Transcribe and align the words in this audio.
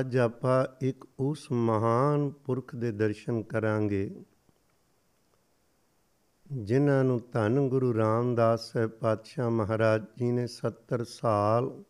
ਅੱਜ 0.00 0.16
ਆਪਾਂ 0.16 0.66
ਇੱਕ 0.80 1.04
ਉਸ 1.18 1.52
ਮਹਾਨ 1.52 2.30
ਪੁਰਖ 2.30 2.74
ਦੇ 2.76 2.92
ਦਰਸ਼ਨ 2.92 3.42
ਕਰਾਂਗੇ, 3.42 4.24
ਜਿਨ੍ਹਾਂ 6.52 7.04
ਨੂੰ 7.04 7.20
ਧੰਨ 7.32 7.68
ਗੁਰੂ 7.68 7.94
ਰਾਮਦਾਸ 7.94 8.72
ਸਾਹਿਬ 8.72 8.90
ਪਾਤਸ਼ਾਹ 8.90 9.50
ਮਹਾਰਾਜ 9.50 10.04
ਜੀ 10.18 10.30
ਨੇ 10.32 10.46
70 10.46 11.04
ਸਾਲ 11.04 11.82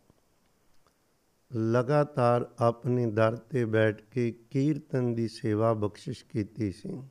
ਲਗਾਤਾਰ 1.55 2.49
ਆਪਣੇ 2.59 3.05
ਦਰ 3.05 3.35
ਤੇ 3.35 3.65
ਬੈਠ 3.65 4.01
ਕੇ 4.01 4.31
ਕੀਰਤਨ 4.49 5.15
ਦੀ 5.15 5.27
ਸੇਵਾ 5.27 5.73
ਬਖਸ਼ਿਸ਼ 5.73 6.25
ਕੀਤੀ 6.25 6.71
ਸੀ। 6.71 7.01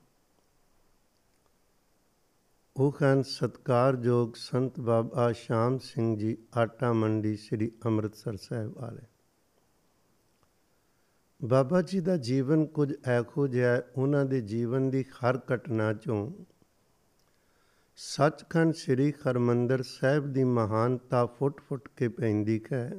ਉਹ 2.77 2.93
ਹਨ 2.93 3.23
ਸਤਕਾਰਯੋਗ 3.23 4.32
ਸੰਤ 4.35 4.80
ਬਾਬਾ 4.80 5.32
ਸ਼ਾਮ 5.32 5.79
ਸਿੰਘ 5.79 6.16
ਜੀ, 6.16 6.37
ਆਟਾ 6.57 6.93
ਮੰਡੀ 6.93 7.37
ਸ੍ਰੀ 7.37 7.73
ਅੰਮ੍ਰਿਤਸਰ 7.85 8.37
ਸਾਹਿਬ 8.37 8.75
ਵਾਲੇ। 8.79 9.14
ਬਾਬਾ 11.45 11.83
ਜੀ 11.83 12.01
ਦਾ 12.01 12.17
ਜੀਵਨ 12.17 12.67
ਕੁਝ 12.67 12.93
ਐਖੋ 13.05 13.46
ਜਿਹਾ 13.46 13.82
ਉਹਨਾਂ 13.96 14.25
ਦੇ 14.25 14.41
ਜੀਵਨ 14.41 14.91
ਦੀ 14.91 15.03
ਹਰ 15.03 15.41
ਘਟਨਾ 15.55 15.93
ਚੋਂ 15.93 16.32
ਸੱਚਖੰਡ 17.96 18.75
ਸ੍ਰੀ 18.75 19.13
ਹਰਮੰਦਰ 19.13 19.82
ਸਾਹਿਬ 19.82 20.32
ਦੀ 20.32 20.45
ਮਹਾਨਤਾ 20.45 21.27
ਫੁੱਟ-ਫੁੱਟ 21.27 21.89
ਕੇ 21.96 22.09
ਪੈਂਦੀ 22.09 22.61
ਹੈ 22.73 22.93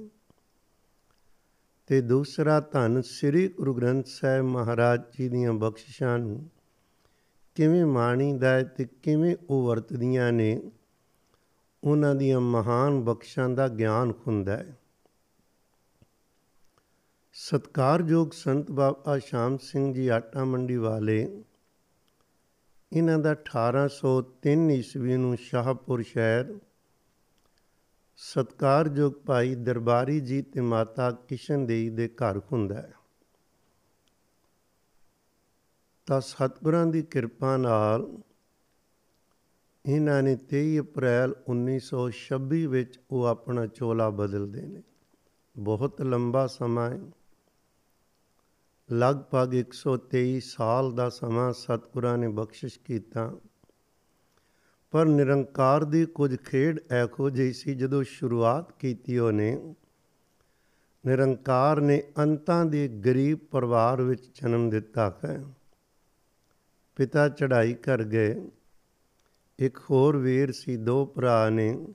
ਤੇ 1.87 2.01
ਦੂਸਰਾ 2.01 2.59
ਧੰਨ 2.59 3.01
ਸ੍ਰੀ 3.01 3.47
ਗੁਰੂ 3.47 3.73
ਗ੍ਰੰਥ 3.73 4.05
ਸਾਹਿਬ 4.07 4.45
ਮਹਾਰਾਜ 4.45 5.01
ਜੀ 5.19 5.29
ਦੀਆਂ 5.29 5.53
ਬਖਸ਼ਿਸ਼ਾਂ 5.53 6.19
ਨੂੰ 6.19 6.49
ਕਿਵੇਂ 7.55 7.85
ਮਾਣੀਦਾ 7.85 8.49
ਹੈ 8.49 8.63
ਤੇ 8.63 8.85
ਕਿਵੇਂ 8.85 9.35
ਉਹ 9.49 9.67
ਵਰਤਦੀਆਂ 9.67 10.33
ਨੇ, 10.33 10.71
ਉਹਨਾਂ 11.83 12.15
ਦੀਆਂ 12.15 12.41
ਮਹਾਨ 12.41 13.03
ਬਖਸ਼ਾਂ 13.03 13.49
ਦਾ 13.49 13.67
ਗਿਆਨ 13.67 14.13
ਹੁੰਦਾ 14.27 14.57
ਹੈ। 14.57 14.77
ਸਤਕਾਰਯੋਗ 17.37 18.31
ਸੰਤ 18.31 18.71
ਬਾਬਾ 18.71 19.19
ਸ਼ਾਮ 19.19 19.57
ਸਿੰਘ 19.57 19.93
ਜੀ 19.93 20.07
ਆਟਾ 20.07 20.45
ਮੰਡੀ 20.45 20.75
ਵਾਲੇ, 20.75 21.43
ਇਹਨਾਂ 22.93 23.19
ਦਾ 23.19 23.35
1803 23.35 24.71
ਈਸਵੀ 24.71 25.17
ਨੂੰ 25.17 25.37
ਸ਼ਾਹਪੁਰ 25.37 26.01
ਸ਼ਹਿਰ, 26.01 26.59
ਸਤਕਾਰਯੋਗ 28.17 29.13
ਭਾਈ 29.13 29.55
ਦਰਬਾਰੀ 29.55 30.19
ਜੀ 30.19 30.41
ਤੇ 30.41 30.61
ਮਾਤਾ 30.61 31.11
ਕਿਸ਼ਨ 31.11 31.65
ਦੇਈ 31.65 31.89
ਦੇ 31.89 32.07
ਘਰ 32.07 32.37
ਹੁੰਦਾ 32.37 32.75
ਹੈ। 32.75 32.93
ਤਾਂ 36.05 36.21
ਸਤਿਗੁਰਾਂ 36.21 36.85
ਦੀ 36.85 37.01
ਕਿਰਪਾ 37.01 37.57
ਨਾਲ 37.57 38.17
ਇਹਨਾਂ 39.85 40.23
ਨੇ 40.23 40.35
23 40.35 40.79
ਅਪ੍ਰੈਲ 40.79 41.35
1926 41.47 42.65
ਵਿੱਚ 42.65 42.99
ਉਹ 43.11 43.25
ਆਪਣਾ 43.25 43.67
ਚੋਲਾ 43.67 44.09
ਬਦਲਦੇ 44.09 44.61
ਨੇ। 44.61 44.83
ਬਹੁਤ 45.57 46.01
ਲੰਬਾ 46.01 46.47
ਸਮਾਂ 46.47 46.89
ਹੈ। 46.91 46.99
ਲਗਭਗ 48.91 49.53
123 49.53 50.39
ਸਾਲ 50.39 50.91
ਦਾ 50.91 51.09
ਸਮਾਂ 51.09 51.53
ਸਤਿਗੁਰਾਂ 51.53 52.17
ਨੇ 52.17 52.27
ਬਖਸ਼ਿਸ਼ 52.27 52.79
ਕੀਤਾ। 52.79 53.35
ਪਰ 54.91 55.05
ਨਿਰੰਕਾਰ 55.05 55.83
ਦੀ 55.83 56.05
ਕੁਝ 56.05 56.35
ਖੇਡ 56.35 56.79
ਐਖੋ 56.91 57.29
ਜਿਹੀ 57.29 57.53
ਸੀ 57.53 57.75
ਜਦੋਂ 57.75 58.03
ਸ਼ੁਰੂਆਤ 58.03 58.71
ਕੀਤੀ 58.71 59.17
ਉਹਨੇ। 59.17 59.75
ਨਿਰੰਕਾਰ 61.05 61.81
ਨੇ 61.81 62.03
ਅੰਤਾਂ 62.17 62.65
ਦੇ 62.65 62.87
ਗਰੀਬ 62.87 63.37
ਪਰਿਵਾਰ 63.51 64.01
ਵਿੱਚ 64.01 64.41
ਜਨਮ 64.41 64.69
ਦਿੱਤਾ 64.69 65.19
ਹੈ। 65.25 65.43
ਪਿਤਾ 66.95 67.29
ਚੜ੍ਹਾਈ 67.29 67.73
ਕਰ 67.73 68.03
ਗਏ। 68.03 68.49
ਇੱਕ 69.59 69.77
ਹੋਰ 69.77 70.17
ਵੀਰ 70.17 70.51
ਸੀ, 70.51 70.77
ਦੋ 70.77 71.05
ਭਰਾ 71.05 71.49
ਨੇ। 71.49 71.87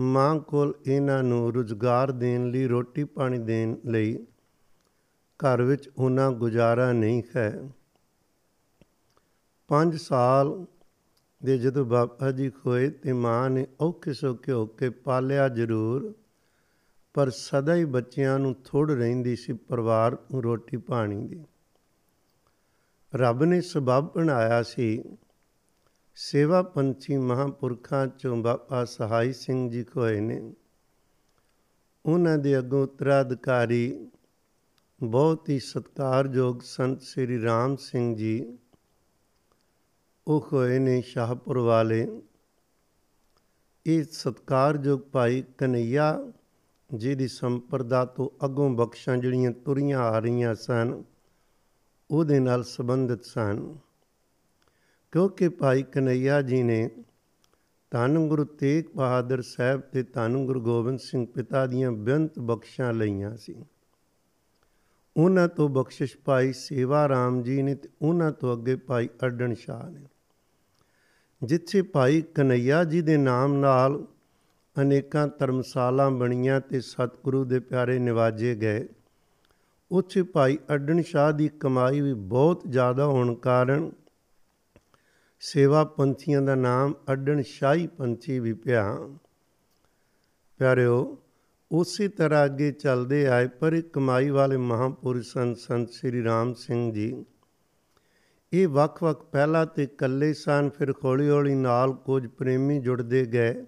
ਮਾਂ 0.00 0.38
ਕੋਲ 0.38 0.74
ਇਹਨਾਂ 0.86 1.22
ਨੂੰ 1.22 1.54
ਰੁਜ਼ਗਾਰ 1.54 2.12
ਦੇਣ 2.12 2.50
ਲਈ, 2.50 2.66
ਰੋਟੀ 2.66 3.04
ਪਾਣੀ 3.04 3.38
ਦੇਣ 3.38 3.76
ਲਈ 3.86 4.26
ਘਰ 5.42 5.62
ਵਿੱਚ 5.62 5.90
ਉਹਨਾਂ 5.98 6.30
ਗੁਜ਼ਾਰਾ 6.30 6.92
ਨਹੀਂ 6.92 7.22
ਹੈ। 7.36 7.68
5 9.68 9.96
ਸਾਲ 9.96 10.66
ਦੇ 11.44 11.58
ਜਦੋਂ 11.58 11.84
ਬਾਬਾ 11.84 12.30
ਜੀ 12.30 12.50
ਖੋਏ 12.50 12.90
ਤੇ 12.90 13.12
ਮਾਂ 13.12 13.50
ਨੇ 13.50 13.66
ਔਖੇ 13.80 14.12
ਸੌਖੇ 14.12 14.52
ਹੋ 14.52 14.66
ਕੇ 14.66 14.90
ਪਾਲਿਆ 14.90 15.48
ਜ਼ਰੂਰ, 15.48 16.14
ਪਰ 17.14 17.30
ਸਦਾ 17.30 17.74
ਹੀ 17.74 17.84
ਬੱਚਿਆਂ 17.84 18.38
ਨੂੰ 18.38 18.56
ਥੋੜ 18.64 18.90
ਰਹਿੰਦੀ 18.90 19.36
ਸੀ 19.36 19.52
ਪਰਿਵਾਰ 19.52 20.12
ਨੂੰ 20.12 20.42
ਰੋਟੀ 20.42 20.76
ਪਾਣੀ 20.76 21.28
ਦੀ। 21.28 21.44
ਰੱਬ 23.14 23.44
ਨੇ 23.44 23.60
ਸਬਬ 23.60 24.14
ਬਣਾਇਆ 24.14 24.62
ਸੀ। 24.62 25.02
ਸੇਵਾ 26.14 26.62
ਪੰਥੀ 26.62 27.16
ਮਹਾਪੁਰਖਾਂ 27.16 28.06
ਚੋਂ 28.06 28.36
ਬਾਬਾ 28.36 28.84
ਸਹਾਈ 28.84 29.32
ਸਿੰਘ 29.32 29.70
ਜੀ 29.70 29.84
ਕੋਏ 29.84 30.20
ਨੇ। 30.20 30.54
ਉਹਨਾਂ 32.06 32.38
ਦੇ 32.38 32.58
ਅੱਗੋਂ 32.58 32.82
ਉਤਰਾਧਿਕਾਰੀ 32.82 34.10
ਬਹੁਤ 35.02 35.48
ਹੀ 35.48 35.58
ਸਤਕਾਰਯੋਗ 35.58 36.60
ਸੰਤ 36.60 37.02
ਸ੍ਰੀ 37.02 37.42
ਰਾਮ 37.42 37.76
ਸਿੰਘ 37.76 38.16
ਜੀ 38.16 38.58
ਉਹ 40.28 40.48
ਹੋਏ 40.52 40.78
ਨੇ 40.78 41.02
ਸ਼ਾਹਪੁਰ 41.02 41.58
ਵਾਲੇ। 41.58 42.22
ਇਹ 43.86 44.04
ਸਤਕਾਰਯੋਗ 44.12 45.00
ਭਾਈ 45.00 45.44
ਕਨਈਆ 45.58 46.32
ਜੀ 46.96 47.14
ਦੀ 47.14 47.28
ਸੰਪਰਦਾ 47.28 48.04
ਤੋਂ 48.04 48.44
ਅੱਗੋਂ 48.44 48.70
ਬਖਸ਼ਾਂ 48.70 49.16
ਜਿਹੜੀਆਂ 49.16 49.50
ਤੁਰੀਆਂ 49.50 49.98
ਆ 49.98 50.18
ਰਹੀਆਂ 50.18 50.54
ਸਨ, 50.54 51.02
ਉਹਦੇ 52.10 52.40
ਨਾਲ 52.40 52.64
ਸੰਬੰਧਿਤ 52.64 53.24
ਸਨ। 53.24 53.76
ਕਿਉਂਕਿ 55.12 55.48
ਭਾਈ 55.48 55.82
ਕਨਈਆ 55.82 56.42
ਜੀ 56.42 56.62
ਨੇ 56.62 56.90
ਧੰਨ 57.90 58.28
ਗੁਰੂ 58.28 58.44
ਤੇਗ 58.44 58.84
ਬਹਾਦਰ 58.96 59.42
ਸਾਹਿਬ 59.42 59.80
ਤੇ 59.80 60.02
ਧੰਨ 60.02 60.46
ਗੁਰੂ 60.46 60.60
ਗੋਬਿੰਦ 60.60 60.98
ਸਿੰਘ 60.98 61.26
ਪਿਤਾ 61.26 61.66
ਦੀਆਂ 61.66 61.92
ਬੇਅੰਤ 61.92 62.38
ਬਖਸ਼ਾਂ 62.38 62.92
ਲਈਆਂ 62.92 63.36
ਸੀ। 63.36 63.64
ਉਹਨਾਂ 65.16 65.48
ਤੋਂ 65.48 65.68
ਬਖਸ਼ਿਸ਼ 65.68 66.16
ਪਾਈ 66.16 66.52
ਸੇਵਾ 66.52 67.08
ਰਾਮ 67.08 67.42
ਜੀ 67.42 67.62
ਨੇ 67.62 67.74
ਤੇ 67.74 67.88
ਉਹਨਾਂ 68.02 68.30
ਤੋਂ 68.32 68.52
ਅੱਗੇ 68.52 68.76
ਭਾਈ 68.76 69.08
ਅਰਡਨ 69.24 69.54
ਸ਼ਾਹ 69.54 69.90
ਨੇ। 69.90 70.06
ਜਿੱਥੇ 71.42 71.82
ਭਾਈ 71.82 72.20
ਕਨਈਆ 72.34 72.82
ਜੀ 72.84 73.00
ਦੇ 73.02 73.16
ਨਾਮ 73.16 73.54
ਨਾਲ 73.54 74.04
ਅਨੇਕਾਂ 74.76 75.26
ਧਰਮਸ਼ਾਲਾ 75.38 76.08
ਬਣੀਆਂ 76.10 76.60
ਤੇ 76.60 76.80
ਸਤਿਗੁਰੂ 76.80 77.44
ਦੇ 77.44 77.60
ਪਿਆਰੇ 77.60 77.98
ਨਿਵਾਜੇ 77.98 78.54
ਗਏ, 78.54 78.86
ਉੱਥੇ 79.90 80.22
ਭਾਈ 80.22 80.58
ਅਰਡਨ 80.72 81.02
ਸ਼ਾਹ 81.02 81.32
ਦੀ 81.32 81.48
ਕਮਾਈ 81.60 82.00
ਵੀ 82.00 82.14
ਬਹੁਤ 82.14 82.62
ਜ਼ਿਆਦਾ 82.68 83.06
ਹੋਣ 83.06 83.34
ਕਾਰਨ 83.34 83.90
ਸੇਵਾ 85.40 85.84
ਪੰਥੀਆਂ 85.84 86.42
ਦਾ 86.42 86.54
ਨਾਮ 86.54 86.94
ਅਰਡਨ 87.10 87.42
ਸ਼ਾਹੀ 87.42 87.86
ਪੰਥੀ 87.86 88.38
ਵੀ 88.38 88.52
ਪਿਆ। 88.52 88.96
ਪਿਆਰਿਓ 90.60 91.18
ਉਸੇ 91.72 92.08
ਤਰ੍ਹਾਂ 92.08 92.44
ਅੱਗੇ 92.44 92.72
ਚੱਲਦੇ 92.72 93.26
ਆਏ 93.26 93.48
ਪਰ 93.48 93.72
ਇੱਕ 93.72 93.92
ਕਮਾਈ 93.92 94.30
ਵਾਲੇ 94.30 94.56
ਮਹਾਪੁਰਸ਼ 94.56 95.32
ਸੰਤ 95.32 95.56
ਸੰਤ 95.56 95.90
ਸ੍ਰੀ 95.90 96.24
ਰਾਮ 96.24 96.54
ਸਿੰਘ 96.54 96.92
ਜੀ। 96.92 97.24
ਇਹ 98.52 98.68
ਵੱਖ-ਵੱਖ 98.68 99.24
ਪਹਿਲਾਂ 99.24 99.66
ਤੇ 99.66 99.82
ਇਕੱਲੇ 99.82 100.32
ਸਨ, 100.32 100.70
ਫਿਰ 100.78 100.94
ਹੌਲੀ-ਹੌਲੀ 101.04 101.54
ਨਾਲ 101.54 101.92
ਕੁਝ 101.92 102.26
ਪ੍ਰੇਮੀ 102.26 102.80
ਜੁੜਦੇ 102.80 103.24
ਗਏ। 103.24 103.66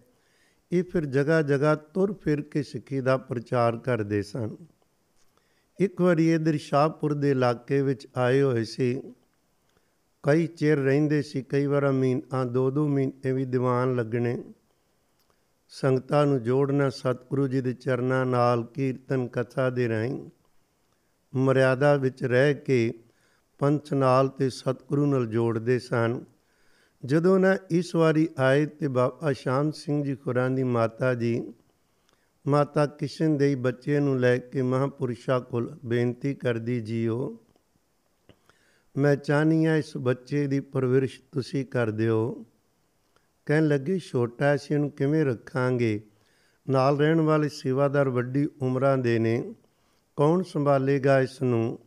ਇਹ 0.73 0.85
ਫਿਰ 0.85 1.05
ਜਗ੍ਹਾ 1.05 1.43
ਜਗ੍ਹਾ 1.43 1.75
ਤੁਰ 1.75 2.13
ਫਿਰ 2.13 2.43
ਕੇ 2.43 2.63
ਸਿੱਖੀ 2.63 3.01
ਦਾ 3.01 3.17
ਪ੍ਰਚਾਰ 3.17 3.77
ਕਰਦੇ 3.77 4.23
ਸਨ। 4.23 4.57
ਇੱਕ 5.79 6.01
ਵਾਰੀ 6.01 6.33
ਇਧਰ 6.33 6.57
ਸ਼ਾਹਪੁਰ 6.57 7.15
ਦੇ 7.15 7.31
ਇਲਾਕੇ 7.31 7.83
ਵਿੱਚ 7.83 8.09
ਆਏ 8.17 8.43
ਹੋਏ 8.43 8.65
ਸੀ। 8.65 9.03
ਕਈ 10.23 10.47
ਚਿਰ 10.47 10.79
ਰਹਿੰਦੇ 10.79 11.23
ਸੀ, 11.23 11.43
ਕਈ 11.43 11.67
ਵਾਰ 11.67 11.93
ਮਹੀਨਾ 11.93 12.45
ਦੋ 12.45 12.71
ਦੋ 12.71 12.89
ਮਹੀਨੇ 12.89 13.33
ਵੀ 13.33 13.45
ਦੀਵਾਨ 13.45 13.95
ਲੱਗਣੇ। 13.95 14.45
ਸੰਗਤਾਂ 15.75 16.27
ਨੂੰ 16.27 16.43
ਜੋੜਨਾ 16.43 16.91
ਸਤਿਗੁਰੂ 16.91 17.49
ਜੀ 17.49 17.61
ਦੇ 17.61 17.73
ਚਰਨਾਂ 17.73 18.27
ਨਾਲ 18.27 18.63
ਕੀਰਤਨ 18.65 19.27
ਕਥਾ 19.29 19.71
ਦੇ 19.71 19.89
ਰਾਹੀਂ 19.89 20.31
ਮਰਿਆਦਾ 21.37 21.97
ਵਿੱਚ 21.97 22.25
ਰਹਿ 22.25 22.55
ਕੇ 22.55 22.93
ਪੰਥ 23.59 23.93
ਨਾਲ 23.95 24.29
ਤੇ 24.29 24.51
ਸਤਿਗੁਰੂ 24.51 25.07
ਨਾਲ 25.07 25.27
ਜੋੜਦੇ 25.27 25.79
ਸਨ। 25.79 26.25
ਜਦੋਂ 27.05 27.39
ਨਾ 27.39 27.57
ਇਸ 27.71 27.95
ਵਾਰੀ 27.95 28.29
ਆਏ 28.39 28.67
ਤੇ 28.67 28.89
ਬਾਬਾ 28.89 29.33
ਸ਼ਾਮ 29.33 29.71
ਸਿੰਘ 29.71 30.05
ਜੀ 30.05 30.15
ਖੁਰਾਂ 30.15 30.51
ਦੀ 30.51 30.63
ਮਾਤਾ 30.63 31.15
ਜੀ, 31.15 31.53
ਮਾਤਾ 32.47 32.87
ਕਿਸ਼ਨ 32.87 33.37
ਦੇ 33.37 33.55
ਬੱਚੇ 33.55 34.01
ਨੂੰ 34.01 34.21
ਲੈ 34.21 34.39
ਕੇ 34.39 34.63
ਮਹਾਪੁਰਸ਼ਾ 34.63 35.41
ਕੋਲ 35.41 35.79
ਬੇਨਤੀ 35.85 36.35
ਕਰਦੀ, 36.35 36.81
ਜੀਓ, 36.81 37.39
ਮੈਂ 38.97 39.17
ਚਾਹਨੀ 39.17 39.65
ਆ 39.65 39.77
ਇਸ 39.77 39.97
ਬੱਚੇ 39.97 40.47
ਦੀ 40.47 40.61
ਪਰਵਰਿਸ਼ 40.61 41.21
ਤੁਸੀਂ 41.33 41.65
ਕਰ 41.67 41.91
ਦਿਓ। 41.91 42.47
ਕਹਿਣ 43.47 43.69
ਲੱਗੇ, 43.69 43.99
ਛੋਟਾ 43.99 44.57
ਸੀ 44.57 44.75
ਇਹਨੂੰ 44.75 44.91
ਕਿਵੇਂ 44.91 45.25
ਰੱਖਾਂਗੇ? 45.25 46.01
ਨਾਲ 46.71 46.99
ਰਹਿਣ 46.99 47.21
ਵਾਲੇ 47.21 47.49
ਸੇਵਾਦਾਰ 47.49 48.09
ਵੱਡੀ 48.09 48.49
ਉਮਰਾਂ 48.63 48.99
ਦੇ 48.99 49.19
ਨੇ। 49.19 49.55
ਕੌਣ 50.17 50.43
ਸੰਭਾਲੇਗਾ 50.43 51.21
ਇਸ 51.21 51.43
ਨੂੰ 51.43 51.79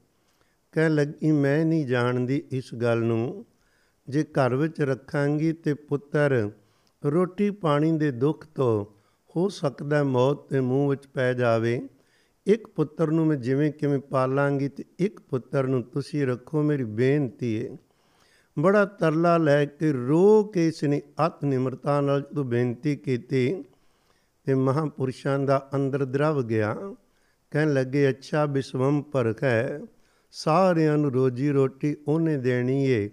ਕਹਿ 0.71 0.89
ਲੱਗੀ, 0.89 1.31
ਮੈਂ 1.31 1.65
ਨਹੀਂ 1.65 1.85
ਜਾਣਦੀ 1.85 2.43
ਇਸ 2.51 2.75
ਗੱਲ 2.75 2.99
ਨੂੰ। 2.99 3.45
ਜੇ 4.09 4.23
ਘਰ 4.23 4.55
ਵਿੱਚ 4.55 4.81
ਰੱਖਾਂਗੀ 4.81 5.53
ਤੇ 5.53 5.73
ਪੁੱਤਰ, 5.73 6.51
ਰੋਟੀ 7.05 7.49
ਪਾਣੀ 7.49 7.97
ਦੇ 7.97 8.11
ਦੁੱਖ 8.11 8.47
ਤੋਂ 8.47 8.85
ਹੋ 9.35 9.49
ਸਕਦਾ 9.49 10.03
ਮੌਤ 10.03 10.49
ਦੇ 10.49 10.59
ਮੂੰਹ 10.59 10.89
ਵਿੱਚ 10.89 11.07
ਪੈ 11.07 11.33
ਜਾਵੇ। 11.33 11.87
ਇੱਕ 12.45 12.67
ਪੁੱਤਰ 12.67 13.11
ਨੂੰ 13.11 13.25
ਮੈਂ 13.25 13.37
ਜਿਵੇਂ 13.37 13.71
ਕਿਵੇਂ 13.71 13.99
ਪਾਲਾਂਗੀ 13.99 14.67
ਤੇ 14.69 14.83
ਇੱਕ 14.99 15.19
ਪੁੱਤਰ 15.19 15.67
ਨੂੰ 15.67 15.83
ਤੁਸੀਂ 15.83 16.27
ਰੱਖੋ 16.27 16.61
ਮੇਰੀ 16.61 16.83
ਬੇਨਤੀ 16.83 17.65
ਹੈ 17.65 17.77
ਬੜਾ 18.59 18.85
ਤਰਲਾ 18.85 19.37
ਲੈ 19.37 19.65
ਕੇ 19.65 19.91
ਰੋ 19.91 20.43
ਕੇ 20.43 20.67
ਇਸ 20.67 20.83
ਨੇ 20.83 21.01
ਅਤ 21.27 21.45
ਨਿਮਰਤਾ 21.45 22.01
ਨਾਲ 22.01 22.21
ਜਦੋਂ 22.21 22.45
ਬੇਨਤੀ 22.45 22.95
ਕੀਤੀ 22.95 23.63
ਤੇ 24.45 24.53
ਮਹਾਪੁਰਸ਼ਾਂ 24.53 25.39
ਦਾ 25.39 25.69
ਅੰਦਰ 25.75 26.05
ਦਰਵ 26.05 26.43
ਗਿਆ, 26.43 26.75
ਕਹਿਣ 27.51 27.73
ਲੱਗੇ, 27.73 28.09
ਅੱਛਾ 28.09 28.45
ਬਿਸਵਮ 28.45 29.01
ਪਰਖ 29.01 29.43
ਹੈ, 29.43 29.79
ਸਾਰਿਆਂ 30.31 30.97
ਨੂੰ 30.97 31.13
ਰੋਜੀ 31.13 31.49
ਰੋਟੀ 31.49 31.95
ਉਹਨੇ 32.07 32.37
ਦੇਣੀ 32.37 32.85
ਏ। 32.85 33.09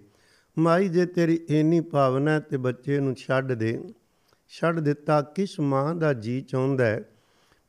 ਮਾਈ 0.59 0.89
ਜੇ 0.89 1.05
ਤੇਰੀ 1.05 1.39
ਇੰਨੀ 1.49 1.81
ਭਾਵਨਾ 1.81 2.39
ਤੇ 2.39 2.57
ਬੱਚੇ 2.57 2.99
ਨੂੰ 2.99 3.15
ਛੱਡ 3.15 3.51
ਦੇ। 3.51 3.93
ਛੱਡ 4.49 4.79
ਦਿੱਤਾ 4.79 5.21
ਕਿਸ 5.21 5.59
ਮਾਂ 5.59 5.95
ਦਾ 5.95 6.13
ਜੀ 6.13 6.41
ਚਾਹੁੰਦਾ 6.41 6.85
ਹੈ? 6.85 7.03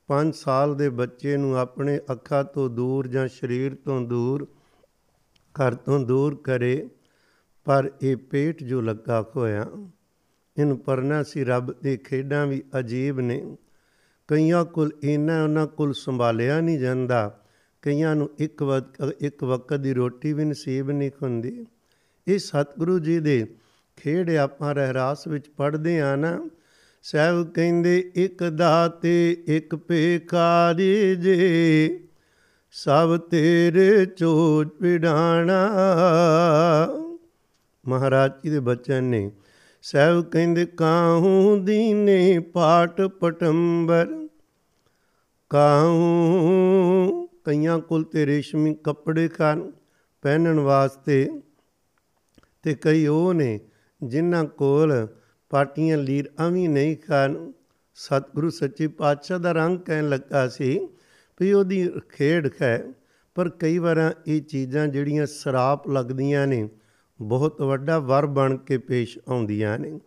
5 0.09 0.37
ਸਾਲ 0.37 0.75
ਦੇ 0.75 0.89
ਬੱਚੇ 0.89 1.37
ਨੂੰ 1.37 1.59
ਆਪਣੇ 1.59 2.01
ਅੱਖਾਂ 2.13 2.45
ਤੋਂ 2.45 2.71
ਦੂਰ 2.71 3.07
ਜਾਂ 3.07 3.29
ਸਰੀਰ 3.29 3.75
ਤੋਂ 3.75 4.01
ਦੂਰ, 4.01 4.47
ਘਰ 5.55 5.75
ਤੋਂ 5.75 6.01
ਦੂਰ 6.01 6.35
ਕਰੇ। 6.35 6.89
ਪਰ 7.67 7.91
ਇਹ 8.03 8.17
ਪੇਟ 8.17 8.63
ਜੋ 8.63 8.81
ਲੱਗਾ 8.81 9.25
ਹੋਇਆ 9.37 9.67
ਇਹਨੂੰ 10.59 10.79
ਪਰਨਾ 10.79 11.23
ਸੀ 11.23 11.45
ਰੱਬ 11.45 11.83
ਦੇ 11.83 11.97
ਖੇਡਾਂ 11.97 12.47
ਵੀ 12.47 12.63
ਅਜੀਬ 12.79 13.21
ਨੇ। 13.21 13.57
ਕਈਆਂ 14.29 14.65
ਕੋਲ 14.65 14.91
ਇਹਨਾਂ 15.03 15.45
ਉਹਨਾਂ 15.45 15.67
ਕੋਲ 15.67 15.95
ਸੰਭਾਲਿਆ 15.95 16.61
ਨਹੀਂ 16.61 16.79
ਜਾਂਦਾ। 16.79 17.45
ਕਈਆਂ 17.83 18.17
ਨੂੰ 18.17 18.31
ਇੱਕ 18.39 18.63
ਵਕਤ 18.63 19.17
ਇੱਕ 19.21 19.45
ਵਕਤ 19.45 19.77
ਦੀ 19.77 19.93
ਰੋਟੀ 19.95 20.33
ਵੀ 20.33 20.45
ਨਸੀਬ 20.45 20.91
ਨਹੀਂ 20.91 21.11
ਹੁੰਦੀ। 21.23 21.67
ਇਹ 22.29 22.39
ਸਤਿਗੁਰੂ 22.39 22.99
ਜੀ 22.99 23.19
ਦੇ 23.19 23.55
ਖੇਡ 23.97 24.31
ਆਪਾਂ 24.31 24.75
ਰਹਿਰਾਸ 24.75 25.27
ਵਿੱਚ 25.27 25.49
ਪੜ੍ਹਦੇ 25.49 26.01
ਆ 26.01 26.17
ਨਾ। 26.17 26.51
ਸਹਿਬ 27.03 27.53
ਕਹਿੰਦੇ, 27.53 28.13
ਇੱਕ 28.15 28.45
ਦਾਤੇ, 28.45 29.45
ਇੱਕ 29.47 29.75
ਪੇਕਾਰੀ 29.75 31.17
ਜੇ, 31.17 32.01
ਸਭ 32.73 33.17
ਤੇਰੇ 33.17 34.07
ਚੋਜ 34.07 34.69
ਪਿੜਾਣਾ 34.69 35.71
ਮਹਾਰਾਜ 37.89 38.33
ਜੀ 38.45 38.51
ਦੇ 38.51 38.61
ਬਚਨ 38.61 39.05
ਨੇ, 39.05 39.31
ਸਹਿਬ 39.83 40.21
ਕਹਿੰਦੇ, 40.21 40.67
ਕਾਹੂ 40.67 41.57
ਦੀਨੇ 41.65 42.39
ਪਾਟ 42.39 43.01
ਪਟੰਬਰ? 43.01 44.29
ਕਾਹੂ 45.51 47.29
ਕਈਆਂ 47.45 47.79
ਕੋਲ 47.79 48.05
ਤੇ 48.05 48.27
ਰੇਸ਼ਮੀ 48.27 48.75
ਕੱਪੜੇ 48.75 49.29
ਖਾਨ 49.29 49.73
ਪਹਿਨਣ 50.23 50.59
ਵਾਸਤੇ? 50.59 51.41
ਤੇ 52.63 52.75
ਕਈ 52.75 53.07
ਉਹ 53.07 53.35
ਨੇ, 53.35 53.61
ਜਿਨ੍ਹਾਂ 54.05 54.45
ਕੋਲ 54.45 55.09
ਪਾਟੀਆਂ 55.51 55.99
ਲੀਰ 55.99 56.31
ਅਵੀ 56.47 56.69
ਨਹੀਂ 56.69 56.97
ਖਾਨ। 56.97 57.53
ਸਤਿਗੁਰੂ 57.95 58.51
ਸੱਚੇ 58.51 58.89
ਪਾਤਸ਼ਾਹ 58.89 59.39
ਦਾ 59.39 59.53
ਰੰਗ 59.53 59.79
ਕਹਿਣ 59.79 60.09
ਲੱਗਾ 60.09 60.49
ਸੀ 60.49 60.89
ਵੀ 61.41 61.53
ਉਹਦੀ 61.53 61.91
ਖੇਡ 62.09 62.51
ਹੈ 62.63 62.85
ਪਰ 63.35 63.49
ਕਈ 63.49 63.79
ਵਾਰਾਂ 63.79 64.13
ਇਹ 64.27 64.43
ਚੀਜ਼ਾਂ 64.43 64.87
ਜਿਹੜੀਆਂ 64.87 65.27
ਸਰਾਪ 65.27 65.89
ਲੱਗਦੀਆਂ 65.89 66.47
ਨੇ 66.47 66.69
ਬਹੁਤ 67.21 67.63
ਵੱਡਾ 67.63 67.99
ਵਰ 67.99 68.27
ਬਣ 68.27 68.57
ਕੇ 68.57 68.79
ਪੇਸ਼ 68.79 69.19
ਆਉਂਦੀਆਂ 69.29 69.79
ਨੇ। 69.79 70.01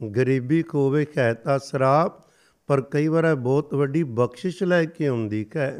ਗਰੀਬੀ 0.00 0.62
ਕੋਵੇ 0.62 1.06
ਹੈ 1.18 1.32
ਤਾਂ 1.34 1.58
ਸਰਾਪ, 1.58 2.20
ਪਰ 2.66 2.80
ਕਈ 2.80 3.08
ਵਾਰ 3.08 3.34
ਬਹੁਤ 3.34 3.74
ਵੱਡੀ 3.74 4.02
ਬਖਸ਼ਿਸ਼ 4.02 4.62
ਲੈ 4.62 4.84
ਕੇ 4.84 5.06
ਆਉਂਦੀ 5.06 5.46
ਹੈ। 5.56 5.78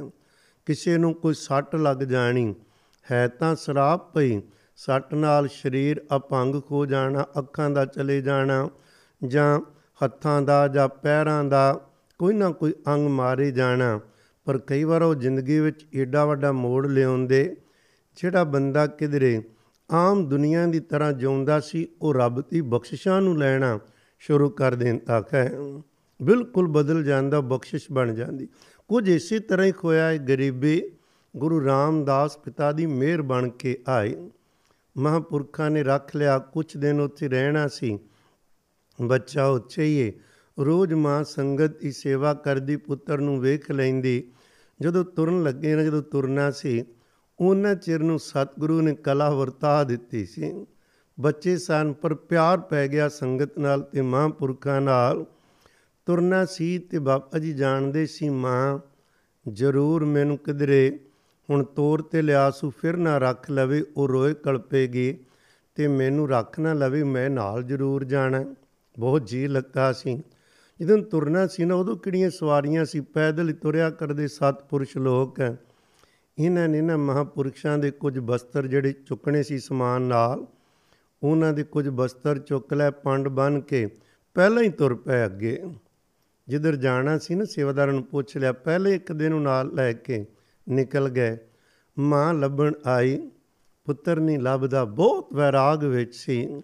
ਕਿਸੇ 0.67 0.96
ਨੂੰ 0.99 1.14
ਕੋਈ 1.14 1.34
ਸੱਟ 1.34 1.76
ਲੱਗ 1.76 1.96
ਜਾਣੀ 1.96 2.55
ਹੈ 3.11 3.29
ਤਾਂ 3.29 3.55
ਸਰਾਪ 3.56 4.12
ਪਈ 4.14 4.40
ਸੱਟ 4.76 5.14
ਨਾਲ 5.14 5.49
ਸਰੀਰ 5.49 6.02
ਅਪੰਗ 6.17 6.55
ਹੋ 6.70 6.87
ਜਾਣਾ, 6.87 7.26
ਅੱਖਾਂ 7.38 7.70
ਦਾ 7.70 7.84
ਚਲੇ 7.84 8.20
ਜਾਣਾ 8.20 8.69
ਜਾਂ 9.25 9.61
ਹੱਥਾਂ 10.05 10.43
ਦਾ 10.43 10.69
ਜਾਂ 10.69 10.88
ਪੈਰਾਂ 10.88 11.44
ਦਾ 11.44 11.81
ਕੋਈ 12.19 12.34
ਨਾ 12.34 12.50
ਕੋਈ 12.50 12.75
ਅੰਗ 12.88 13.08
ਮਾਰੇ 13.08 13.50
ਜਾਣਾ। 13.50 14.00
ਪਰ 14.44 14.58
ਕਈ 14.58 14.84
ਵਾਰ 14.84 15.02
ਉਹ 15.02 15.14
ਜ਼ਿੰਦਗੀ 15.14 15.58
ਵਿੱਚ 15.61 15.87
ਏਡਾ 15.94 16.25
ਵੱਡਾ 16.25 16.52
ਮੋੜ 16.52 16.87
ਲਿਆਉਂਦੇ, 16.87 17.56
ਜਿਹੜਾ 18.17 18.44
ਬੰਦਾ 18.44 18.87
ਕਿਧਰੇ 18.87 19.43
ਆਮ 19.92 20.28
ਦੁਨੀਆ 20.28 20.66
ਦੀ 20.66 20.80
ਤਰ੍ਹਾਂ 20.80 21.12
ਜਿਉਂਦਾ 21.12 21.60
ਸੀ, 21.60 21.88
ਉਹ 22.02 22.14
ਰੱਬ 22.14 22.40
ਦੀ 22.50 22.60
ਬਖਸ਼ਿਸ਼ਾਂ 22.60 23.22
ਨੂੰ 23.22 23.38
ਲੈਣਾ 23.38 23.80
ਸ਼ੁਰੂ 24.18 24.50
ਕਰ 24.50 24.74
ਦਿੰਦਾ 24.74 25.24
ਹੈ। 25.34 25.52
ਬਿਲਕੁਲ 26.22 26.68
ਬਦਲ 26.68 27.04
ਜਾਂਦਾ, 27.04 27.40
ਬਖਸ਼ਿਸ਼ 27.40 27.86
ਬਣ 27.92 28.14
ਜਾਂਦੀ। 28.14 28.48
ਕੁਝ 28.88 29.08
ਇਸੇ 29.08 29.38
ਤਰ੍ਹਾਂ 29.38 29.66
ਹੀ 29.66 29.72
ਹੋਇਆ 29.84 30.08
ਹੈ, 30.08 30.18
ਗਰੀਬੀ 30.18 30.82
ਗੁਰੂ 31.36 31.64
ਰਾਮਦਾਸ 31.64 32.38
ਪਿਤਾ 32.38 32.72
ਦੀ 32.72 32.86
ਮਿਹਰ 32.86 33.22
ਬਣ 33.22 33.48
ਕੇ 33.48 33.78
ਆਈ 33.88 34.16
ਮਹਾਂਪੁਰਖਾਂ 34.98 35.70
ਨੇ 35.70 35.82
ਰੱਖ 35.82 36.16
ਲਿਆ 36.16 36.38
ਕੁਝ 36.38 36.76
ਦਿਨ 36.76 37.00
ਉੱਥੇ 37.00 37.28
ਰਹਿਣਾ 37.28 37.68
ਸੀ। 37.68 37.98
ਬੱਚਾ 39.02 39.46
ਉੱਚੇ 39.46 39.84
ਹੀ 39.84 40.12
ਰੋਜ਼ 40.60 40.94
ਮਾਂ 40.94 41.24
ਸੰਗਤ 41.24 41.80
ਦੀ 41.80 41.92
ਸੇਵਾ 41.92 42.34
ਕਰਦੀ, 42.34 42.76
ਪੁੱਤਰ 42.76 43.18
ਨੂੰ 43.18 43.40
ਵੇਖ 43.40 43.70
ਲੈਂਦੀ। 43.70 44.30
ਜਦੋਂ 44.80 45.04
ਤੁਰਨ 45.04 45.42
ਲੱਗੇ 45.42 45.74
ਨਾ, 45.74 45.82
ਜਦੋਂ 45.82 46.02
ਤੁਰਨਾ 46.02 46.50
ਸੀ 46.50 46.84
ਉਹਨਾਂ 47.42 47.74
ਚਿਰ 47.74 48.00
ਨੂੰ 48.00 48.18
ਸਤਿਗੁਰੂ 48.18 48.80
ਨੇ 48.80 48.94
ਕਲਾ 48.94 49.30
ਵਰਤਾ 49.30 49.84
ਦਿੱਤੀ 49.84 50.26
ਸੀ। 50.26 50.66
ਬੱਚੇ 51.20 51.56
ਸਨ, 51.58 51.92
ਪਰ 51.92 52.14
ਪਿਆਰ 52.14 52.58
ਪੈ 52.58 52.88
ਗਿਆ 52.88 53.08
ਸੰਗਤ 53.08 53.58
ਨਾਲ 53.58 53.80
ਤੇ 53.80 54.00
ਮਹਾਂਪੁਰਖਾਂ 54.00 54.80
ਨਾਲ। 54.80 55.26
ਤੁਰਨਾ 56.06 56.44
ਸੀ 56.44 56.78
ਤੇ 56.78 56.98
ਬਾਬਾ 56.98 57.38
ਜੀ 57.38 57.52
ਜਾਣਦੇ 57.52 58.06
ਸੀ, 58.06 58.28
ਮਾਂ, 58.28 58.78
ਜ਼ਰੂਰ 59.52 60.04
ਮੈਨੂੰ 60.04 60.38
ਕਿਧਰੇ 60.38 61.00
ਹੁਣ 61.50 61.64
ਤੋਰ 61.64 62.02
ਤੇ 62.02 62.22
ਲਿਆ 62.22 62.50
ਸੂ, 62.50 62.70
ਫਿਰ 62.70 62.96
ਨਾ 62.96 63.18
ਰੱਖ 63.18 63.50
ਲਵੇ, 63.50 63.84
ਉਹ 63.96 64.08
ਰੋਏ 64.08 64.34
ਕਲਪੇਗੀ 64.34 65.18
ਤੇ 65.74 65.88
ਮੈਨੂੰ 65.88 66.28
ਰੱਖ 66.28 66.60
ਨਾ 66.60 66.72
ਲਵੇ, 66.72 67.02
ਮੈਂ 67.02 67.30
ਨਾਲ 67.30 67.62
ਜ਼ਰੂਰ 67.62 68.04
ਜਾਣਾ। 68.04 68.44
ਬਹੁਤ 68.98 69.26
ਜੀ 69.26 69.46
ਲੱਗਾ 69.46 69.92
ਸੀ। 69.92 70.22
ਜਦੋਂ 70.80 70.98
ਤੁਰਨਾ 70.98 71.46
ਸੀ 71.46 71.64
ਨਾ, 71.64 71.74
ਉਦੋਂ 71.74 71.96
ਕਿਹੜੀਆਂ 71.96 72.30
ਸਵਾਰੀਆਂ 72.30 72.84
ਸੀ? 72.84 73.00
ਪੈਦਲ 73.00 73.48
ਹੀ 73.48 73.54
ਤੁਰਿਆ 73.54 73.90
ਕਰਦੇ 73.90 74.28
ਸਤਪੁਰਸ਼ 74.28 74.96
ਲੋਕ। 74.96 75.56
ਇਹਨਾਂ 76.42 76.68
ਨੇ 76.68 76.80
ਨਾ 76.80 76.96
ਮਹਾਪੁਰਸ਼ਾਂ 76.96 77.78
ਦੇ 77.78 77.90
ਕੁਝ 77.90 78.18
ਬਸਤਰ 78.18 78.66
ਜਿਹੜੇ 78.66 78.92
ਚੁੱਕਣੇ 78.92 79.42
ਸੀ 79.42 79.58
ਸਮਾਨ 79.58 80.02
ਨਾਲ, 80.02 80.46
ਉਹਨਾਂ 81.22 81.52
ਦੇ 81.52 81.62
ਕੁਝ 81.62 81.88
ਬਸਤਰ 81.88 82.38
ਚੁੱਕ 82.38 82.74
ਲੈ 82.74 82.90
ਪੰਡ 82.90 83.28
ਬਨ 83.28 83.60
ਕੇ 83.60 83.86
ਪਹਿਲਾਂ 84.34 84.62
ਹੀ 84.62 84.68
ਤੁਰ 84.68 84.94
ਪਏ 84.94 85.24
ਅੱਗੇ। 85.24 85.62
ਜਿੱਧਰ 86.48 86.76
ਜਾਣਾ 86.76 87.18
ਸੀ 87.18 87.34
ਨਾ, 87.34 87.44
ਸੇਵਾਦਾਰਾਂ 87.44 87.92
ਨੂੰ 87.92 88.02
ਪੁੱਛ 88.02 88.36
ਲਿਆ, 88.36 88.52
ਪਹਿਲੇ 88.52 88.94
ਇੱਕ 88.94 89.12
ਦਿਨ 89.12 89.30
ਨੂੰ 89.30 89.42
ਨਾਲ 89.42 89.74
ਲੈ 89.74 89.92
ਕੇ 89.92 90.26
ਨਿਕਲ 90.68 91.08
ਗਏ। 91.08 91.38
ਮਾਂ 91.98 92.34
ਲੱਭਣ 92.34 92.72
ਆਈ, 92.86 93.30
ਪੁੱਤਰ 93.84 94.20
ਨਹੀਂ 94.20 94.38
ਲੱਭਦਾ, 94.38 94.84
ਬਹੁਤ 94.84 95.32
ਵੈਰਾਗ 95.32 95.84
ਵਿੱਚ 95.84 96.14
ਸੀ। 96.14 96.62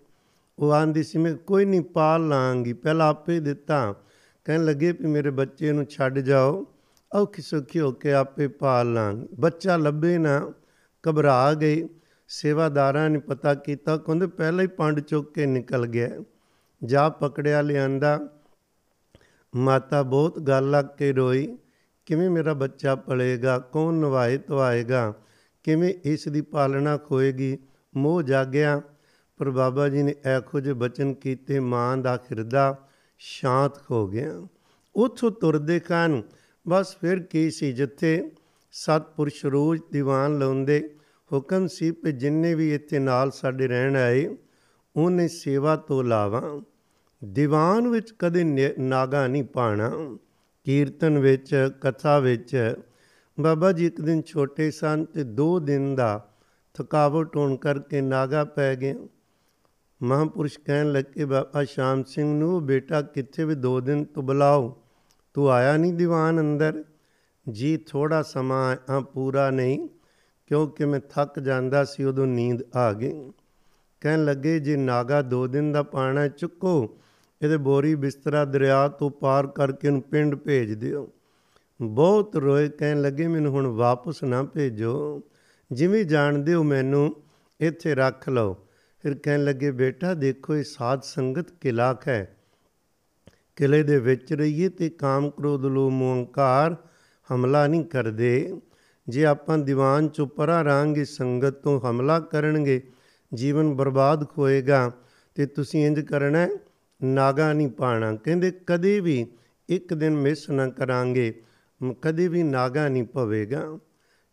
ਉਹ 0.58 0.72
ਆਂਦੀ 0.72 1.02
ਸੀ, 1.02 1.19
ਮੈਂ 1.19 1.34
ਕੋਈ 1.34 1.64
ਨਹੀਂ, 1.64 1.81
ਪਾਲ 1.81 2.28
ਲਾਂਗੀ, 2.28 2.72
ਪਹਿਲਾਂ 2.72 3.08
ਆਪੇ 3.08 3.40
ਦਿੱਤਾ। 3.40 3.94
ਕਹਿਣ 4.44 4.64
ਲੱਗੇ 4.64 4.92
ਵੀ 4.92 5.06
ਮੇਰੇ 5.06 5.31
ਬੱਚੇ 5.31 5.72
ਨੂੰ 5.72 5.84
ਛੱਡ 5.84 6.19
ਜਾਓ। 6.19 6.66
ਔਖੀ 7.14 7.43
ਸੌਖੀ 7.43 7.81
ਹੋ 7.81 7.93
ਕੇ 7.93 8.12
ਆਪੇ 8.12 8.49
ਪਾਲ 8.49 8.93
ਲਾਂਗੇ। 8.93 9.26
ਬੱਚਾ 9.40 9.76
ਲੱਭੇ 9.76 10.19
ਨਾ, 10.19 10.52
ਘਬਰਾ 11.05 11.55
ਗਈ। 11.55 11.88
ਸੇਵਾਦਾਰਾਂ 12.28 13.10
ਨੇ 13.10 13.19
ਪਤਾ 13.19 13.55
ਕੀਤਾ 13.55 13.96
ਕਹਿੰਦੇ 13.96 14.26
ਪਹਿਲਾਂ 14.26 14.62
ਹੀ 14.62 14.69
ਪੰਡ 14.69 15.00
ਚੁੱਕ 15.00 15.34
ਕੇ 15.34 15.46
ਨਿਕਲ 15.46 15.87
ਗਿਆ। 15.87 16.08
ਜਾ 16.84 17.08
ਪਕੜਿਆ 17.08 17.62
ਲਿਆਂਦਾ। 17.62 18.28
ਮਾਤਾ 19.56 20.02
ਬਹੁਤ 20.02 20.38
ਗੱਲ 20.38 20.70
ਲੱਗ 20.70 20.84
ਕੇ 20.99 21.12
ਰੋਈ, 21.12 21.58
ਕਿਵੇਂ 22.06 22.31
ਮੇਰਾ 22.31 22.55
ਬੱਚਾ 22.55 22.94
ਪਲੇਗਾ? 22.94 23.58
ਕੌਣ 23.58 23.94
ਨਵਾਏ 23.94 24.38
ਤਵਾਏਗਾ 24.38 25.14
ਕਿਵੇਂ 25.62 25.94
ਇਸ 26.05 26.28
ਦੀ 26.28 26.40
ਪਾਲਣਾ 26.40 26.98
ਹੋਏਗੀ 27.10 27.58
ਮੋਹ 27.96 28.22
ਜਾਗਿਆ, 28.22 28.82
ਪਰ 29.36 29.50
ਬਾਬਾ 29.50 29.88
ਜੀ 29.88 30.03
ਨੇ 30.03 30.12
ਇਹੋ 30.12 30.60
ਜਿਹੇ 30.60 30.74
ਬਚਨ 30.74 31.15
ਕੀਤੇ, 31.15 31.60
ਮਾਂ 31.60 31.96
ਦਾ 31.96 32.17
ਹਿਰਦਾ 32.17 32.88
ਸ਼ਾਂਤ 33.19 33.72
ਹੋ 33.91 34.06
ਗਿਆ। 34.08 34.46
ਉਥੋਂ 34.96 35.31
ਤੁਰਦੇ 35.31 35.81
ਕਾਨ 35.81 36.22
ਬਸ 36.67 36.96
ਫਿਰ 36.96 37.20
ਕੀ 37.20 37.50
ਸੀ, 37.50 37.72
ਜਿੱਥੇ 37.72 38.31
ਸਤਪੁਰਸ਼ 38.74 39.44
ਰੋਜ਼ 39.46 39.82
ਦੀਵਾਨ 39.93 40.38
ਲਾਉਂਦੇ 40.38 40.81
ਹੁਕਮ 41.31 41.67
ਸੀ 41.67 41.91
ਕਿ 41.93 42.12
ਜਿੰਨੇ 42.12 42.55
ਵੀ 42.55 42.72
ਇੱਥੇ 42.74 42.98
ਨਾਲ 42.98 43.31
ਸਾਡੇ 43.31 43.67
ਰਹਿਣ 43.69 43.96
ਆਏ, 43.96 44.29
ਉਹਨੇ 44.96 45.29
ਸੇਵਾ 45.29 45.77
ਤੋਂ 45.77 46.03
ਲਾਵਾ 46.05 46.43
ਦੀਵਾਨ 47.22 47.88
ਵਿੱਚ 47.88 48.12
ਕਦੇ 48.19 48.44
ਨਾਗਾ 48.79 49.27
ਨਹੀਂ 49.27 49.44
ਪਾਣਾ। 49.44 49.91
ਕੀਰਤਨ 50.67 51.19
ਵਿੱਚ, 51.19 51.70
ਕਥਾ 51.81 52.19
ਵਿੱਚ, 52.19 52.74
ਬਾਬਾ 53.38 53.70
ਜੀ 53.72 53.86
ਇੱਕ 53.86 54.00
ਦਿਨ 54.00 54.22
ਛੋਟੇ 54.22 54.70
ਸਨ 54.70 55.05
ਤੇ 55.05 55.24
2 55.34 55.58
ਦਿਨ 55.60 55.94
ਦਾ 55.94 56.29
ਥਕਾਵਟ 56.74 57.36
ਹੋਣ 57.36 57.56
ਕਰਕੇ 57.56 58.00
ਨਾਗਾ 58.00 58.44
ਪੈ 58.44 58.74
ਗਏ। 58.77 58.94
ਮਹਾਂਪੁਰਸ਼ 60.00 60.58
ਕਹਿਣ 60.58 60.93
ਲੱਗੇ, 60.93 61.24
ਬਾਬਾ 61.24 61.65
ਸ਼ਾਮ 61.65 62.03
ਸਿੰਘ 62.03 62.38
ਨੂੰ, 62.38 62.67
ਬੇਟਾ 62.67 63.03
ਕਿੱਥੇ 63.03 63.44
ਵੀ 63.44 63.55
2 63.56 63.81
ਦਿਨ 63.81 64.05
ਤੋਂ 64.05 64.22
ਬੁਲਾਓ 64.22 64.77
ਤੂੰ 65.38 65.50
ਆਇਆ 65.50 65.76
ਨਹੀਂ 65.76 65.92
ਦੀਵਾਨ 65.92 66.40
ਅੰਦਰ? 66.40 66.84
ਜੀ 67.46 67.76
ਥੋੜਾ 67.76 68.22
ਸਮਾਂ 68.22 68.76
ਆ 68.90 69.00
ਪੂਰਾ 69.00 69.50
ਨਹੀਂ, 69.50 69.88
ਕਿਉਂਕਿ 70.46 70.84
ਮੈਂ 70.84 71.00
ਥੱਕ 71.00 71.38
ਜਾਂਦਾ 71.40 71.84
ਸੀ, 71.84 72.04
ਉਦੋਂ 72.04 72.26
ਨੀਂਦ 72.26 72.62
ਆ 72.76 72.92
ਗਈ। 72.92 73.30
ਕਹਿਣ 74.00 74.24
ਲੱਗੇ, 74.24 74.58
ਜੇ 74.60 74.76
ਨਾਗਾ 74.76 75.22
2 75.22 75.46
ਦਿਨ 75.46 75.72
ਦਾ 75.72 75.82
ਪਾਣਾ 75.82 76.28
ਚੁੱਕੋ। 76.28 76.98
ਇਹਦੇ 77.42 77.56
ਬੋਰੀ 77.56 77.94
ਬਿਸਤਰਾ 77.94 78.44
ਦਰਿਆ 78.44 78.88
ਤੋਂ 78.88 79.10
ਪਾਰ 79.10 79.46
ਕਰਕੇ 79.46 79.88
ਉਹਨੂੰ 79.88 80.02
ਪਿੰਡ 80.02 80.34
ਭੇਜ 80.34 80.72
ਦਿਓ। 80.72 81.08
ਬਹੁਤ 81.80 82.36
ਰੋਏ, 82.36 82.68
ਕਹਿਣ 82.68 83.00
ਲੱਗੇ, 83.02 83.26
ਮੈਨੂੰ 83.26 83.52
ਹੁਣ 83.52 83.66
ਵਾਪਸ 83.66 84.22
ਨਾ 84.24 84.42
ਭੇਜੋ। 84.42 85.22
ਜਿਵੇਂ 85.72 86.04
ਜਾਣਦੇ 86.04 86.54
ਹੋ 86.54 86.62
ਮੈਨੂੰ, 86.62 87.16
ਇੱਥੇ 87.60 87.94
ਰੱਖ 87.94 88.28
ਲਓ। 88.28 88.56
ਫਿਰ 89.04 89.14
ਕਹਿਣ 89.14 89.44
ਲੱਗੇ, 89.44 89.70
ਬੇਟਾ, 89.70 90.14
ਦੇਖੋ, 90.14 90.56
ਇਹ 90.56 90.64
ਸਾਧ 90.64 91.02
ਸੰਗਤ 91.02 91.50
ਕਿਲਾ 91.60 91.96
ਹੈ। 92.08 92.37
ਕਿਲੇ 93.58 93.82
ਦੇ 93.82 93.98
ਵਿੱਚ 93.98 94.32
ਰਹੀਏ 94.32 94.69
ਤੇ 94.69 94.88
ਕਾਮ 94.88 95.31
ਕ੍ਰੋਧ 95.31 95.65
ਲੋ 95.65 95.91
ਮੋਹੰਕਾਰ 95.91 96.77
ਹਮਲਾ 97.34 97.67
ਨਹੀਂ 97.67 97.84
ਕਰਦੇ। 97.84 98.60
ਜੇ 99.08 99.24
ਆਪਾਂ 99.24 99.58
ਦੀਵਾਨ 99.58 100.08
ਚੋਂ 100.08 100.27
ਪਰਾਂ 100.27 100.65
ਰਾਂਗੇ 100.65 101.05
ਸੰਗਤ 101.05 101.50
ਤੋਂ 101.50 101.81
ਹਮਲਾ 101.81 102.20
ਕਰਨਗੇ 102.20 102.91
ਜੀਵਨ 103.34 103.74
ਬਰਬਾਦ 103.74 104.27
ਹੋਏਗਾ 104.38 104.93
ਤੇ 105.34 105.46
ਤੁਸੀਂ 105.46 105.86
ਇੰਜ 105.86 106.00
ਕਰਨਾ 106.00 106.48
ਨਾਗਾ 107.03 107.53
ਨਹੀਂ 107.53 107.69
ਪਾਣਾ। 107.69 108.17
ਕਹਿੰਦੇ 108.17 108.50
ਕਦੇ 108.67 109.00
ਵੀ 109.00 109.27
ਇੱਕ 109.69 109.94
ਦਿਨ 109.94 110.17
ਮਿਸ 110.17 110.50
ਨਾ 110.50 110.69
ਕਰਾਂਗੇ 110.69 111.43
ਮ- 111.82 111.93
ਕਦੇ 112.03 112.29
ਵੀ 112.29 112.43
ਨਾਗਾ 112.43 112.88
ਨਹੀਂ 112.88 113.05
ਪਵੇਗਾ। 113.05 113.79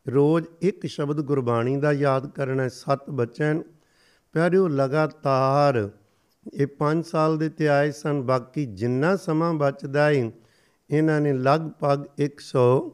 ਰੋਜ਼ 0.08 0.48
ਇੱਕ 0.62 0.86
ਸ਼ਬਦ 0.86 1.22
ਗੁਰਬਾਣੀ 1.22 1.78
ਦਾ 1.78 1.92
ਯਾਦ 1.92 2.30
ਕਰਨਾ 2.30 2.64
ਹੈ, 2.64 2.68
ਸੱਤ 2.68 3.10
ਬੱਚਨ। 3.10 3.64
ਪਿਆਰਿਓ 4.34 4.68
ਲਗਾਤਾਰ 4.68 5.90
ਇਹ 6.54 6.68
5 6.80 7.02
ਸਾਲ 7.04 7.38
ਦੇ 7.38 7.50
ਤੇ 7.50 7.68
ਆਏ 7.68 7.92
ਸਨ, 7.92 8.22
ਬਾਕੀ 8.22 8.66
ਜਿੰਨਾ 8.66 9.16
ਸਮਾਂ 9.16 9.54
ਬਚਦਾ 9.54 10.08
ਹੈ 10.08 10.32
ਇਹਨਾਂ 10.90 11.22
ਨੇ 11.22 11.34
ਲਗਭਗ 11.34 12.06
100 12.20 12.92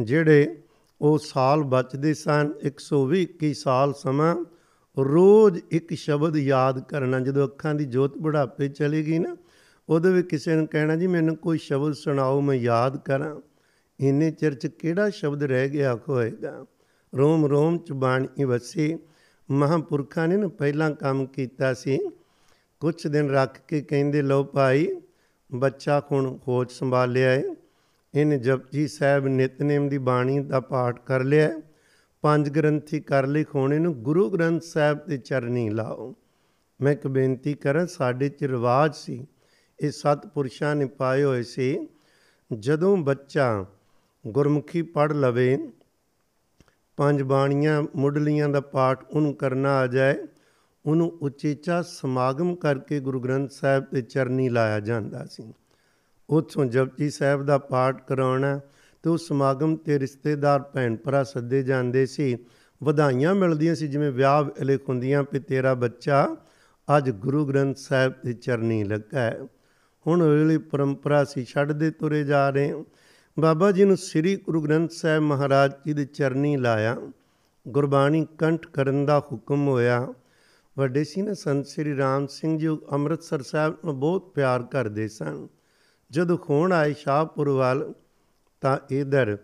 ਜਿਹੜੇ 0.00 0.62
ਉਹ 1.00 1.18
ਸਾਲ 1.18 1.62
ਬਚਦੇ 1.62 2.14
ਸਨ 2.14 2.52
120 2.62 3.22
21 3.22 3.52
ਸਾਲ 3.52 3.94
ਸਮਾਂ 3.94 4.44
ਰੋਜ਼ 4.98 5.58
ਇੱਕ 5.70 5.94
ਸ਼ਬਦ 5.94 6.36
ਯਾਦ 6.36 6.80
ਕਰਨਾ, 6.80 7.20
ਜਦੋਂ 7.20 7.46
ਅੱਖਾਂ 7.46 7.74
ਦੀ 7.74 7.84
ਜੋਤ 7.84 8.18
ਬੁਢਾਪੇ 8.18 8.68
ਚਲੀ 8.68 9.06
ਗਈ 9.06 9.18
ਨਾ, 9.18 9.36
ਉਦੋਂ 9.88 10.12
ਵੀ 10.12 10.22
ਕਿਸੇ 10.22 10.54
ਨੂੰ 10.54 10.66
ਕਹਿਣਾ, 10.66 10.96
ਜੀ 10.96 11.06
ਮੈਨੂੰ 11.06 11.36
ਕੋਈ 11.36 11.58
ਸ਼ਬਦ 11.58 11.92
ਸੁਣਾਓ, 11.92 12.40
ਮੈਂ 12.40 12.56
ਯਾਦ 12.56 12.96
ਕਰਾਂ। 12.96 13.40
ਇੰਨੇ 14.00 14.30
ਚਿਰ 14.30 14.54
ਚ 14.54 14.66
ਕਿਹੜਾ 14.66 15.10
ਸ਼ਬਦ 15.10 15.42
ਰਹਿ 15.42 15.68
ਗਿਆ 15.68 15.98
ਹੋਏਗਾ? 16.08 16.66
ਰੋਮ 17.14 17.46
ਰੋਮ 17.46 17.78
ਚ 17.78 17.92
ਬਾਣੀ 17.92 18.44
ਵਸੀ, 18.44 18.98
ਮਹਾਂਪੁਰਖਾਂ 19.50 20.28
ਨੇ 20.28 20.36
ਨਾ 20.36 20.48
ਪਹਿਲਾਂ 20.48 20.90
ਕੰਮ 20.90 21.26
ਕੀਤਾ 21.26 21.74
ਸੀ 21.74 21.98
ਕੁਝ 22.80 23.06
ਦਿਨ 23.06 23.30
ਰੱਖ 23.30 23.60
ਕੇ 23.68 23.80
ਕਹਿੰਦੇ, 23.80 24.22
ਲਓ 24.22 24.44
ਭਾਈ, 24.44 25.00
ਬੱਚਾ 25.54 26.02
ਹੁਣ 26.12 26.38
ਹੋਸ਼ 26.48 26.78
ਸੰਭਾਲਿਆ 26.78 27.30
ਹੈ 27.30 27.42
ਇਹਨੇ 28.14 28.38
ਜਪਜੀ 28.38 28.88
ਸਾਹਿਬ 28.88 29.26
ਨਿਤਨੇਮ 29.26 29.88
ਦੀ 29.88 29.98
ਬਾਣੀ 29.98 30.40
ਦਾ 30.40 30.60
ਪਾਠ 30.60 31.00
ਕਰ 31.06 31.20
ਲਿਆ 31.20 31.48
ਹੈ। 31.48 31.58
ਪੰਜ 32.22 32.50
ਗ੍ਰੰਥੀ 32.50 33.00
ਕਰ 33.00 33.26
ਲਈ 33.26 33.44
ਖੋਣੇ 33.44 33.78
ਨੂੰ 33.78 33.94
ਗੁਰੂ 33.94 34.30
ਗ੍ਰੰਥ 34.30 34.62
ਸਾਹਿਬ 34.62 35.06
ਦੇ 35.06 35.18
ਚਰਨੀ 35.18 35.70
ਲਾਓ। 35.70 36.14
ਮੈਂ 36.80 36.92
ਇੱਕ 36.92 37.06
ਬੇਨਤੀ 37.06 37.54
ਕਰਾਂ, 37.54 37.86
ਸਾਡੇ 37.86 38.28
ਚ 38.28 38.44
ਰਿਵਾਜ 38.44 38.94
ਸੀ। 38.94 39.26
ਇਹ 39.80 39.90
ਸਤ 39.90 40.26
ਪੁਰਸ਼ਾਂ 40.26 40.76
ਨੇ 40.76 40.86
ਪਾਏ 40.86 41.22
ਹੋਏ 41.22 41.42
ਸੀ। 41.42 41.88
ਜਦੋਂ 42.58 42.96
ਬੱਚਾ 42.96 43.64
ਗੁਰਮੁਖੀ 44.26 44.82
ਪੜ 44.82 45.12
ਲਵੇ, 45.12 45.72
ਪੰਜ 46.96 47.22
ਬਾਣੀਆਂ 47.22 47.82
ਮੁੱਢਲੀਆਂ 47.96 48.48
ਦਾ 48.48 48.60
ਪਾਠ 48.60 49.04
ਉਹਨੂੰ 49.10 49.34
ਕਰਨਾ 49.34 49.76
ਆ 49.76 49.86
ਜਾਏ। 49.86 50.27
ਉਹਨੂੰ 50.88 51.18
ਉਚੇਚਾ 51.22 51.82
ਸਮਾਗਮ 51.82 52.54
ਕਰਕੇ 52.54 53.00
ਗੁਰੂ 53.00 53.20
ਗ੍ਰੰਥ 53.20 53.50
ਸਾਹਿਬ 53.50 53.84
ਤੇ 53.84 54.02
ਚਰਨੀ 54.02 54.48
ਲਾਇਆ 54.48 54.80
ਜਾਂਦਾ 54.80 55.26
ਸੀ। 55.30 55.54
ਉੱਥੋਂ 56.30 56.64
ਜਪਜੀ 56.64 57.10
ਸਾਹਿਬ 57.10 57.46
ਦਾ 57.46 57.58
ਪਾਠ 57.58 58.06
ਕਰਾਉਣਾ 58.06 58.60
ਤੇ 59.02 59.10
ਉਸ 59.10 59.28
ਸਮਾਗਮ 59.28 59.76
ਤੇ 59.76 59.98
ਰਿਸ਼ਤੇਦਾਰ 59.98 60.62
ਭੈਣ 60.62 60.96
ਭਰਾ 60.96 61.24
ਸੱਦੇ 61.24 61.62
ਜਾਂਦੇ 61.62 62.06
ਸੀ। 62.06 62.38
ਵਧਾਈਆਂ 62.82 63.34
ਮਿਲਦੀਆਂ 63.34 63.74
ਸੀ, 63.74 63.88
ਜਿਵੇਂ 63.88 64.12
ਵਿਆਹ 64.12 64.44
ਵੇਲੇ 64.44 64.78
ਹੁੰਦੀਆਂ 64.88 65.24
ਵੀ 65.32 65.38
ਤੇਰਾ 65.38 65.74
ਬੱਚਾ 65.74 66.36
ਅੱਜ 66.96 67.10
ਗੁਰੂ 67.10 67.46
ਗ੍ਰੰਥ 67.46 67.76
ਸਾਹਿਬ 67.76 68.12
ਦੀ 68.24 68.34
ਚਰਨੀ 68.34 68.84
ਲੱਗਾ 68.84 69.20
ਹੈ। 69.20 69.38
ਹੁਣ 70.06 70.22
ਵੇਲੇ 70.22 70.58
ਪਰੰਪਰਾ 70.58 71.24
ਸੀ 71.24 71.44
ਛੱਡਦੇ 71.44 71.90
ਤੁਰੇ 71.90 72.24
ਜਾ 72.24 72.50
ਰਹੇ 72.50 72.72
ਹਾਂ। 72.72 72.84
ਬਾਬਾ 73.38 73.72
ਜੀ 73.72 73.84
ਨੂੰ 73.84 73.96
ਸ੍ਰੀ 73.96 74.36
ਗੁਰੂ 74.36 74.60
ਗ੍ਰੰਥ 74.60 74.90
ਸਾਹਿਬ 74.90 75.22
ਮਹਾਰਾਜ 75.22 75.72
ਜੀ 75.86 75.92
ਦੀ 75.92 76.06
ਚਰਨੀ 76.06 76.56
ਲਾਇਆ। 76.56 76.96
ਗੁਰਬਾਣੀ 77.68 78.26
ਕੰਠ 78.38 78.66
ਕਰਨ 78.66 79.06
ਦਾ 79.06 79.18
ਹੁਕਮ 79.18 79.68
ਹੋਇਆ। 79.68 80.08
ਵੱਡੇ 80.78 81.04
ਸੀ 81.04 81.22
ਨਾ, 81.22 81.34
ਸੰਤ 81.34 81.66
ਸ੍ਰੀ 81.66 81.96
ਰਾਮ 81.96 82.26
ਸਿੰਘ 82.26 82.58
ਜੀ 82.58 82.66
ਉਹ 82.66 82.86
ਅੰਮ੍ਰਿਤਸਰ 82.92 83.42
ਸਾਹਿਬ 83.42 83.76
ਨੂੰ 83.84 84.00
ਬਹੁਤ 84.00 84.32
ਪਿਆਰ 84.34 84.62
ਕਰਦੇ 84.62 85.08
ਸਨ। 85.08 85.48
ਜਦੋਂ 86.10 86.38
ਖੋਣ 86.38 86.72
ਆਏ 86.72 86.92
ਸ਼ਾਹਪੁਰ 86.92 87.48
ਵੱਲ, 87.48 87.94
ਤਾਂ 88.60 88.78
ਇਧਰ 88.90 89.38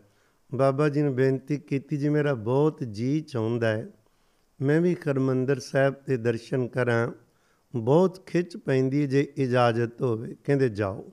ਬਾਬਾ 0.54 0.88
ਜੀ 0.88 1.02
ਨੇ 1.02 1.10
ਬੇਨਤੀ 1.10 1.56
ਕੀਤੀ, 1.56 1.96
ਜੀ 1.96 2.08
ਮੇਰਾ 2.08 2.34
ਬਹੁਤ 2.34 2.84
ਜੀ 2.84 3.20
ਚਾਹੁੰਦਾ 3.20 3.68
ਹੈ, 3.68 3.88
ਮੈਂ 4.60 4.80
ਵੀ 4.80 4.94
ਹਰਿਮੰਦਰ 4.94 5.58
ਸਾਹਿਬ 5.58 5.94
ਦੇ 6.06 6.16
ਦਰਸ਼ਨ 6.16 6.68
ਕਰਾਂ, 6.68 7.12
ਬਹੁਤ 7.76 8.26
ਖਿੱਚ 8.26 8.56
ਪੈਂਦੀ 8.56 9.02
ਹੈ 9.02 9.06
ਜੇ 9.06 9.32
ਇਜਾਜ਼ਤ 9.36 10.02
ਹੋਵੇ। 10.02 10.36
ਕਹਿੰਦੇ, 10.44 10.68
ਜਾਓ, 10.68 11.12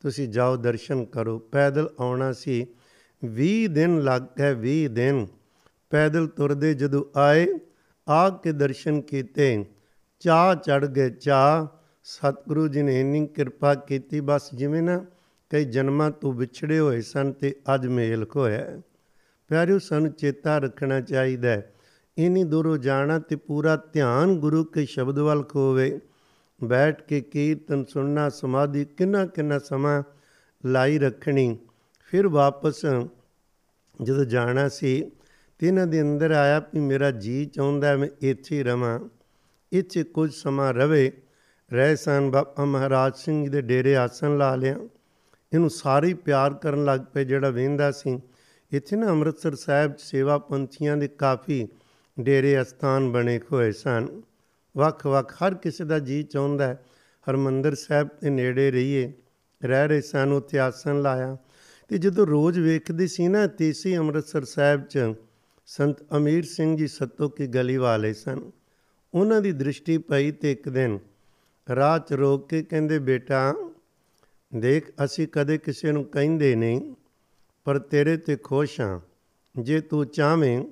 ਤੁਸੀਂ 0.00 0.28
ਜਾਓ, 0.28 0.56
ਦਰਸ਼ਨ 0.56 1.04
ਕਰੋ। 1.04 1.38
ਪੈਦਲ 1.38 1.88
ਆਉਣਾ 2.00 2.32
ਸੀ। 2.32 2.66
20 3.24 3.68
ਦਿਨ 3.68 4.02
ਲੱਗ 4.02 4.22
ਗਏ 4.22 4.54
20 4.54 4.88
ਦਿਨ 4.88 5.26
ਪੈਦਲ 5.90 6.26
ਤੁਰਦੇ 6.26 6.74
ਜਦੋਂ 6.74 7.04
ਆਏ 7.16 7.46
ਆ 8.08 8.30
ਕੇ 8.30 8.52
ਦਰਸ਼ਨ 8.52 9.00
ਕੀਤੇ, 9.00 9.64
ਚਾਹ 10.20 10.54
ਚੜ 10.54 10.86
ਗਏ। 10.86 11.10
ਚਾਹ, 11.10 11.66
ਸਤਿਗੁਰੂ 12.04 12.68
ਜੀ 12.68 12.82
ਨੇ 12.82 13.00
ਇੰਨੀ 13.00 13.26
ਕਿਰਪਾ 13.26 13.74
ਕੀਤੀ, 13.74 14.20
ਬਸ 14.20 14.54
ਜਿਵੇਂ 14.54 14.82
ਨਾ 14.82 15.04
ਕਈ 15.50 15.64
ਜਨਮਾਂ 15.64 16.10
ਤੋਂ 16.10 16.32
ਵਿਛੜੇ 16.32 16.78
ਹੋਏ 16.78 17.00
ਸਨ 17.00 17.32
ਤੇ 17.32 17.56
ਅੱਜ 17.74 17.86
ਮੇਲ 17.86 18.26
ਹੋਇਆ 18.36 18.58
ਹੈ। 18.58 18.80
ਪਿਆਰਿਓ, 19.48 19.78
ਸਾਨੂੰ 19.78 20.12
ਚੇਤਾ 20.12 20.58
ਰੱਖਣਾ 20.58 21.00
ਚਾਹੀਦਾ 21.00 21.48
ਹੈ। 21.48 21.74
ਇਨੀ 22.18 22.44
ਦੂਰੋਂ 22.44 22.78
ਜਾਣਾ 22.78 23.18
ਤੇ 23.18 23.36
ਪੂਰਾ 23.36 23.76
ਧਿਆਨ 23.76 24.38
ਗੁਰੂ 24.38 24.64
ਕੇ 24.64 24.84
ਸ਼ਬਦ 24.84 25.18
ਵੱਲ 25.18 25.42
ਖੋਵੇ। 25.42 26.00
ਬੈਠ 26.64 27.02
ਕੇ 27.02 27.20
ਕੀਰਤਨ 27.20 27.84
ਸੁਣਨਾ, 27.84 28.28
ਸਮਾਧੀ 28.28 28.84
ਕਿੰਨਾ 28.84 29.26
ਕਿੰਨਾ 29.26 29.58
ਸਮਾਂ 29.58 30.02
ਲਾਈ 30.66 30.98
ਰੱਖਣੀ। 30.98 31.58
ਫਿਰ 32.04 32.28
ਵਾਪਸ 32.28 32.82
ਜਦੋਂ 34.02 34.24
ਜਾਣਾ 34.24 34.68
ਸੀ 34.68 35.10
ਤੇ 35.58 35.66
ਇਹਨਾਂ 35.66 35.86
ਦੇ 35.86 36.02
ਅੰਦਰ 36.02 36.30
ਆਇਆ 36.30 36.58
ਵੀ 36.58 36.80
ਮੇਰਾ 36.80 37.10
ਜੀ 37.10 37.46
ਚਾਹੁੰਦਾ 37.46 37.96
ਮੈਂ 37.96 38.08
ਇੱਥੇ 38.20 38.56
ਹੀ 38.56 38.62
ਰਵਾਂ। 38.62 39.00
ਇੱਥੇ 39.72 40.02
ਕੁਝ 40.02 40.34
ਸਮਾਂ 40.34 40.74
ਰਵੇ, 40.74 41.12
ਰਹਿ 41.72 41.96
ਸਨ 41.96 42.30
ਬਾਬਾ 42.30 42.64
ਮਹਾਰਾਜ 42.64 43.16
ਸਿੰਘ 43.16 43.44
ਜੀ 43.44 43.50
ਦੇ 43.50 43.62
ਡੇਰੇ 43.62 43.96
ਆਸਣ 43.96 44.38
ਲਾ 44.38 44.56
ਲਿਆ। 44.56 44.76
ਇਹਨੂੰ 45.52 45.70
ਸਾਰੇ 45.70 46.08
ਹੀ 46.08 46.14
ਪਿਆਰ 46.14 46.54
ਕਰਨ 46.54 46.84
ਲੱਗ 46.84 47.00
ਪਏ 47.00 47.24
ਜਿਹੜਾ 47.24 47.50
ਵੇਂਦਾ 47.50 47.90
ਸੀ। 47.90 48.20
ਇੱਥੇ 48.72 48.96
ਨਾ 48.96 49.06
ਅੰਮ੍ਰਿਤਸਰ 49.06 49.54
ਸਾਹਿਬ 49.54 49.92
'ਚ 49.92 50.00
ਸੇਵਾ 50.00 50.38
ਪੰਥੀਆਂ 50.38 50.96
ਦੇ 50.96 51.08
ਕਾਫੀ 51.08 51.68
ਡੇਰੇ 52.20 52.62
ਅਸਥਾਨ 52.62 53.12
ਬਣੇ 53.12 53.40
ਹੋਏ 53.52 53.72
ਸਨ। 53.72 54.22
ਵੱਖ-ਵੱਖ 54.76 55.34
ਹਰ 55.34 55.54
ਕਿਸੇ 55.54 55.84
ਦਾ 55.84 55.98
ਜੀ 55.98 56.22
ਚਾਹੁੰਦਾ 56.22 56.66
ਹੈ, 56.66 56.84
ਹਰਮੰਦਰ 57.30 57.74
ਸਾਹਿਬ 57.74 58.08
ਦੇ 58.22 58.30
ਨੇੜੇ 58.30 58.70
ਰਹੀਏ, 58.70 59.12
ਰਹਿ 59.64 59.88
ਰਹੇ 59.88 60.00
ਸਨ, 60.00 60.32
ਉੱਥੇ 60.32 60.58
ਆਸਣ 60.58 61.02
ਲਾਇਆ। 61.02 61.36
ਤੇ 61.88 61.98
ਜਦੋਂ 61.98 62.26
ਰੋਜ਼ 62.26 62.58
ਵੇਖਦੇ 62.58 63.06
ਸੀ 63.06 63.28
ਨਾ, 63.28 63.46
ਤੀਸੀ 63.46 63.96
ਅੰਮ੍ਰਿਤਸਰ 63.96 64.44
ਸਾਹਿਬ 64.44 64.82
'ਚ 64.82 64.98
ਸੰਤ 65.68 65.96
ਅਮੀਰ 66.16 66.44
ਸਿੰਘ 66.44 66.76
ਜੀ 66.76 66.86
ਸੱਤੋ 66.86 67.28
ਕੀ 67.28 67.46
ਗਲੀ 67.46 67.76
ਵਾਲੇ 67.76 68.12
ਸਨ। 68.12 68.40
ਉਹਨਾਂ 69.14 69.40
ਦੀ 69.40 69.50
ਦ੍ਰਿਸ਼ਟੀ 69.52 69.98
ਪਈ 69.98 70.30
ਤੇ 70.32 70.52
ਇੱਕ 70.52 70.68
ਦਿਨ 70.68 70.98
ਰਾਹ 71.76 71.98
'ਚ 71.98 72.12
ਰੋਕ 72.12 72.48
ਕੇ 72.48 72.62
ਕਹਿੰਦੇ, 72.62 72.98
ਬੇਟਾ, 72.98 73.54
ਦੇਖ, 74.52 74.90
ਅਸੀਂ 75.04 75.28
ਕਦੇ 75.32 75.58
ਕਿਸੇ 75.58 75.92
ਨੂੰ 75.92 76.04
ਕਹਿੰਦੇ 76.04 76.54
ਨਹੀਂ, 76.56 76.94
ਪਰ 77.66 77.78
ਤੇਰੇ 77.78 78.16
ਤੇ 78.16 78.36
ਖੁਸ਼ 78.36 78.80
ਹਾਂ। 78.80 79.00
ਜੇ 79.54 79.80
ਤੂੰ 79.80 80.06
ਚਾਹਵੇਂ 80.06 80.64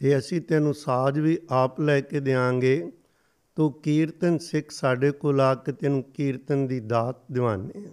ਤੇ 0.00 0.18
ਅਸੀਂ 0.18 0.40
ਤੈਨੂੰ 0.40 0.74
ਸਾਜ 0.74 1.18
ਵੀ 1.18 1.38
ਆਪ 1.50 1.80
ਲੈ 1.80 2.00
ਕੇ 2.00 2.20
ਦੇਾਂਗੇ 2.20 2.92
ਤੂੰ 3.56 3.72
ਕੀਰਤਨ 3.72 4.38
ਸਿੱਖ 4.38 4.70
ਸਾਡੇ 4.70 5.10
ਕੋਲ 5.10 5.40
ਆ 5.40 5.54
ਕੇ 5.54 5.72
ਤੈਨੂੰ 5.72 6.02
ਕੀਰਤਨ 6.14 6.66
ਦੀ 6.66 6.80
ਦਾਤ 6.80 7.24
ਦਿਵਾਨੇ 7.32 7.86
ਆ 7.86 7.92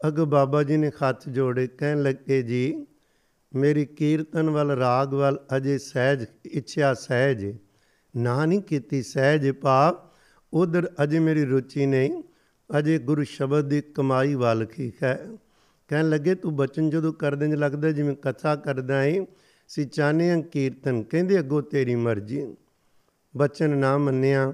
ਅਗ 0.00 0.20
ਬਾਬਾ 0.20 0.62
ਜੀ 0.62 0.76
ਨੇ 0.76 0.90
ਹੱਥ 1.02 1.28
ਜੋੜੇ, 1.28 1.66
ਕਹਿਣ 1.66 2.02
ਲੱਗੇ, 2.02 2.42
ਜੀ 2.42 2.86
ਮੇਰੀ 3.54 3.84
ਕੀਰਤਨ 3.86 4.50
ਵੱਲ, 4.50 4.70
ਰਾਗ 4.70 5.14
ਵੱਲ 5.14 5.38
ਅਜੇ 5.56 5.78
ਸਹਿਜ 5.78 6.24
ਇੱਛਾ 6.44 6.94
ਸਹਿਜ 6.94 7.44
ਹੈ। 7.44 7.52
ਨਾ 8.14 8.44
ਨਹੀਂ 8.46 8.60
ਕੀਤੀ 8.62 9.02
ਸਹਿਜ 9.02 9.50
ਭਾਵ, 9.50 9.96
ਉਧਰ 10.52 10.88
ਅਜੇ 11.02 11.18
ਮੇਰੀ 11.18 11.44
ਰੁਚੀ 11.44 11.86
ਨਹੀਂ, 11.86 12.22
ਅਜੇ 12.70 12.98
ਗੁਰੂ 12.98 13.24
ਸ਼ਬਦ 13.24 13.68
ਦੀ 13.68 13.80
ਕਮਾਈ 13.80 14.34
ਵੱਲ 14.34 14.64
ਕੀ 14.64 14.92
ਹੈ 15.02 15.18
ਕਹਿਣ 15.90 16.08
ਲੱਗੇ, 16.08 16.34
ਤੂੰ 16.34 16.56
ਬਚਨ 16.56 16.90
ਜਦੋਂ 16.90 17.12
ਕਰਦੇ 17.12 17.46
ਨੇ 17.46 17.56
ਲੱਗਦਾ 17.56 17.90
ਜਿਵੇਂ 17.90 18.14
ਕਥਾ 18.22 18.56
ਕਰਦਾ 18.56 19.02
ਹੈ 19.02 19.26
ਸੀ 19.68 19.84
ਚਾਹਨੇ 19.84 20.30
ਹਾਂ 20.30 20.42
ਕੀਰਤਨ, 20.42 21.02
ਕਹਿੰਦੇ 21.02 21.38
ਅੱਗੋਂ 21.38 21.62
ਤੇਰੀ 21.62 21.94
ਮਰਜ਼ੀ 21.94 22.54
ਬਚਨ 23.36 23.76
ਨਾ 23.78 23.96
ਮੰਨਿਆ 23.98 24.52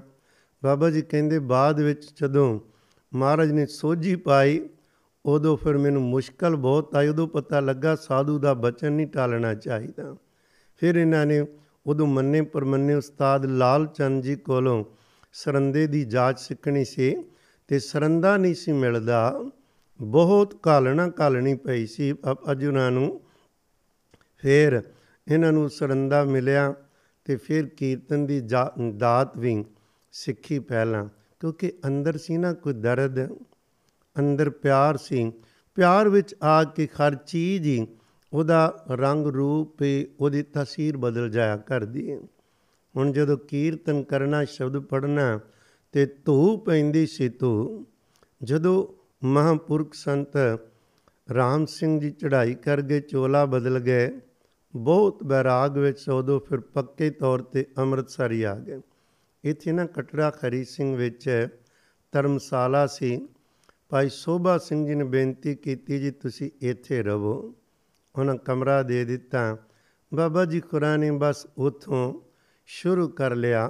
ਬਾਬਾ 0.63 0.89
ਜੀ 0.89 1.01
ਕਹਿੰਦੇ, 1.01 1.39
ਬਾਅਦ 1.39 1.79
ਵਿੱਚ 1.79 2.07
ਜਦੋਂ 2.21 2.59
ਮਹਾਰਾਜ 3.13 3.51
ਨੇ 3.51 3.65
ਸੋਝੀ 3.65 4.15
ਪਾਈ 4.15 4.59
ਉਦੋਂ 5.25 5.57
ਫਿਰ 5.57 5.77
ਮੈਨੂੰ 5.77 6.01
ਮੁਸ਼ਕਲ 6.01 6.55
ਬਹੁਤ 6.55 6.95
ਆਈ, 6.95 7.07
ਉਦੋਂ 7.07 7.27
ਪਤਾ 7.27 7.59
ਲੱਗਾ 7.59 7.95
ਸਾਧੂ 7.95 8.39
ਦਾ 8.39 8.53
ਬਚਨ 8.53 8.91
ਨਹੀਂ 8.91 9.07
ਟਾਲਣਾ 9.07 9.53
ਚਾਹੀਦਾ। 9.53 10.15
ਫਿਰ 10.77 10.95
ਇਹਨਾਂ 10.95 11.25
ਨੇ 11.25 11.45
ਉਦੋਂ 11.87 12.07
ਮੰਨੇ 12.07 12.41
ਪਰਮੰਨੇ 12.41 12.93
ਉਸਤਾਦ 12.93 13.45
ਲਾਲ 13.45 13.87
ਚੰਦ 13.87 14.23
ਜੀ 14.23 14.35
ਕੋਲੋਂ 14.35 14.85
ਸਰੰਦੇ 15.33 15.87
ਦੀ 15.87 16.05
ਜਾਂਚ 16.05 16.39
ਸਿੱਖਣੀ 16.39 16.85
ਸੀ 16.85 17.15
ਤੇ 17.67 17.79
ਸਰੰਦਾ 17.79 18.37
ਨਹੀਂ 18.37 18.55
ਸੀ 18.55 18.71
ਮਿਲਦਾ, 18.71 19.43
ਬਹੁਤ 20.01 20.61
ਕਾਲਣਾ 20.63 21.09
ਕਾਲਣੀ 21.09 21.55
ਪਈ 21.55 21.85
ਸੀ। 21.85 22.13
ਅ- 22.13 22.51
ਅੱਜ 22.51 22.65
ਉਹਨਾਂ 22.65 22.91
ਨੂੰ 22.91 23.21
ਫਿਰ 24.37 24.83
ਇਹਨਾਂ 25.31 25.51
ਨੂੰ 25.51 25.69
ਸਰੰਦਾ 25.69 26.23
ਮਿਲਿਆ 26.23 26.73
ਤੇ 27.25 27.35
ਫਿਰ 27.35 27.65
ਕੀਰਤਨ 27.65 28.25
ਦੀ 28.25 28.41
ਜਾ- 28.41 28.91
ਦਾਤ 28.97 29.37
ਵੀ 29.37 29.65
ਸਿੱਖੀ 30.11 30.59
ਪਹਿਲਾਂ, 30.59 31.05
ਕਿਉਂਕਿ 31.39 31.73
ਅੰਦਰ 31.87 32.17
ਸੀ 32.17 32.37
ਨਾ 32.37 32.53
ਕੋਈ 32.53 32.73
ਦਰਦ। 32.73 33.37
ਅੰਦਰ 34.15 34.49
ਪਿਆਰ 34.49 34.97
ਸੀ। 34.97 35.31
ਪਿਆਰ 35.77 36.09
ਵਿੱਚ 36.09 36.35
ਆ 36.43 36.63
ਕੇ 36.63 36.87
ਹਰ 36.87 37.15
ਚੀਜ਼ 37.15 37.67
ਹੀ 37.67 37.87
ਉਹਦਾ 38.33 38.85
ਰੰਗ 38.91 39.27
ਰੂਪ 39.27 39.77
ਤੇ 39.77 40.07
ਉਹਦੀ 40.19 40.43
ਤਸਵੀਰ 40.43 40.97
ਬਦਲ 40.97 41.29
ਜਾਇਆ 41.29 41.57
ਕਰਦੀ 41.57 42.11
ਹੈ। 42.11 42.19
ਹੁਣ 42.95 43.11
ਜਦੋਂ 43.11 43.37
ਕੀਰਤਨ 43.37 44.03
ਕਰਨਾ 44.03 44.43
ਸ਼ਬਦ 44.45 44.77
ਪੜਨਾ 44.79 45.39
ਤੇ 45.91 46.05
ਧੂ 46.25 46.57
ਪੈਂਦੀ 46.57 47.05
ਸੀ 47.05 47.29
ਧੂ 47.29 47.85
ਜਦੋਂ 48.43 48.87
ਮਹਾਂਪੁਰਖ 49.25 49.93
ਸੰਤ 49.93 50.37
ਰਾਮ 51.33 51.65
ਸਿੰਘ 51.65 51.99
ਜੀ 51.99 52.11
ਚੜ੍ਹਾਈ 52.11 52.53
ਕਰ 52.53 52.81
ਗਏ 52.81 52.99
ਚੋਲਾ 52.99 53.45
ਬਦਲ 53.45 53.79
ਗਏ, 53.79 54.09
ਬਹੁਤ 54.75 55.23
ਬੈਰਾਗ 55.23 55.77
ਵਿੱਚ 55.77 56.09
ਉਦੋਂ 56.09 56.39
ਫਿਰ 56.39 56.59
ਪੱਕੇ 56.59 57.09
ਤੌਰ 57.09 57.41
ਤੇ 57.41 57.65
ਅੰਮ੍ਰਿਤਸਰ 57.77 58.31
ਹੀ 58.31 58.43
ਆ 58.43 58.55
ਗਏ। 58.55 58.79
ਇੱਥੇ 59.43 59.71
ਨਾ 59.71 59.85
ਕਟੜਾ 59.85 60.29
ਖਰੀ 60.29 60.63
ਸਿੰਘ 60.63 60.95
ਵਿੱਚ 60.95 61.47
ਧਰਮਸ਼ਾਲਾ 62.11 62.87
ਸੀ। 62.87 63.27
ਭਾਈ 63.89 64.09
ਸੋਭਾ 64.09 64.57
ਸਿੰਘ 64.57 64.87
ਜੀ 64.87 64.95
ਨੇ 64.95 65.03
ਬੇਨਤੀ 65.03 65.55
ਕੀਤੀ 65.55 65.99
ਜੀ, 65.99 66.11
ਤੁਸੀਂ 66.11 66.51
ਇੱਥੇ 66.61 67.03
ਰਹੋ। 67.03 67.55
ਉਹਨਾਂ 68.15 68.35
ਕਮਰਾ 68.35 68.83
ਦੇ 68.83 69.05
ਦਿੱਤਾ। 69.05 69.57
ਬਾਬਾ 70.13 70.45
ਜੀ 70.45 70.59
ਕੁਰਾਨੀ 70.59 71.11
ਬਸ 71.11 71.47
ਉਥੋਂ 71.57 72.21
ਸ਼ੁਰੂ 72.65 73.07
ਕਰ 73.07 73.35
ਲਿਆ। 73.35 73.69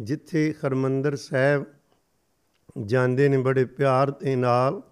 ਜਿੱਥੇ 0.00 0.54
ਹਰਮੰਦਰ 0.66 1.16
ਸਾਹਿਬ 1.16 1.64
ਜਾਂਦੇ 2.84 3.28
ਨੇ, 3.28 3.38
ਬੜੇ 3.38 3.64
ਪਿਆਰ 3.64 4.10
ਦੇ 4.10 4.36
ਨਾਲ 4.36 4.82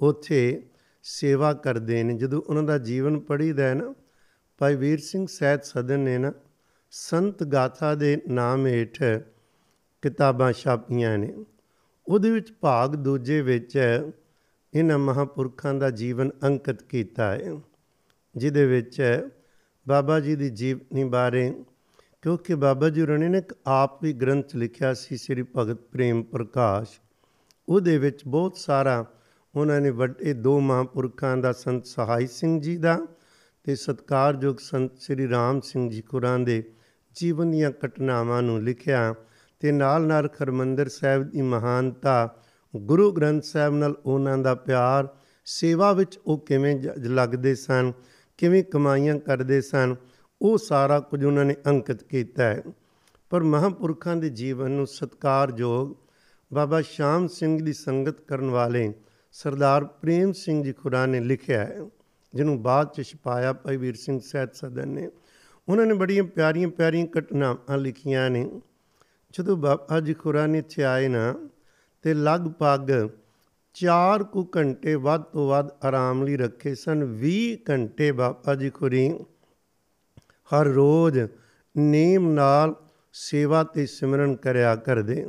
ਉੱਥੇ 0.00 0.66
ਸੇਵਾ 1.02 1.52
ਕਰਦੇ 1.52 2.02
ਨੇ। 2.02 2.14
ਜਦੋਂ 2.14 2.42
ਉਹਨਾਂ 2.42 2.62
ਦਾ 2.62 2.78
ਜੀਵਨ 2.78 3.20
ਪੜੀਦਾ 3.20 3.64
ਹੈ 3.64 3.74
ਨਾ, 3.74 3.94
ਭਾਈ 4.58 4.76
ਵੀਰ 4.76 5.00
ਸਿੰਘ 5.00 5.26
ਸਹਿਤ 5.30 5.64
ਸਦਨ 5.64 6.00
ਨੇ 6.00 6.18
ਨਾ, 6.18 6.32
ਸੰਤ 6.90 7.44
ਗਾਥਾ 7.44 7.94
ਦੇ 7.94 8.22
ਨਾਮ 8.28 8.66
ਹੇਠ 8.66 9.02
ਕਿਤਾਬਾਂ 10.02 10.52
ਛਾਪੀਆਂ 10.52 11.18
ਨੇ। 11.18 11.44
ਉਹਦੇ 12.10 12.30
ਵਿੱਚ 12.30 12.52
ਭਾਗ 12.60 12.94
ਦੂਜੇ 12.96 13.40
ਵਿੱਚ 13.40 13.76
ਇਹਨਾਂ 14.74 14.98
ਮਹਾਪੁਰਖਾਂ 14.98 15.74
ਦਾ 15.74 15.90
ਜੀਵਨ 15.90 16.30
ਅੰਕਿਤ 16.44 16.82
ਕੀਤਾ 16.82 17.30
ਹੈ, 17.32 17.52
ਜਿਹਦੇ 18.34 18.64
ਵਿੱਚ 18.66 19.28
ਬਾਬਾ 19.86 20.18
ਜੀ 20.20 20.34
ਦੀ 20.36 20.48
ਜੀਵਨੀ 20.50 21.04
ਬਾਰੇ, 21.04 21.52
ਕਿਉਂਕਿ 22.22 22.54
ਬਾਬਾ 22.54 22.88
ਜੀ 22.88 23.02
ਉਹਨਾਂ 23.02 23.18
ਨੇ 23.18 23.38
ਇੱਕ 23.38 23.54
ਆਪ 23.66 24.02
ਵੀ 24.02 24.12
ਗ੍ਰੰਥ 24.12 24.56
ਲਿਖਿਆ 24.56 24.92
ਸੀ, 24.94 25.16
ਸ੍ਰੀ 25.16 25.44
ਭਗਤ 25.56 25.80
ਪ੍ਰੇਮ 25.92 26.22
ਪ੍ਰਕਾਸ਼। 26.22 26.98
ਉਹਦੇ 27.68 27.96
ਵਿੱਚ 27.98 28.26
ਬਹੁਤ 28.26 28.56
ਸਾਰਾ 28.56 29.04
ਉਹਨਾਂ 29.54 29.80
ਨੇ 29.80 29.90
ਵੱਡੇ 29.90 30.32
ਦੋ 30.32 30.58
ਮਹਾਂਪੁਰਖਾਂ 30.60 31.36
ਦਾ 31.36 31.52
ਸੰਤ 31.52 31.86
ਸਹਾਈ 31.86 32.26
ਸਿੰਘ 32.26 32.60
ਜੀ 32.60 32.76
ਦਾ 32.76 32.98
ਤੇ 33.64 33.74
ਸਤਕਾਰਯੋਗ 33.76 34.56
ਸੰਤ 34.56 34.98
ਸ੍ਰੀ 34.98 35.28
ਰਾਮ 35.28 35.60
ਸਿੰਘ 35.60 35.90
ਜੀ 35.90 36.02
ਕੁਰਾਂ 36.02 36.38
ਦੇ 36.38 36.62
ਜੀਵਨ 37.16 37.50
ਦੀਆਂ 37.50 37.70
ਘਟਨਾਵਾਂ 37.86 38.42
ਨੂੰ 38.42 38.62
ਲਿਖਿਆ। 38.64 39.14
ਤੇ 39.60 39.72
ਨਾਲ 39.72 40.02
ਨਾਲ 40.02 40.28
ਖਰਮੰਦਰ 40.28 40.88
ਸਾਹਿਬ 40.88 41.22
ਦੀ 41.22 41.42
ਮਹਾਨਤਾ, 41.42 42.34
ਗੁਰੂ 42.74 43.10
ਗ੍ਰੰਥ 43.12 43.42
ਸਾਹਿਬ 43.42 43.74
ਨਾਲ 43.74 43.94
ਉਹਨਾਂ 44.06 44.36
ਦਾ 44.38 44.54
ਪਿਆਰ, 44.54 45.08
ਸੇਵਾ 45.46 45.92
ਵਿੱਚ 45.92 46.18
ਉਹ 46.26 46.38
ਕਿਵੇਂ 46.38 46.76
ਲੱਗਦੇ 46.98 47.54
ਸਨ, 47.54 47.92
ਕਿਵੇਂ 48.38 48.62
ਕਮਾਈਆਂ 48.64 49.18
ਕਰਦੇ 49.18 49.60
ਸਨ, 49.60 49.94
ਉਹ 50.40 50.58
ਸਾਰਾ 50.58 51.00
ਕੁਝ 51.00 51.24
ਉਹਨਾਂ 51.24 51.44
ਨੇ 51.44 51.56
ਅੰਕਿਤ 51.66 52.02
ਕੀਤਾ 52.02 52.44
ਹੈ। 52.44 52.62
ਪਰ 53.30 53.42
ਮਹਾਂਪੁਰਖਾਂ 53.42 54.16
ਦੇ 54.16 54.28
ਜੀਵਨ 54.30 54.70
ਨੂੰ 54.70 54.86
ਸਤਕਾਰਯੋਗ 54.86 55.94
ਬਾਬਾ 56.50 56.80
ਸ਼ਾਮ 56.80 57.26
ਸਿੰਘ 57.28 57.58
ਦੀ 57.64 57.72
ਸੰਗਤ 57.72 58.20
ਕਰਨ 58.20 58.50
ਵਾਲੇ 58.50 58.92
ਸਰਦਾਰ 59.32 59.84
ਪ੍ਰੇਮ 59.84 60.32
ਸਿੰਘ 60.32 60.62
ਜੀ 60.64 60.72
ਖੁਰਾ 60.72 61.04
ਨੇ 61.06 61.20
ਲਿਖਿਆ 61.20 61.60
ਹੈ, 61.60 61.78
ਜਿਹਨੂੰ 62.34 62.62
ਬਾਅਦ 62.62 62.88
ਚ 62.88 63.00
ਛਪਾਇਆ 63.00 63.52
ਭਾਈ 63.52 63.76
ਵੀਰ 63.76 63.96
ਸਿੰਘ 63.96 64.18
ਸਹਿਤ 64.20 64.54
ਸਦਨ 64.54 64.88
ਨੇ। 64.88 65.08
ਉਹਨਾਂ 65.68 65.86
ਨੇ 65.86 65.94
ਬੜੀਆਂ 65.94 66.24
ਪਿਆਰੀਆਂ 66.24 66.68
ਪਿਆਰੀਆਂ 66.68 67.06
ਘਟਨਾਵਾਂ 67.18 67.78
ਲਿਖੀਆਂ 67.78 68.30
ਨੇ। 68.30 68.48
ਜਦੋਂ 69.30 69.56
ਬਾਬਾ 69.56 70.00
ਜੀ 70.00 70.14
ਖੁਰਾ 70.14 70.46
ਨੇ 70.46 70.58
ਇੱਥੇ 70.58 70.84
ਆਏ 70.84 71.08
ਨਾ, 71.08 71.34
ਤੇ 72.04 72.14
ਲਗਭਗ 72.14 72.90
4 73.76 74.22
ਕੁ 74.24 74.46
ਘੰਟੇ 74.56 74.94
ਵੱਧ 74.94 75.22
ਤੋਂ 75.22 75.48
ਵੱਧ 75.48 75.68
ਆਰਾਮ 75.84 76.22
ਲਈ 76.22 76.36
ਰੱਖੇ 76.36 76.74
ਸਨ 76.74 77.04
20 77.20 77.56
ਘੰਟੇ 77.70 78.10
ਬਾਬਾ 78.12 78.54
ਜੀ 78.54 78.70
ਖੁਰੀ 78.70 79.08
ਹਰ 80.50 80.66
ਰੋਜ਼ 80.66 81.18
ਨੇਮ 81.74 82.30
ਨਾਲ 82.32 82.74
ਸੇਵਾ 83.12 83.62
ਤੇ 83.64 83.86
ਸਿਮਰਨ 83.86 84.34
ਕਰਿਆ 84.36 84.74
ਕਰਦੇ। 84.76 85.24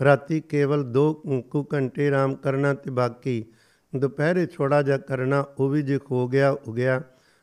ਰਾਤੀ 0.00 0.40
ਕੇਵਲ 0.40 0.84
2 0.92 1.12
ਕੁ 1.50 1.64
ਘੰਟੇ 1.74 2.08
ਆਰਾਮ 2.08 2.34
ਕਰਨਾ 2.34 2.74
ਤੇ 2.74 2.90
ਬਾਕੀ 2.90 3.44
ਦੁਪਹਿਰੇ 3.92 4.46
ਥੋੜਾ 4.46 4.82
ਜਿਹਾ 4.82 4.98
ਕਰਨਾ, 4.98 5.44
ਉਹ 5.58 5.68
ਵੀ 5.68 5.82
ਜੇ 5.82 5.98
ਹੋ 6.10 6.26
ਗਿਆ 6.28 6.52
ਹੋ 6.52 6.72
ਗਿਆ, 6.72 7.02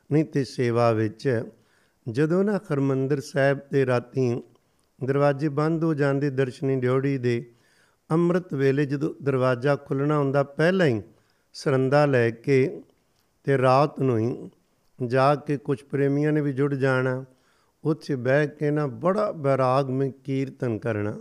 ਨਹੀਂ 0.09 0.25
ਤੇ 0.25 0.43
ਸੇਵਾ 0.43 0.91
ਵਿੱਚ। 0.91 1.43
ਜਦੋਂ 2.07 2.43
ਨਾ 2.43 2.57
ਖਰਮੰਦਰ 2.57 3.19
ਸਾਹਿਬ 3.21 3.59
ਤੇ 3.71 3.85
ਰਾਤੀ 3.85 4.41
ਦਰਵਾਜ਼ੇ 5.03 5.49
ਬੰਦ 5.49 5.83
ਹੋ 5.83 5.93
ਜਾਂਦੇ 5.93 6.29
ਦਰਸ਼ਨੀ 6.29 6.79
ਡਿਉੜੀ 6.79 7.17
ਦੇ 7.17 7.51
ਅੰਮ੍ਰਿਤ 8.11 8.53
ਵੇਲੇ 8.53 8.85
ਜਦੋਂ 8.85 9.13
ਦਰਵਾਜ਼ਾ 9.23 9.75
ਖੁੱਲਣਾ 9.75 10.17
ਹੁੰਦਾ, 10.17 10.43
ਪਹਿਲਾਂ 10.43 10.87
ਹੀ 10.87 11.01
ਸਰੰਦਾ 11.53 12.05
ਲੈ 12.05 12.29
ਕੇ 12.29 12.81
ਤੇ 13.43 13.57
ਰਾਤ 13.57 13.99
ਨੂੰ 13.99 14.17
ਹੀ 14.19 14.49
ਜਾ 15.05 15.35
ਕੇ 15.35 15.57
ਕੁਝ 15.57 15.83
ਪ੍ਰੇਮੀਆਂ 15.83 16.33
ਨੇ 16.33 16.41
ਵੀ 16.41 16.53
ਜੁੜ 16.53 16.73
ਜਾਣਾ, 16.73 17.25
ਉੱਥੇ 17.83 18.15
ਬਹਿ 18.15 18.47
ਕੇ 18.47 18.71
ਨਾ 18.71 18.87
ਬੜਾ 18.87 19.31
ਬੈਰਾਗ 19.31 19.89
ਵਿੱਚ 19.89 20.17
ਕੀਰਤਨ 20.23 20.77
ਕਰਨਾ। 20.77 21.17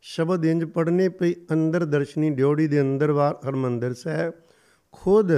ਸ਼ਬਦ 0.00 0.44
ਇੰਜ 0.44 0.64
ਪੜਨੇ 0.64 1.08
ਪਈ 1.08 1.34
ਅੰਦਰ 1.52 1.84
ਦਰਸ਼ਨੀ 1.84 2.30
ਡਿਉੜੀ 2.30 2.66
ਦੇ 2.66 2.80
ਅੰਦਰ 2.80 3.12
ਵਾਰ 3.12 3.38
ਹਰਮੰਦਰ 3.48 3.94
ਸਾਹਿਬ, 3.94 4.32
ਖੁਦ 4.92 5.32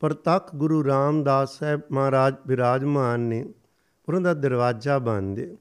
ਪ੍ਰਤੱਖ 0.00 0.54
ਗੁਰੂ 0.56 0.84
ਰਾਮਦਾਸ 0.84 1.58
ਸਾਹਿਬ 1.58 1.80
ਮਹਾਰਾਜ 1.92 2.34
ਵਿਰਾਜਮਾਨ 2.46 3.20
ਨੇ, 3.20 3.44
ਉਹਨਾਂ 4.08 4.20
ਦਾ 4.20 4.34
ਦਰਵਾਜ਼ਾ 4.34 4.98
ਬੰਦ। 4.98 5.56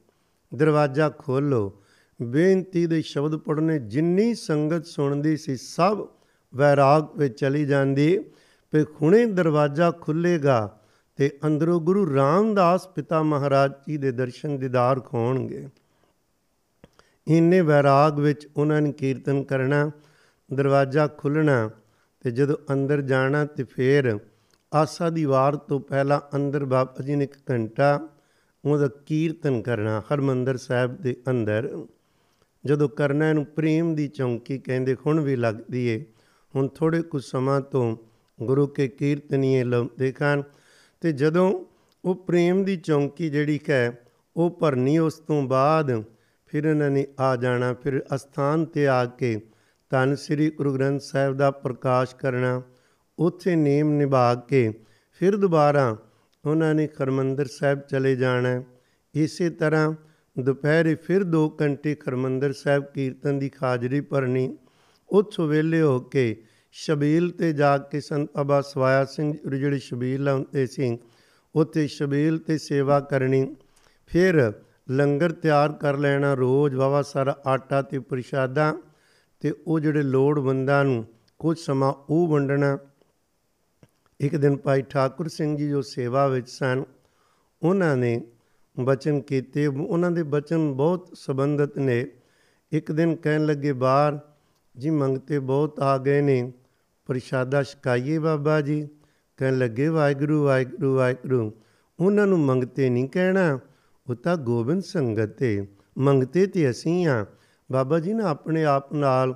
ਦਰਵਾਜ਼ਾ 0.55 1.09
ਖੋਲੋ 1.09 1.81
ਬੇਨਤੀ 2.21 2.85
ਦੇ 2.85 3.01
ਸ਼ਬਦ 3.01 3.35
ਪੜਨੇ, 3.35 3.79
ਜਿੰਨੀ 3.79 4.33
ਸੰਗਤ 4.33 4.85
ਸੁਣਦੀ 4.85 5.37
ਸੀ 5.37 5.55
ਸਭ 5.55 6.07
ਵੈਰਾਗ 6.55 7.17
ਵਿੱਚ 7.17 7.39
ਚਲੀ 7.39 7.65
ਜਾਂਦੀ। 7.65 8.25
ਤੇ 8.71 8.85
ਹੁਣੇ 9.01 9.25
ਦਰਵਾਜ਼ਾ 9.25 9.91
ਖੁੱਲੇਗਾ 9.91 10.79
ਤੇ 11.15 11.39
ਅੰਦਰੋਂ 11.45 11.81
ਗੁਰੂ 11.81 12.15
ਰਾਮਦਾਸ 12.15 12.87
ਪਿਤਾ 12.87 13.23
ਮਹਾਰਾਜ 13.23 13.71
ਜੀ 13.71 13.97
ਦੇ 13.97 14.11
ਦਰਸ਼ਨ 14.11 14.57
ਦੀਦਾਰ 14.57 14.99
ਖੋਣਗੇ 14.99 15.69
ਇੰਨੇ 17.27 17.61
ਵੈਰਾਗ 17.61 18.19
ਵਿੱਚ 18.19 18.47
ਉਹਨਾਂ 18.57 18.81
ਨੇ 18.81 18.91
ਕੀਰਤਨ 18.91 19.43
ਕਰਨਾ, 19.43 19.91
ਦਰਵਾਜ਼ਾ 20.53 21.07
ਖੁੱਲਣਾ 21.07 21.69
ਤੇ 22.19 22.31
ਜਦੋਂ 22.31 22.57
ਅੰਦਰ 22.73 23.01
ਜਾਣਾ 23.01 23.45
ਤੇ 23.45 23.63
ਫੇਰ 23.63 24.19
ਆਸਾ 24.73 25.09
ਦੀ 25.09 25.25
ਵਾਰ 25.25 25.55
ਤੋਂ 25.55 25.79
ਪਹਿਲਾਂ 25.79 26.21
ਅੰਦਰ 26.35 26.65
ਬਾਬਾ 26.65 27.03
ਜੀ 27.03 27.15
ਨੇ 27.15 27.23
ਇੱਕ 27.23 27.51
ਘੰਟਾ 27.51 28.09
ਉਹਦਾ 28.65 28.87
ਕੀਰਤਨ 29.05 29.61
ਕਰਨਾ 29.61 30.01
ਹਰਮੰਦਰ 30.13 30.57
ਸਾਹਿਬ 30.57 31.01
ਦੇ 31.01 31.15
ਅੰਦਰ। 31.29 31.85
ਜਦੋਂ 32.65 32.89
ਕਰਨਾ 32.89 33.29
ਇਹਨੂੰ 33.29 33.45
ਪ੍ਰੇਮ 33.45 33.95
ਦੀ 33.95 34.07
ਚੌਂਕੀ 34.07 34.57
ਕਹਿੰਦੇ, 34.57 34.95
ਹੁਣ 35.05 35.19
ਵੀ 35.19 35.35
ਲੱਗਦੀ 35.35 35.85
ਏ। 35.87 36.05
ਹੁਣ 36.55 36.67
ਥੋੜੇ 36.67 37.01
ਕੁ 37.01 37.19
ਸਮਾਂ 37.19 37.61
ਤੋਂ 37.61 37.97
ਗੁਰੂ 38.43 38.67
ਕੇ 38.67 38.87
ਕੀਰਤਨੀਏ 38.87 39.63
ਦੇਖਾਂ 39.99 40.37
ਤੇ 41.01 41.11
ਜਦੋਂ 41.11 41.65
ਉਹ 42.05 42.15
ਪ੍ਰੇਮ 42.15 42.63
ਦੀ 42.63 42.77
ਚੌਂਕੀ 42.77 43.29
ਜਿਹੜੀ 43.29 43.59
ਹੈ, 43.69 43.99
ਉਹ 44.35 44.49
ਭਰਨੀ 44.49 44.97
ਉਸ 44.97 45.13
ਤੋਂ 45.13 45.41
ਬਾਅਦ 45.43 46.03
ਫਿਰ 46.47 46.63
ਇਹਨਾਂ 46.63 46.89
ਨੇ 46.89 47.07
ਆ 47.19 47.35
ਜਾਣਾ, 47.35 47.73
ਫਿਰ 47.73 48.03
ਅਸਥਾਨ 48.15 48.65
ਤੇ 48.65 48.87
ਆ 48.87 49.05
ਕੇ 49.05 49.41
ਤਨ 49.89 50.15
ਸ੍ਰੀ 50.15 50.49
ਗੁਰੂ 50.49 50.73
ਗ੍ਰੰਥ 50.73 51.01
ਸਾਹਿਬ 51.01 51.37
ਦਾ 51.37 51.51
ਪ੍ਰਕਾਸ਼ 51.51 52.15
ਕਰਨਾ, 52.15 52.61
ਉੱਥੇ 53.19 53.55
ਨੇਮ 53.55 53.89
ਨਿਭਾ 53.89 54.35
ਕੇ 54.35 54.73
ਫਿਰ 55.11 55.35
ਦੁਬਾਰਾ 55.35 55.97
ਉਹਨਾਂ 56.49 56.73
ਨੇ 56.75 56.87
ਖਰਮੰਦਰ 56.87 57.45
ਸਾਹਿਬ 57.45 57.79
ਚਲੇ 57.81 58.15
ਜਾਣਾ 58.15 58.61
ਇਸੇ 59.15 59.49
ਤਰ੍ਹਾਂ 59.49 59.93
ਦੁਪਹਿਰੇ 60.35 60.95
ਫਿਰ 60.95 61.23
2 61.23 61.47
ਘੰਟੇ 61.61 61.95
ਖਰਮੰਦਰ 61.95 62.53
ਸਾਹਿਬ 62.53 62.83
ਕੀਰਤਨ 62.93 63.39
ਦੀ 63.39 63.49
ਖਾਜਰੀ 63.49 64.01
ਭਰਨੀ। 64.01 64.57
ਉੱਥੋਂ 65.09 65.47
ਵੇਲੇ 65.47 65.81
ਹੋ 65.81 65.99
ਕੇ 65.99 66.35
ਸ਼ਬੀਲ 66.71 67.29
ਤੇ 67.29 67.51
ਜਾ 67.53 67.77
ਕੇ 67.77 67.99
ਸੰਤ 67.99 68.29
ਅਬਾ 68.41 68.61
ਸਵਾਇਆ 68.61 69.05
ਸਿੰਘ 69.05 69.33
ਜਿਹੜੇ 69.49 69.79
ਸ਼ਬੀਲ 69.79 70.23
ਲਾਉਂਦੇ 70.23 70.65
ਸੀ, 70.67 70.97
ਉੱਥੇ 71.55 71.87
ਸ਼ਬੀਲ 71.87 72.37
ਤੇ 72.37 72.57
ਸੇਵਾ 72.57 72.99
ਕਰਨੀ। 72.99 73.55
ਫਿਰ 74.11 74.51
ਲੰਗਰ 74.91 75.31
ਤਿਆਰ 75.31 75.71
ਕਰ 75.71 75.97
ਲੈਣਾ, 75.97 76.33
ਰੋਜ਼ 76.33 76.75
ਵਾਵਾ 76.75 77.01
ਸਾਰਾ 77.01 77.35
ਆਟਾ 77.47 77.81
ਤੇ 77.81 77.99
ਪ੍ਰਸ਼ਾਦਾ 77.99 78.73
ਤੇ 79.39 79.53
ਉਹ 79.67 79.79
ਜਿਹੜੇ 79.79 80.01
ਲੋੜਵੰਦਾਂ 80.01 80.83
ਨੂੰ 80.85 81.05
ਕੁਝ 81.39 81.57
ਸਮਾਂ 81.57 81.93
ਉਹ 82.09 82.27
ਵੰਡਣਾ। 82.27 82.77
ਇੱਕ 84.19 84.35
ਦਿਨ 84.35 84.57
ਭਾਈ 84.57 84.81
ਠਾਕੁਰ 84.81 85.27
ਸਿੰਘ 85.27 85.57
ਜੀ 85.57 85.69
ਜੋ 85.69 85.81
ਸੇਵਾ 85.81 86.27
ਵਿੱਚ 86.27 86.49
ਸਨ, 86.49 86.83
ਉਹਨਾਂ 87.63 87.97
ਨੇ 87.97 88.21
ਬਚਨ 88.79 89.21
ਕੀਤੇ। 89.21 89.67
ਉਹਨਾਂ 89.67 90.11
ਦੇ 90.11 90.23
ਬਚਨ 90.23 90.73
ਬਹੁਤ 90.73 91.09
ਸੰਬੰਧਿਤ 91.13 91.77
ਨੇ। 91.77 92.07
ਇੱਕ 92.71 92.91
ਦਿਨ 92.91 93.15
ਕਹਿਣ 93.15 93.45
ਲੱਗੇ 93.45 93.73
ਬਾਹਰ 93.73 94.19
ਜੀ 94.77 94.89
ਮੰਗਤੇ 94.89 95.39
ਬਹੁਤ 95.39 95.79
ਆ 95.79 95.97
ਗਏ 95.97 96.21
ਨੇ। 96.21 96.51
ਪ੍ਰਸ਼ਾਦਾ 97.07 97.63
ਛਕਾਈਏ 97.63 98.19
ਬਾਬਾ 98.19 98.61
ਜੀ। 98.61 98.87
ਕਹਿਣ 99.37 99.57
ਲੱਗੇ, 99.57 99.87
ਵਾਹਿਗੁਰੂ 99.87 100.43
ਵਾਹਿਗੁਰੂ 100.43 100.95
ਵਾਹਿਗੁਰੂ, 100.95 101.51
ਉਹਨਾਂ 101.99 102.27
ਨੂੰ 102.27 102.39
ਮੰਗਤੇ 102.39 102.89
ਨਹੀਂ 102.89 103.09
ਕਹਿਣਾ। 103.09 103.59
ਉਹ 104.09 104.15
ਤਾਂ 104.15 104.37
ਗੋਬਿੰਦ 104.37 104.81
ਸੰਗਤ 104.81 105.25
ਤੇ 105.25 105.67
ਮੰਗਤੇ 105.97 106.47
ਤੇ 106.47 106.69
ਅਸੀਂ 106.69 107.07
ਆ। 107.07 107.25
ਬਾਬਾ 107.71 107.99
ਜੀ 107.99 108.13
ਨਾ 108.13 108.25
ਆਪਣੇ 108.25 108.63
ਆਪ 108.63 108.93
ਨਾਲ 108.93 109.35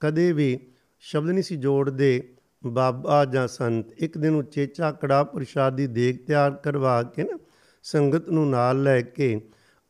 ਕਦੇ 0.00 0.32
ਵੀ 0.32 0.58
ਸ਼ਬਦ 1.00 1.30
ਨਹੀਂ 1.30 1.42
ਸੀ 1.42 1.56
ਜੋੜਦੇ। 1.56 2.28
ਬਾਬਾ 2.66 3.24
ਜਾਂ 3.24 3.48
ਸੰਤ 3.48 3.92
ਇੱਕ 3.98 4.18
ਦਿਨ 4.18 4.34
ਉਹ 4.34 4.42
ਚੇਚਾ 4.42 4.90
ਕੜਾ 4.92 5.22
ਪ੍ਰਸ਼ਾਦੀ 5.24 5.86
ਦੇਗ 5.86 6.16
ਤਿਆਰ 6.26 6.50
ਕਰਵਾ 6.50 7.02
ਕੇ 7.02 7.22
ਨਾ 7.22 7.38
ਸੰਗਤ 7.82 8.28
ਨੂੰ 8.30 8.50
ਨਾਲ 8.50 8.82
ਲੈ 8.82 9.00
ਕੇ 9.00 9.40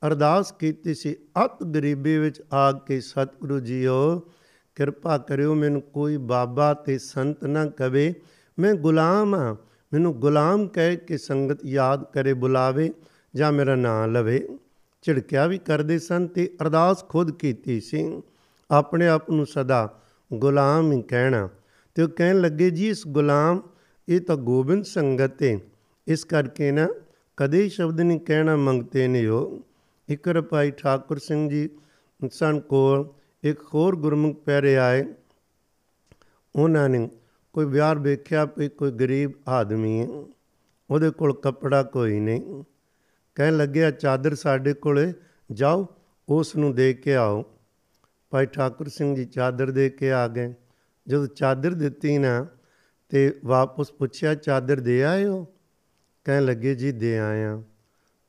ਅਰਦਾਸ 0.06 0.52
ਕੀਤੀ 0.52 0.94
ਸੀ, 0.94 1.16
ਅਤ 1.44 1.62
ਗਰੀਬੀ 1.64 2.18
ਵਿੱਚ 2.18 2.42
ਆ 2.52 2.72
ਕੇ 2.72 3.00
ਸਤਿਗੁਰੂ 3.00 3.58
ਜੀਓ, 3.60 4.20
ਕਿਰਪਾ 4.74 5.18
ਕਰਿਓ 5.18 5.54
ਮੈਨੂੰ 5.54 5.82
ਕੋਈ 5.82 6.16
ਬਾਬਾ 6.16 6.72
ਤੇ 6.74 6.98
ਸੰਤ 6.98 7.44
ਨਾ 7.44 7.66
ਕਵੇ। 7.66 8.14
ਮੈਂ 8.58 8.74
ਗੁਲਾਮ 8.74 9.34
ਆ 9.34 9.56
ਮੈਨੂੰ 9.92 10.14
ਗੁਲਾਮ 10.14 10.66
ਕਹਿ 10.68 10.96
ਕੇ 10.96 11.18
ਸੰਗਤ 11.18 11.64
ਯਾਦ 11.66 12.04
ਕਰੇ 12.04 12.32
ਬੁਲਾਵੇ 12.32 12.92
ਜਾਂ 13.34 13.52
ਮੇਰਾ 13.52 13.74
ਨਾਂ 13.74 14.08
ਲਵੇ। 14.08 14.48
ਝਿੜਕਿਆ 15.02 15.46
ਵੀ 15.46 15.58
ਕਰਦੇ 15.58 15.98
ਸਨ 15.98 16.26
ਤੇ 16.26 16.50
ਅਰਦਾਸ 16.62 17.04
ਖੁਦ 17.08 17.30
ਕੀਤੀ 17.30 17.80
ਸੀ, 17.80 18.22
ਆਪਣੇ 18.70 19.08
ਆਪ 19.08 19.30
ਨੂੰ 19.30 19.46
ਸਦਾ 19.46 19.88
ਗੁਲਾਮ 20.32 20.92
ਹੀ 20.92 21.02
ਕਹਿਣਾ। 21.02 21.48
ਤੇ 21.94 22.02
ਉਹ 22.02 22.08
ਕਹਿਣ 22.08 22.40
ਲੱਗੇ, 22.40 22.70
ਜੀ, 22.70 22.88
ਇਸ 22.88 23.06
ਗੁਲਾਮ, 23.08 23.62
ਇਹ 24.08 24.20
ਤਾਂ 24.20 24.36
ਗੋਬਿੰਦ 24.36 24.84
ਸੰਗਤ 24.84 25.42
ਹੈ 25.42 25.58
ਇਸ 26.08 26.24
ਕਰਕੇ 26.24 26.70
ਨਾ 26.70 26.88
ਕਦੇ 27.36 27.68
ਸ਼ਬਦ 27.68 28.00
ਨਹੀਂ 28.00 28.20
ਕਹਿਣਾ 28.20 28.56
ਮੰਗਤੇ 28.56 29.08
ਨੇ 29.08 29.26
ਹੋ 29.26 29.60
ਇੱਕ 30.08 30.28
ਰਪਾਈ 30.28 30.70
ਠਾਕੁਰ 30.70 31.18
ਸਿੰਘ 31.18 31.50
ਜੀ 31.50 31.64
ਇਨਸਾਨ 32.22 32.60
ਕੋਲ, 32.60 33.12
ਇੱਕ 33.42 33.62
ਹੋਰ 33.74 33.96
ਗੁਰਮੁਖ 33.96 34.36
ਪੈਰੇ 34.36 34.76
ਆਏ। 34.76 35.04
ਉਹਨਾਂ 36.56 36.88
ਨੇ 36.88 37.10
ਕੋਈ 37.52 37.64
ਵਿਆਹ 37.64 37.94
ਵੇਖਿਆ 37.94 38.48
ਵੀ 38.58 38.68
ਕੋਈ 38.68 38.90
ਗਰੀਬ 38.90 39.30
ਆਦਮੀ 39.48 40.00
ਹੈ 40.00 40.06
ਉਹਦੇ 40.90 41.10
ਕੋਲ 41.10 41.40
ਕੱਪੜਾ 41.40 41.82
ਕੋਈ 41.82 42.20
ਨਹੀਂ। 42.20 42.64
ਕਹਿਣ 43.34 43.56
ਲੱਗਿਆ, 43.56 43.90
ਚਾਦਰ 43.90 44.34
ਸਾਡੇ 44.34 44.74
ਕੋਲੇ, 44.74 45.12
ਜਾਓ, 45.52 45.86
ਉਸ 46.28 46.56
ਨੂੰ 46.56 46.74
ਦੇ 46.74 46.94
ਕੇ 46.94 47.14
ਆਓ। 47.14 47.44
ਭਾਈ 48.30 48.46
ਠਾਕੁਰ 48.46 48.88
ਸਿੰਘ 48.88 49.16
ਜੀ 49.16 49.24
ਚਾਦਰ 49.24 49.70
ਦੇ 49.70 49.90
ਕੇ 49.90 50.12
ਆ 50.12 50.28
ਗਏ। 50.28 50.54
ਜਦੋਂ 51.10 51.26
ਚਾਦਰ 51.26 51.74
ਦਿੱਤੀ 51.74 52.18
ਨਾ 52.18 52.46
ਤੇ 53.08 53.40
ਵਾਪਸ 53.44 53.92
ਪੁੱਛਿਆ, 53.92 54.34
ਚਾਦਰ 54.34 54.80
ਦੇ 54.80 55.04
ਆਏ 55.04 55.24
ਹੋ 55.24 55.46
ਕਹਿਣ 56.24 56.44
ਲੱਗੇ, 56.44 56.74
ਜੀ, 56.74 56.92
ਦੇ 56.92 57.18
ਆਇਆ। 57.18 57.62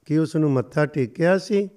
ਕਿ 0.06 0.18
ਉਸ 0.18 0.36
ਨੂੰ 0.36 0.52
ਮੱਥਾ 0.52 0.86
ਟੇਕਿਆ 0.86 1.38
ਸੀ? 1.38 1.70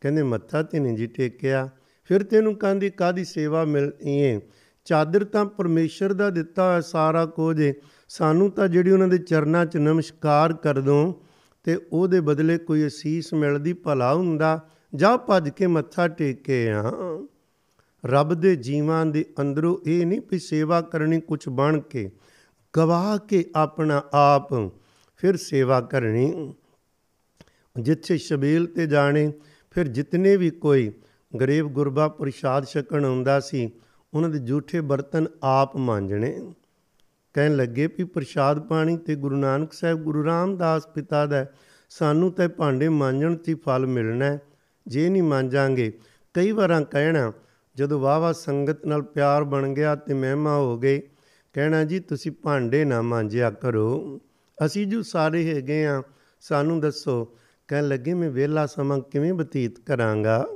ਕਹਿੰਦੇ, 0.00 0.22
ਮੱਥਾ 0.22 0.62
ਤੇ 0.62 0.78
ਨਹੀਂ 0.78 0.96
ਜੀ 0.96 1.06
ਟੇਕਿਆ। 1.06 1.68
ਫਿਰ 2.04 2.22
ਤੈਨੂੰ 2.22 2.54
ਕਹਿੰਦੀ 2.54 2.90
ਕਾਦੀ 2.90 3.24
ਸੇਵਾ 3.24 3.64
ਮਿਲਣੀ 3.64 4.20
ਏ? 4.20 4.40
ਚਾਦਰ 4.84 5.24
ਤਾਂ 5.24 5.44
ਪਰਮੇਸ਼ਰ 5.44 6.12
ਦਾ 6.12 6.30
ਦਿੱਤਾ 6.30 6.68
ਹੋਇਆ 6.68 6.80
ਸਾਰਾ 6.80 7.26
ਕੁਝ 7.26 7.60
ਏ। 7.60 7.74
ਸਾਨੂੰ 8.08 8.50
ਤਾਂ 8.50 8.68
ਜਿਹੜੀ 8.68 8.90
ਉਹਨਾਂ 8.90 9.08
ਦੇ 9.08 9.18
ਚਰਨਾਂ 9.18 9.66
'ਚ 9.66 9.76
ਨਮਸਕਾਰ 9.76 10.52
ਕਰ 10.52 10.80
ਦੋ 10.80 11.22
ਤੇ 11.64 11.78
ਉਹਦੇ 11.92 12.20
ਬਦਲੇ 12.20 12.58
ਕੋਈ 12.58 12.86
ਅਸੀਸ 12.86 13.34
ਮਿਲਦੀ 13.34 13.72
ਭਲਾ 13.72 14.14
ਹੁੰਦਾ। 14.14 14.68
ਜਾ 14.94 15.16
ਭੱਜ 15.16 15.48
ਕੇ 15.48 15.66
ਮੱਥਾ 15.66 16.08
ਟੇਕੇ 16.08 16.70
ਆ। 16.70 16.82
ਰੱਬ 18.06 18.34
ਦੇ 18.34 18.56
ਜੀਵਾਂ 18.56 19.06
ਦੇ 19.06 19.24
ਅੰਦਰੋਂ 19.40 19.78
ਇਹ 19.86 20.06
ਨਹੀਂ 20.06 20.20
ਵੀ 20.30 20.38
ਸੇਵਾ 20.38 20.80
ਕਰਨੀ 20.80 21.20
ਕੁਝ 21.20 21.48
ਬਣ 21.48 21.80
ਕੇ 21.80 22.10
ਗਵਾ 22.76 23.16
ਕੇ 23.16 23.44
ਆਪਣਾ 23.54 24.02
ਆਪ 24.12 24.54
ਫਿਰ 25.16 25.36
ਸੇਵਾ 25.36 25.80
ਕਰਨੀ। 25.80 26.54
ਜਿੱਥੇ 27.80 28.18
ਸ਼ਬੀਲ 28.18 28.66
ਤੇ 28.66 28.86
ਜਾਣੇ, 28.86 29.32
ਫਿਰ 29.70 29.88
ਜਿਤਨੇ 29.88 30.36
ਵੀ 30.36 30.50
ਕੋਈ 30.50 30.92
ਗਰੀਬ 31.40 31.66
ਗੁਰਬਾ 31.66 32.08
ਪ੍ਰਸ਼ਾਦ 32.08 32.64
ਛਕਣ 32.64 33.04
ਹੁੰਦਾ 33.04 33.40
ਸੀ, 33.40 33.70
ਉਹਨਾਂ 34.14 34.28
ਦੇ 34.28 34.38
ਝੂਠੇ 34.38 34.80
ਬਰਤਨ 34.80 35.26
ਆਪ 35.42 35.76
ਮਾਂਜਣੇ। 35.76 36.52
ਕਹਿਣ 37.34 37.56
ਲੱਗੇ 37.56 37.86
ਵੀ 37.86 38.04
ਪ੍ਰਸ਼ਾਦ 38.04 38.68
ਪਾਣੀ 38.68 38.96
ਤੇ 38.96 39.14
ਗੁਰੂ 39.14 39.36
ਨਾਨਕ 39.36 39.72
ਸਾਹਿਬ 39.72 39.98
ਗੁਰੂ 39.98 40.24
ਰਾਮਦਾਸ 40.24 40.86
ਪਿਤਾ 40.86 41.26
ਦਾ, 41.26 41.46
ਸਾਨੂੰ 41.88 42.32
ਤਾਂ 42.32 42.48
ਭਾਂਡੇ 42.48 42.88
ਮਾਂਜਣ 42.88 43.36
'ਚ 43.36 43.56
ਫਲ 43.64 43.86
ਮਿਲਣਾ 43.86 44.38
ਜੇ 44.86 45.08
ਨਹੀਂ 45.08 45.22
ਮਾਂਜਾਂਗੇ, 45.22 45.92
ਕਈ 46.34 46.52
ਵਾਰਾਂ 46.52 46.82
ਕਹਿਣਾ 46.82 47.32
ਜਦੋਂ 47.78 48.00
ਵਾਵਾ 48.00 48.32
ਸੰਗਤ 48.32 48.86
ਨਾਲ 48.86 49.02
ਪਿਆਰ 49.02 49.44
ਬਣ 49.44 49.68
ਗਿਆ 49.68 49.94
ਤੇ 49.94 50.14
ਮਹਿਮਾ 50.14 50.56
ਹੋ 50.56 50.78
ਗਈ 50.78 51.00
ਕਹਿਣਾ 51.52 51.84
ਜੀ, 51.84 52.00
ਤੁਸੀਂ 52.00 52.32
ਭਾਂਡੇ 52.32 52.84
ਨਾ 52.84 53.02
ਮਾਂਜਿਆ 53.02 53.50
ਕਰੋ। 53.50 54.20
ਅਸੀਂ 54.64 54.86
ਜੋ 54.86 55.02
ਸਾਰੇ 55.02 55.54
ਹੈਗੇ 55.54 55.86
ਆ, 55.86 56.02
ਸਾਨੂੰ 56.40 56.80
ਦੱਸੋ। 56.80 57.36
ਕਹਿਣ 57.68 57.88
ਲੱਗੇ, 57.88 58.14
ਮੈਂ 58.14 58.30
ਵਿਹਲਾ 58.30 58.66
ਸਮਾਂ 58.66 58.98
ਕਿਵੇਂ 58.98 59.34
ਬਤੀਤ 59.34 59.80
ਕਰਾਂਗਾ? 59.80 60.48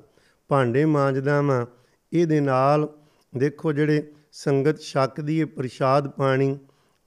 ਭਾਂਡੇ 0.48 0.84
ਮਾਂਜਦਾ 0.84 1.42
ਵਾਂ। 1.42 1.66
ਇਹਦੇ 2.12 2.40
ਨਾਲ 2.40 2.88
ਦੇਖੋ 3.36 3.72
ਜਿਹੜੇ 3.72 4.12
ਸੰਗਤ 4.32 4.80
ਛਕਦੀ 4.80 5.40
ਏ 5.40 5.44
ਪ੍ਰਸ਼ਾਦ 5.44 6.08
ਪਾਣੀ, 6.08 6.58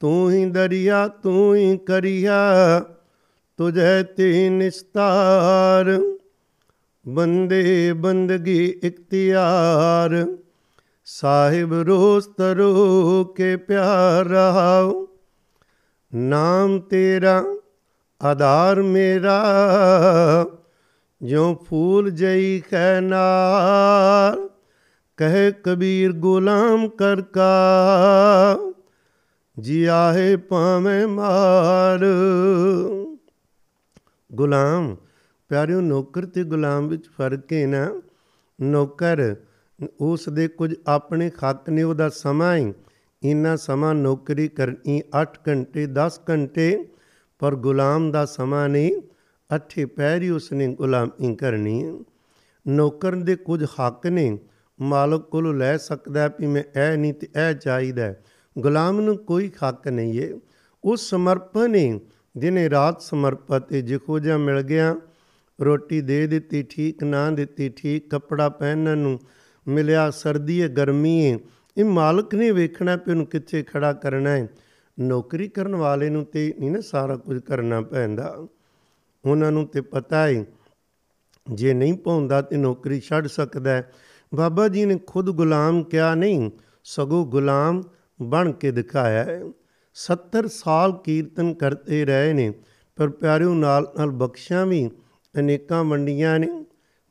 ਤੂੰ 0.00 0.32
ਹੀ 0.32 0.50
ਦਰਿਆ, 0.50 1.08
ਤੂੰ 1.08 1.56
ਹੀ 1.56 1.78
ਕਰਿਆ, 1.78 2.84
ਤੁਝੇ 3.56 4.02
ਤੇ 4.02 4.48
ਨਿਸਤਾਰ। 4.48 6.00
ਬੰਦੇ 7.08 7.92
ਬੰਦਗੀ 7.92 8.80
ਇਖਤਿਆਰ। 8.82 10.36
ਸਾਹਿਬ 11.10 11.74
ਰੋਸ 11.74 12.26
ਤਰੋ 12.26 13.24
ਕੇ 13.24 13.56
ਪਿਆਰ 13.56 14.24
ਰਹਾਉ। 14.24 15.06
ਨਾਮ 16.14 16.80
ਤੇਰਾ 16.80 17.44
ਆਧਾਰ 18.22 18.82
ਮੇਰਾ 18.82 19.42
ਜੋ 21.22 21.54
ਫੂਲ 21.54 22.10
ਜਈ 22.10 22.60
ਖੈ 22.60 23.00
ਨਾਰ 23.00 24.48
ਕਹੇ 25.16 25.52
ਕਬੀਰ 25.52 26.12
ਗੁਲਾਮ 26.12 26.88
ਕਰ 26.88 27.22
ਕਾ 27.22 28.58
ਜੀ 29.60 29.84
ਆਹੇ 29.84 30.36
ਭਾਵੇਂ 30.36 31.06
ਮਾਰ। 31.06 32.04
ਗੁਲਾਮ, 34.34 34.96
ਪਿਆਰਿਓ, 35.48 35.80
ਨੌਕਰ 35.80 36.26
ਤੇ 36.26 36.44
ਗੁਲਾਮ 36.44 36.88
ਵਿੱਚ 36.88 37.08
ਫ਼ਰਕ 37.08 37.52
ਹੈ 37.52 37.66
ਨਾ, 37.66 38.02
ਨੌਕਰ 38.60 39.34
ਉਸ 40.00 40.28
ਦੇ 40.28 40.46
ਕੁਝ 40.48 40.74
ਆਪਣੇ 40.86 41.30
ਹੱਕ 41.44 41.68
ਨੇ 41.70 41.82
ਉਹਦਾ 41.82 42.08
ਸਮਾਂ 42.08 42.56
ਹੀ 42.56 42.72
ਇੰਨਾ 43.22 43.54
ਸਮਾਂ 43.56 43.94
ਨੌਕਰੀ 43.94 44.48
ਕਰਨੀ 44.48 45.02
8 45.20 45.24
ਘੰਟੇ 45.48 45.86
10 45.96 46.18
ਘੰਟੇ, 46.30 46.84
ਪਰ 47.40 47.54
ਗੁਲਾਮ 47.56 48.10
ਦਾ 48.10 48.24
ਸਮਾਂ 48.26 48.68
ਨਹੀਂ, 48.68 49.00
ਅੱਠੇ 49.50 49.84
ਪੈਰੀ 49.86 50.30
ਉਸਨੇ 50.30 50.66
ਗੁਲਾਮੀ 50.74 51.34
ਕਰਨੀ 51.36 51.82
ਨੌਕਰ 52.66 53.14
ਦੇ 53.16 53.36
ਕੁਝ 53.36 53.64
ਹੱਕ 53.64 54.06
ਨੇ, 54.06 54.38
ਮਾਲਕ 54.78 55.28
ਕੋਲੋਂ 55.30 55.54
ਲੈ 55.54 55.76
ਸਕਦਾ 55.76 56.26
ਵੀ 56.40 56.46
ਮੈਂ 56.46 56.62
ਇਹ 56.76 56.96
ਨਹੀਂ 56.98 57.12
ਤੇ 57.14 57.28
ਇਹ 57.36 57.54
ਚਾਹੀਦਾ 57.54 58.14
ਗੁਲਾਮ 58.56 59.00
ਨੂੰ 59.00 59.16
ਕੋਈ 59.16 59.50
ਹੱਕ 59.64 59.88
ਨਹੀਂ 59.88 60.20
ਹੈ 60.20 60.28
ਉਹ 60.84 60.96
ਸਮਰਪਣ 60.96 61.74
ਹੈ 61.74 61.98
ਦਿਨੇ 62.38 62.68
ਰਾਤ 62.70 63.00
ਸਮਰਪਿਤ 63.02 63.72
ਹੈ 63.72 63.80
ਜਿਹੋ 63.80 64.18
ਜਿਹਾ 64.18 64.36
ਮਿਲ 64.38 64.60
ਗਿਆ, 64.62 64.94
ਰੋਟੀ 65.58 66.00
ਦੇ 66.00 66.26
ਦਿੱਤੀ, 66.26 66.62
ਠੀਕ 66.62 67.02
ਨਾ 67.04 67.30
ਦਿੱਤੀ, 67.30 67.68
ਠੀਕ 67.68 68.08
ਕੱਪੜਾ 68.10 68.48
ਪਹਿਨਣ 68.48 68.98
ਨੂੰ 68.98 69.18
ਮਿਲਿਆ, 69.68 70.10
ਸਰਦੀ 70.10 70.62
ਹੈ 70.62 70.68
ਗਰਮੀ 70.68 71.32
ਹੈ 71.32 71.38
ਇਹ 71.76 71.84
ਮਾਲਕ 71.84 72.34
ਨੇ 72.34 72.50
ਵੇਖਣਾ 72.50 72.96
ਕਿ 72.96 73.10
ਉਹਨੂੰ 73.10 73.26
ਕਿੱਥੇ 73.26 73.62
ਖੜਾ 73.62 73.92
ਕਰਨਾ 73.92 74.30
ਹੈ 74.30 74.48
ਨੌਕਰੀ 75.00 75.48
ਕਰਨ 75.48 75.76
ਵਾਲੇ 75.76 76.10
ਨੂੰ 76.10 76.24
ਤੇ 76.24 76.54
ਨਹੀਂ 76.58 76.70
ਨਾ 76.70 76.80
ਸਾਰਾ 76.80 77.16
ਕੁਝ 77.16 77.40
ਕਰਨਾ 77.40 77.80
ਪੈਂਦਾ। 77.80 78.46
ਉਹਨਾਂ 79.24 79.52
ਨੂੰ 79.52 79.66
ਤੇ 79.66 79.80
ਪਤਾ 79.80 80.26
ਹੈ 80.26 80.44
ਜੇ 81.52 81.74
ਨਹੀਂ 81.74 81.94
ਪਾਉਂਦਾ 81.94 82.42
ਤੇ 82.42 82.56
ਨੌਕਰੀ 82.56 83.00
ਛੱਡ 83.00 83.26
ਸਕਦਾ 83.26 83.70
ਹੈ 83.70 83.92
ਬਾਬਾ 84.34 84.68
ਜੀ 84.68 84.84
ਨੇ 84.84 84.98
ਖੁਦ 85.06 85.30
ਗੁਲਾਮ 85.30 85.82
ਕਿਹਾ, 85.82 86.14
ਨਹੀਂ, 86.14 86.50
ਸਗੋਂ 86.84 87.26
ਗੁਲਾਮ 87.26 87.82
ਬਣ 88.22 88.52
ਕੇ 88.52 88.70
ਦਿਖਾਇਆ 88.70 89.24
ਹੈ 89.24 89.42
70 89.94 90.46
ਸਾਲ 90.46 90.92
ਕੀਰਤਨ 91.04 91.54
ਕਰਦੇ 91.54 92.04
ਰਹੇ 92.04 92.32
ਨੇ, 92.32 92.52
ਪਰ 92.96 93.08
ਪਿਆਰਿਓ 93.08 93.54
ਨਾਲ 93.54 93.92
ਨਾਲ 93.98 94.10
ਬਖਸ਼ਾਂ 94.10 94.66
ਵੀ 94.66 94.90
ਅਨੇਕਾਂ 95.34 95.84
ਵੰਡੀਆਂ 95.84 96.38
ਨੇ। 96.38 96.64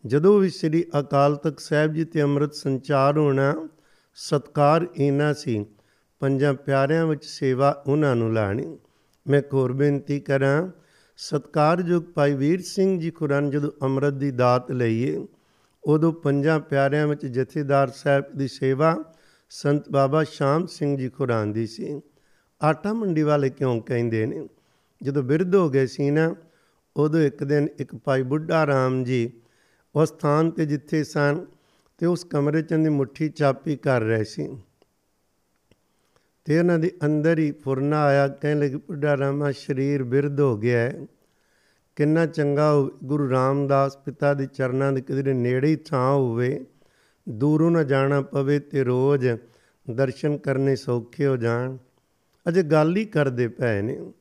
ਜਦੋਂ 0.08 0.40
ਵੀ 0.40 0.50
ਸ੍ਰੀ 0.50 0.86
ਅਕਾਲ 1.00 1.36
ਤਖਤ 1.36 1.60
ਸਾਹਿਬ 1.60 1.94
ਜੀ 1.94 2.06
ਤੇ 2.06 2.22
ਅੰਮ੍ਰਿਤ 2.22 2.54
ਸੰਚਾਰ 2.54 3.18
ਹੋਣਾ, 3.18 3.70
ਸਤਕਾਰ 4.16 4.88
ਇਹਨਾਂ 4.96 5.34
ਸੀ। 5.34 5.66
ਪੰਜਾਂ 6.20 6.54
ਪਿਆਰਿਆਂ 6.54 7.08
ਵਿੱਚ 7.08 7.26
ਸੇਵਾ 7.26 7.84
ਉਹਨਾਂ 7.88 8.16
ਨੂੰ 8.16 8.34
ਲਾਣੀ। 8.34 8.78
ਮੈਂ 9.28 9.42
ਕੋਰ 9.42 9.74
ਬੇਨਤੀ 9.74 10.20
ਕਰਾਂ, 10.20 10.68
ਸਤਕਾਰਯੋਗ 11.18 12.04
ਭਾਈ 12.04 12.34
ਵੀਰ 12.34 12.62
ਸਿੰਘ 12.62 13.00
ਜੀ 13.00 13.12
ਕੁਰਾਨ 13.12 13.50
ਜਦੋਂ 13.50 13.72
ਅੰਮ੍ਰਿਤ 13.82 14.14
ਦੀ 14.14 14.32
ਦਾਤ 14.32 14.72
ਲਈਏ, 14.72 15.28
ਉਦੋਂ 15.84 16.14
ਪੰਜਾਂ 16.14 16.60
ਪਿਆਰਿਆਂ 16.60 17.08
ਵਿੱਚ 17.08 17.26
ਜਥੇਦਾਰ 17.26 17.88
ਸਾਹਿਬ 17.88 18.24
ਦੀ 18.36 18.48
ਸੇਵਾ 18.48 19.04
ਸੰਤ 19.50 19.90
ਬਾਬਾ 19.92 20.24
ਸ਼ਾਮ 20.24 20.66
ਸਿੰਘ 20.66 20.98
ਜੀ 20.98 21.10
ਕੁਰਾਨ 21.10 21.54
ਦੀ 21.54 21.68
ਸੀ। 21.68 22.02
ਆਟਾ 22.64 22.94
ਮੰਡੀ 22.94 23.22
ਵਾਲੇ 23.22 23.50
ਕਿਉਂ 23.50 23.82
ਕਹਿੰਦੇ 23.82 24.26
ਨੇ? 24.26 24.48
ਜਦੋਂ 25.04 25.24
ਬਿਰਧ 25.24 25.56
ਹੋ 25.56 25.70
ਗਏ 25.70 25.86
ਸੀ 25.86 26.12
ਨਾ, 26.12 26.36
ਉਦੋਂ 26.98 27.20
ਇੱਕ 27.20 27.44
ਦਿਨ 27.44 27.68
ਇੱਕ 27.80 27.96
ਭਾਈ 27.96 28.24
ਬੁੱਢਾ 28.24 28.68
ਰਾਮ 28.68 29.04
ਜੀ 29.04 29.34
ਉਸ 29.96 30.12
ਥਾਂ 30.12 30.44
ਤੇ 30.44 30.66
ਜਿੱਥੇ 30.66 31.04
ਸਨ 31.04 31.46
ਤੇ 31.98 32.06
ਉਸ 32.06 32.24
ਕਮਰੇ 32.24 32.62
ਚ 32.62 32.74
ਦੀ 32.74 32.90
ਮੁੱਠੀ 32.90 33.30
ਚਾਪੀ 33.30 33.76
ਕਰ 33.76 34.02
ਰਹੇ 34.02 34.24
ਸੀ। 34.24 34.58
ਤੇ 36.46 36.60
ਉਹਨਾਂ 36.60 36.80
ਦੇ 36.80 36.92
ਅੰਦਰ 37.06 37.40
ਹੀ 37.40 37.52
ਫੁਰਨਾ 37.52 38.04
ਆਇਆ, 38.04 38.28
ਕਹਿਣ 38.28 38.60
ਲੱਗੇ, 38.60 38.76
ਬੁੱਢਾ 38.76 39.18
ਰਾਮਾ, 39.18 39.52
ਸਰੀਰ 39.52 40.04
ਬਿਰਧ 40.04 40.40
ਹੋ 40.40 40.58
ਗਿਆ 40.58 40.80
ਹੈ। 40.80 41.08
ਕਿੰਨਾ 41.96 42.26
ਚੰਗਾ 42.26 42.74
ਗੁਰੂ 43.04 43.30
ਰਾਮਦਾਸ 43.30 43.98
ਪਿਤਾ 43.98 44.34
ਦੇ 44.34 44.46
ਚਰਨਾਂ 44.46 44.94
ਦੇ 44.94 45.02
ਕਿਧਰੇ 45.02 45.34
ਨੇੜੇ 45.34 45.68
ਹੀ 45.68 45.76
ਥਾਂ 45.76 46.14
ਹੋਵੇ। 46.14 46.66
ਦੂਰੋਂ 47.30 47.72
ਨਾ 47.72 47.84
ਜਾਣਾ 47.84 48.22
ਪਵੇ 48.22 48.60
ਤੇ 48.60 48.84
ਰੋਜ਼ 48.84 49.28
ਦਰਸ਼ਨ 49.92 50.38
ਕਰਨੇ 50.38 50.76
ਸੌਖੇ 50.76 51.28
ਹੋ 51.28 51.38
ਜਾਣ। 51.38 51.78
ਅਜੇ 52.50 52.64
ਗੱਲ 52.64 52.98
ਹੀ 52.98 53.06
ਕਰਦੇ 53.06 53.48
ਪਏ 53.48 53.82
ਨੇ। 53.82 54.14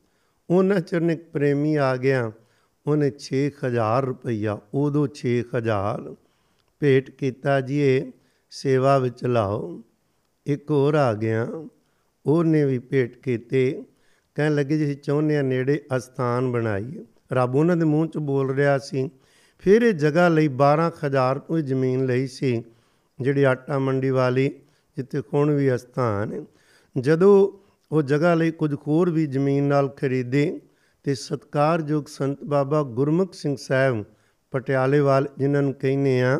ਉਹਨਾਂ 0.49 0.79
ਚਰਨ 0.79 1.11
ਇੱਕ 1.11 1.29
ਪ੍ਰੇਮੀ 1.29 1.75
ਆ 1.75 1.97
ਗਿਆ। 1.97 2.31
ਉਹਨੇ 2.87 3.11
6000 3.19 4.05
ਰੁਪਈਆ, 4.05 4.59
ਉਦੋਂ 4.73 5.07
6000 5.15 6.15
ਭੇਟ 6.79 7.11
ਕੀਤਾ 7.11 7.61
ਜੀ 7.61 7.81
ਇਹ 7.81 8.11
ਸੇਵਾ 8.49 8.97
ਵਿੱਚ 8.97 9.25
ਲਾਓ। 9.25 9.83
ਇੱਕ 10.45 10.71
ਹੋਰ 10.71 10.93
ਆ 10.93 11.13
ਗਿਆ, 11.13 11.47
ਉਹਨੇ 12.25 12.65
ਵੀ 12.65 12.79
ਭੇਟ 12.79 13.17
ਕੀਤੇ। 13.17 13.83
ਕਹਿਣ 14.35 14.55
ਲੱਗੇ 14.55 14.77
ਜੀ 14.77 14.95
ਚਾਹੁੰਦੇ 14.95 15.37
ਆ 15.37 15.41
ਨੇੜੇ 15.41 15.85
ਅਸਥਾਨ 15.97 16.51
ਬਣਾਈਏ 16.51 17.05
ਰੱਬ 17.33 17.55
ਉਹਨਾਂ 17.55 17.77
ਦੇ 17.77 17.85
ਮੂੰਹ 17.85 18.07
'ਚ 18.07 18.17
ਬੋਲ 18.17 18.55
ਰਿਹਾ 18.55 18.77
ਸੀ। 18.77 19.09
ਫਿਰ 19.59 19.81
ਇਹ 19.81 19.93
ਜਗ੍ਹਾ 19.93 20.27
ਲਈ 20.29 20.47
12000 20.47 21.39
ਕੋਈ 21.39 21.61
ਜ਼ਮੀਨ 21.61 22.05
ਲਈ 22.05 22.27
ਸੀ, 22.27 22.63
ਜਿਹੜੀ 23.21 23.43
ਆਟਾ 23.43 23.79
ਮੰਡੀ 23.79 24.09
ਵਾਲੀ, 24.09 24.47
ਜਿੱਥੇ 24.97 25.21
ਕੋਣ 25.21 25.51
ਵੀ 25.51 25.75
ਅਸਥਾਨ 25.75 26.33
ਹੈ। 26.33 26.45
ਜਦੋਂ 26.99 27.51
ਉਹ 27.91 28.01
ਜਗ੍ਹਾ 28.01 28.33
ਲਈ 28.33 28.51
ਕੁਝ 28.51 28.73
ਹੋਰ 28.73 29.09
ਵੀ 29.09 29.25
ਜ਼ਮੀਨ 29.27 29.63
ਨਾਲ 29.63 29.89
ਖਰੀਦੇ 29.89 30.61
ਤੇ 31.07 31.15
ਸਤਕਾਰਯੋਗ 31.15 32.05
ਸੰਤ 32.05 32.43
ਬਾਬਾ 32.43 32.83
ਗੁਰਮੁਖ 32.83 33.33
ਸਿੰਘ 33.33 33.55
ਸਾਹਿਬ 33.59 34.05
ਪਟਿਆਲੇ 34.51 34.99
ਵਾਲ 34.99 35.27
ਜਿਨ੍ਹਾਂ 35.37 35.63
ਨੂੰ 35.63 35.73
ਕਹਿੰਦੇ 35.73 36.21
ਆ, 36.21 36.39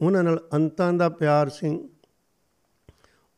ਉਹਨਾਂ 0.00 0.22
ਨਾਲ 0.22 0.40
ਅੰਤਾਂ 0.54 0.92
ਦਾ 0.92 1.08
ਪਿਆਰ 1.08 1.48
ਸਿੰਘ, 1.48 1.88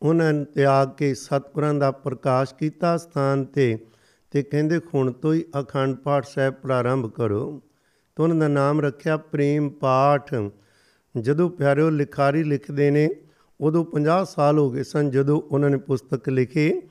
ਉਹਨਾਂ 0.01 0.33
ਨੇ 0.33 0.45
ਤਿਆਗ 0.45 0.89
ਕੇ 0.97 1.13
ਸਤਿਗੁਰਾਂ 1.13 1.73
ਦਾ 1.73 1.91
ਪ੍ਰਕਾਸ਼ 1.91 2.55
ਕੀਤਾ 2.55 2.97
ਸਥਾਨ 2.97 3.45
ਤੇ 3.45 3.85
ਤੇ 4.31 4.43
ਕਹਿੰਦੇ 4.43 4.79
ਹੁਣ 4.93 5.11
ਤੋਂ 5.11 5.33
ਹੀ 5.33 5.45
ਅਖੰਡ 5.59 5.95
ਪਾਠ 5.95 6.25
ਸਾਹਿਬ 6.25 6.53
ਪ੍ਰਾਰੰਭ 6.53 7.11
ਕਰੋ। 7.11 7.61
ਤੋਂ 8.15 8.25
ਉਹਨਾਂ 8.25 8.37
ਦਾ 8.37 8.47
ਨਾਮ 8.47 8.81
ਰੱਖਿਆ 8.81 9.17
ਪ੍ਰੇਮ 9.17 9.69
ਪਾਠ। 9.69 10.33
ਜਦੋਂ 11.19 11.49
ਪਿਆਰਿਓ 11.49 11.89
ਲਿਖਾਰੀ 11.89 12.43
ਲਿਖਦੇ 12.43 12.91
ਨੇ, 12.91 13.09
ਉਦੋਂ 13.61 13.85
50 13.85 14.33
ਸਾਲ 14.35 14.59
ਹੋ 14.59 14.71
ਗਏ 14.71 14.83
ਸਨ 14.83 15.09
ਜਦੋਂ 15.09 15.41
ਉਹਨਾਂ 15.41 15.69
ਨੇ 15.69 15.77
ਪੁਸਤਕ 15.77 16.29
ਲਿਖੀ। 16.29 16.81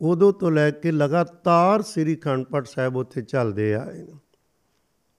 ਉਦੋਂ 0.00 0.32
ਤੋਂ 0.32 0.50
ਲੈ 0.50 0.70
ਕੇ 0.70 0.90
ਲਗਾਤਾਰ 0.90 1.82
ਸ੍ਰੀ 1.82 2.16
ਅਖੰਡ 2.16 2.44
ਪਾਠ 2.44 2.66
ਸਾਹਿਬ 2.66 2.96
ਉੱਥੇ 2.96 3.22
ਚੱਲਦੇ 3.22 3.74
ਆਏ। 3.74 4.02
ਨੇ 4.02 4.14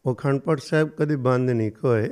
ਉਹ 0.05 0.15
ਅਖੰਡ 0.15 0.39
ਪਾਠ 0.39 0.59
ਸਾਹਿਬ 0.59 0.89
ਕਦੇ 0.89 1.15
ਬੰਦ 1.15 1.49
ਨਹੀਂ 1.49 1.71
ਹੋਏ। 1.83 2.09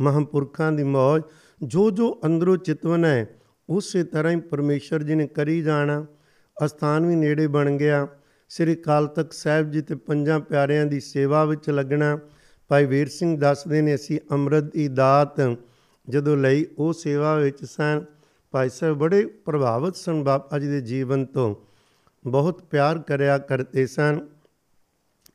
ਮਹਾਂਪੁਰਖਾਂ 0.00 0.72
ਦੀ 0.72 0.82
ਮੌਜ 0.82 1.22
ਜੋ 1.62 1.90
ਜੋ 1.90 2.20
ਅੰਦਰੋਂ 2.26 2.56
ਚਿਤਵਨ 2.56 3.04
ਹੈ, 3.04 3.40
ਉਸੇ 3.68 4.04
ਤਰ੍ਹਾਂ 4.04 4.32
ਹੀ 4.32 4.40
ਪਰਮੇਸ਼ਰ 4.40 5.02
ਜੀ 5.02 5.14
ਨੇ 5.14 5.26
ਕਰੀ 5.26 5.62
ਜਾਣਾ। 5.62 6.06
ਅਸਥਾਨ 6.64 7.06
ਵੀ 7.06 7.16
ਨੇੜੇ 7.16 7.46
ਬਣ 7.46 7.76
ਗਿਆ। 7.76 8.08
ਸ੍ਰੀ 8.48 8.74
ਕਾਲ 8.74 9.06
ਤਖਤ 9.06 9.32
ਸਾਹਿਬ 9.32 9.70
ਜੀ 9.70 9.82
ਤੇ 9.82 9.94
ਪੰਜਾਂ 9.94 10.40
ਪਿਆਰਿਆਂ 10.40 10.86
ਦੀ 10.86 11.00
ਸੇਵਾ 11.00 11.44
ਵਿੱਚ 11.44 11.70
ਲੱਗਣਾ। 11.70 12.18
ਭਾਈ 12.68 12.86
ਵੀਰ 12.86 13.08
ਸਿੰਘ 13.08 13.40
ਦੱਸਦੇ 13.40 13.82
ਨੇ, 13.82 13.94
ਅਸੀਂ 13.94 14.20
ਅੰਮ੍ਰਿਤ 14.32 14.64
ਦੀ 14.64 14.88
ਦਾਤ 14.88 15.58
ਜਦੋਂ 16.08 16.36
ਲਈ, 16.36 16.66
ਉਹ 16.78 16.92
ਸੇਵਾ 16.92 17.36
ਵਿੱਚ 17.36 17.64
ਸਨ। 17.64 18.04
ਭਾਈ 18.50 18.68
ਸਾਹਿਬ 18.68 18.98
ਬੜੇ 18.98 19.26
ਪ੍ਰਭਾਵਿਤ 19.26 19.96
ਸਨ 19.96 20.24
ਬਾਬਾ 20.24 20.58
ਜੀ 20.58 20.66
ਦੇ 20.66 20.80
ਜੀਵਨ 20.80 21.24
ਤੋਂ। 21.24 21.73
ਬਹੁਤ 22.26 22.62
ਪਿਆਰ 22.62 22.98
ਕਰਿਆ 22.98 23.38
ਕਰਦੇ 23.38 23.86
ਸਨ। 23.86 24.20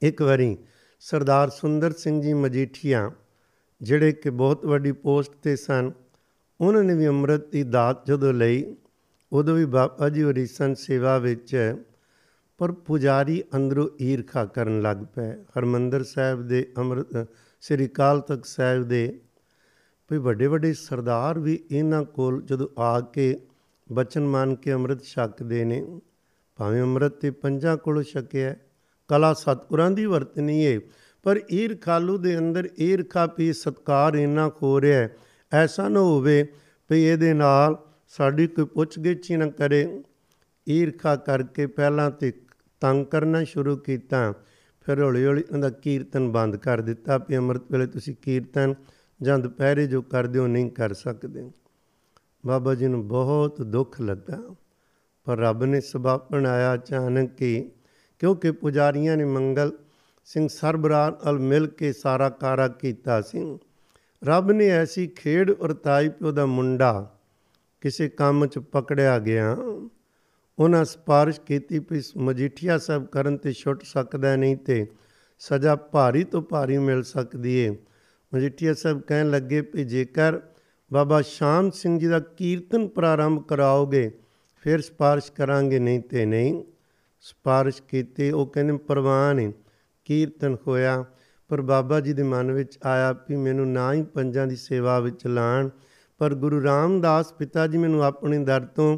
ਇੱਕ 0.01 0.21
ਵਾਰੀ 0.21 0.57
ਸਰਦਾਰ 0.99 1.49
ਸੁੰਦਰ 1.49 1.91
ਸਿੰਘ 1.91 2.21
ਜੀ 2.21 2.33
ਮਜੀਠੀਆ, 2.33 3.11
ਜਿਹੜੇ 3.81 4.11
ਕਿ 4.11 4.29
ਬਹੁਤ 4.29 4.65
ਵੱਡੀ 4.65 4.91
ਪੋਸਟ 4.91 5.31
ਤੇ 5.43 5.55
ਸਨ, 5.55 5.91
ਉਹਨਾਂ 6.61 6.83
ਨੇ 6.83 6.95
ਵੀ 6.95 7.07
ਅੰਮ੍ਰਿਤ 7.07 7.51
ਦੀ 7.51 7.63
ਦਾਤ 7.63 8.05
ਜਦੋਂ 8.05 8.33
ਲਈ, 8.33 8.75
ਉਦੋਂ 9.31 9.55
ਵੀ 9.55 9.65
ਬਾਬਾ 9.65 10.09
ਜੀ 10.09 10.23
ਹੋਰੀ 10.23 10.45
ਸਨ 10.45 10.73
ਸੇਵਾ 10.75 11.17
ਵਿੱਚ 11.17 11.55
ਪਰ 12.57 12.71
ਪੁਜਾਰੀ 12.71 13.43
ਅੰਦਰੋਂ 13.55 13.87
ਈਰਖਾ 14.01 14.45
ਕਰਨ 14.45 14.81
ਲੱਗ 14.81 14.97
ਪਏ। 15.15 15.31
ਹਰਮੰਦਰ 15.57 16.03
ਸਾਹਿਬ 16.03 16.47
ਦੇ 16.47 16.65
ਅੰਮ੍ਰਿਤ, 16.77 17.27
ਸ੍ਰੀ 17.61 17.87
ਕਾਲ 17.87 18.21
ਤਖਤ 18.21 18.45
ਸਾਹਿਬ 18.45 18.83
ਦੇ 18.83 19.19
ਵੀ 20.11 20.17
ਵੱਡੇ 20.17 20.47
ਵੱਡੇ 20.47 20.73
ਸਰਦਾਰ 20.73 21.39
ਵੀ 21.39 21.59
ਇਹਨਾਂ 21.71 22.03
ਕੋਲ 22.03 22.41
ਜਦੋਂ 22.41 22.67
ਆ 22.77 22.99
ਕੇ 23.01 23.35
ਬਚਨ 23.89 24.25
ਮੰਨ 24.27 24.55
ਕੇ 24.55 24.73
ਅੰਮ੍ਰਿਤ 24.73 25.03
ਛਕਦੇ 25.03 25.63
ਨੇ 25.65 25.99
ਭਾਵੇਂ 26.59 26.81
ਅੰਮ੍ਰਿਤ 26.81 27.11
ਤੇ 27.11 27.31
ਪੰਜਾਂ 27.31 27.77
ਕੋਲੋਂ 27.77 28.03
ਛਕਿਆ 28.03 28.55
ਕਲਾ 29.07 29.33
ਸਤਿਗੁਰਾਂ 29.33 29.91
ਦੀ 29.91 30.05
ਵਰਤਨੀ 30.05 30.65
ਹੈ 30.65 30.79
ਪਰ 31.23 31.39
ਈਰਖਾਲੂ 31.51 32.17
ਦੇ 32.17 32.37
ਅੰਦਰ 32.37 32.69
ਈਰਖਾ 32.79 33.27
ਪੀ 33.27 33.53
ਸਤਕਾਰ 33.53 34.13
ਇੰਨਾ 34.13 34.51
ਹੋ 34.63 34.81
ਰਿਹਾ 34.81 35.09
ਐਸਾ 35.53 35.87
ਨਾ 35.89 35.99
ਹੋਵੇ 35.99 36.47
ਵੀ 36.91 37.03
ਇਹਦੇ 37.03 37.33
ਨਾਲ 37.33 37.77
ਸਾਡੀ 38.07 38.47
ਕੋਈ 38.47 38.65
ਪੁੱਛਗਿੱਛ 38.65 39.31
ਹੀ 39.31 39.37
ਨਾ 39.37 39.47
ਕਰੇ। 39.47 40.03
ਈਰਖਾ 40.69 41.15
ਕਰਕੇ 41.15 41.67
ਪਹਿਲਾਂ 41.67 42.11
ਤੇ 42.11 42.33
ਤੰਗ 42.81 43.05
ਕਰਨਾ 43.05 43.43
ਸ਼ੁਰੂ 43.43 43.77
ਕੀਤਾ, 43.77 44.33
ਫਿਰ 44.85 45.01
ਹੌਲੀ 45.03 45.25
ਹੌਲੀ 45.25 45.43
ਉਹਦਾ 45.51 45.69
ਕੀਰਤਨ 45.69 46.31
ਬੰਦ 46.31 46.55
ਕਰ 46.55 46.81
ਦਿੱਤਾ 46.81 47.17
ਵੀ 47.17 47.37
ਅੰਮ੍ਰਿਤ 47.37 47.71
ਵੇਲੇ 47.71 47.87
ਤੁਸੀਂ 47.87 48.15
ਕੀਰਤਨ 48.21 48.73
ਜਾਂ 49.21 49.39
ਦੁਪਹਿਰੇ 49.39 49.87
ਜੋ 49.87 50.01
ਕਰਦੇ 50.01 50.39
ਹੋ 50.39 50.47
ਨਹੀਂ 50.47 50.71
ਕਰ 50.71 50.93
ਸਕਦੇ। 50.93 51.51
ਬਾਬਾ 52.45 52.75
ਜੀ 52.75 52.87
ਨੂੰ 52.87 53.07
ਬਹੁਤ 53.07 53.61
ਦੁੱਖ 53.61 54.01
ਲੱਗਾ। 54.01 54.55
ਪਰ 55.29 55.37
ਰੱਬ 55.37 55.63
ਨੇ 55.63 55.81
ਸਬਬ 55.81 56.27
ਬਣਾਇਆ 56.31 56.73
ਅਚਾਨਕ 56.73 57.41
ਹੀ 57.41 57.71
ਕਿਉਂਕਿ 58.19 58.51
ਪੁਜਾਰੀਆਂ 58.51 59.17
ਨੇ 59.17 59.25
ਮੰਗਲ 59.25 59.71
ਸਿੰਘ 60.25 60.47
ਸਰਬਰਾਹ 60.47 61.11
ਨਾਲ 61.11 61.39
ਮਿਲ 61.39 61.67
ਕੇ 61.67 61.93
ਸਾਰਾ 61.93 62.29
ਕਾਰਾ 62.29 62.67
ਕੀਤਾ 62.67 63.21
ਸੀ। 63.21 63.59
ਰੱਬ 64.23 64.51
ਨੇ 64.51 64.67
ਐਸੀ 64.67 65.07
ਖੇਡ 65.07 65.51
ਉਰਤਾਈ 65.51 66.09
ਪਿਓ 66.09 66.31
ਦਾ 66.31 66.45
ਮੁੰਡਾ 66.45 67.19
ਕਿਸੇ 67.81 68.09
ਕੰਮ 68.09 68.45
'ਚ 68.47 68.59
ਪਕੜਿਆ 68.59 69.19
ਗਿਆ। 69.19 69.57
ਉਹਨਾਂ 70.59 70.85
ਸਪਾਰਸ਼ 70.85 71.41
ਕੀਤੀ 71.41 71.79
ਵੀ 71.79 72.01
ਮਜੀਠੀਆ 72.17 72.77
ਸਾਹਿਬ 72.77 73.05
ਕਰਨ 73.05 73.37
ਤੇ 73.37 73.53
ਛੁੱਟ 73.53 73.83
ਸਕਦਾ 73.83 74.35
ਨਹੀਂ 74.35 74.57
ਤੇ 74.57 74.87
ਸਜ਼ਾ 75.39 75.75
ਭਾਰੀ 75.75 76.23
ਤੋਂ 76.23 76.41
ਭਾਰੀ 76.41 76.77
ਮਿਲ 76.77 77.03
ਸਕਦੀ 77.03 77.55
ਏ। 77.55 77.77
ਮਜੀਠੀਆ 78.35 78.73
ਸਾਹਿਬ 78.73 79.01
ਕਹਿਣ 79.01 79.29
ਲੱਗੇ 79.29 79.61
ਵੀ 79.61 79.83
ਜੇਕਰ 79.83 80.39
ਬਾਬਾ 80.93 81.21
ਸ਼ਾਮ 81.21 81.69
ਸਿੰਘ 81.69 81.99
ਜੀ 81.99 82.07
ਦਾ 82.07 82.19
ਕੀਰਤਨ 82.19 82.87
ਪ੍ਰਾਰੰਭ 82.87 83.43
ਕਰਾਓਗੇ 83.43 84.19
ਫਿਰ 84.61 84.81
ਸਪਾਰਸ਼ 84.81 85.31
ਕਰਾਂਗੇ, 85.31 85.79
ਨਹੀਂ 85.79 85.99
ਤੇ 85.99 86.25
ਨਹੀਂ। 86.25 86.63
ਸਪਾਰਸ਼ 87.21 87.81
ਕੀਤੀ, 87.81 88.31
ਉਹ 88.31 88.47
ਕਹਿੰਦੇ 88.47 88.77
ਪ੍ਰਵਾਨ 88.77 89.35
ਨਹੀਂ 89.35 89.53
ਕੀਰਤਨ 90.05 90.57
ਹੋਇਆ। 90.67 91.05
ਪਰ 91.47 91.61
ਬਾਬਾ 91.61 91.99
ਜੀ 91.99 92.13
ਦੇ 92.13 92.23
ਮਨ 92.23 92.51
ਵਿੱਚ 92.51 92.79
ਆਇਆ 92.85 93.11
ਵੀ 93.11 93.35
ਮੈਨੂੰ 93.35 93.71
ਨਾ 93.71 93.93
ਹੀ 93.93 94.03
ਪੰਜਾਂ 94.03 94.47
ਦੀ 94.47 94.55
ਸੇਵਾ 94.55 94.99
ਵਿੱਚ 94.99 95.27
ਲਾਣ। 95.27 95.69
ਪਰ 96.17 96.35
ਗੁਰੂ 96.35 96.63
ਰਾਮਦਾਸ 96.63 97.33
ਪਿਤਾ 97.33 97.67
ਜੀ 97.67 97.77
ਮੈਨੂੰ 97.77 98.03
ਆਪਣੇ 98.03 98.37
ਦਰ 98.37 98.61
ਤੋਂ 98.61 98.97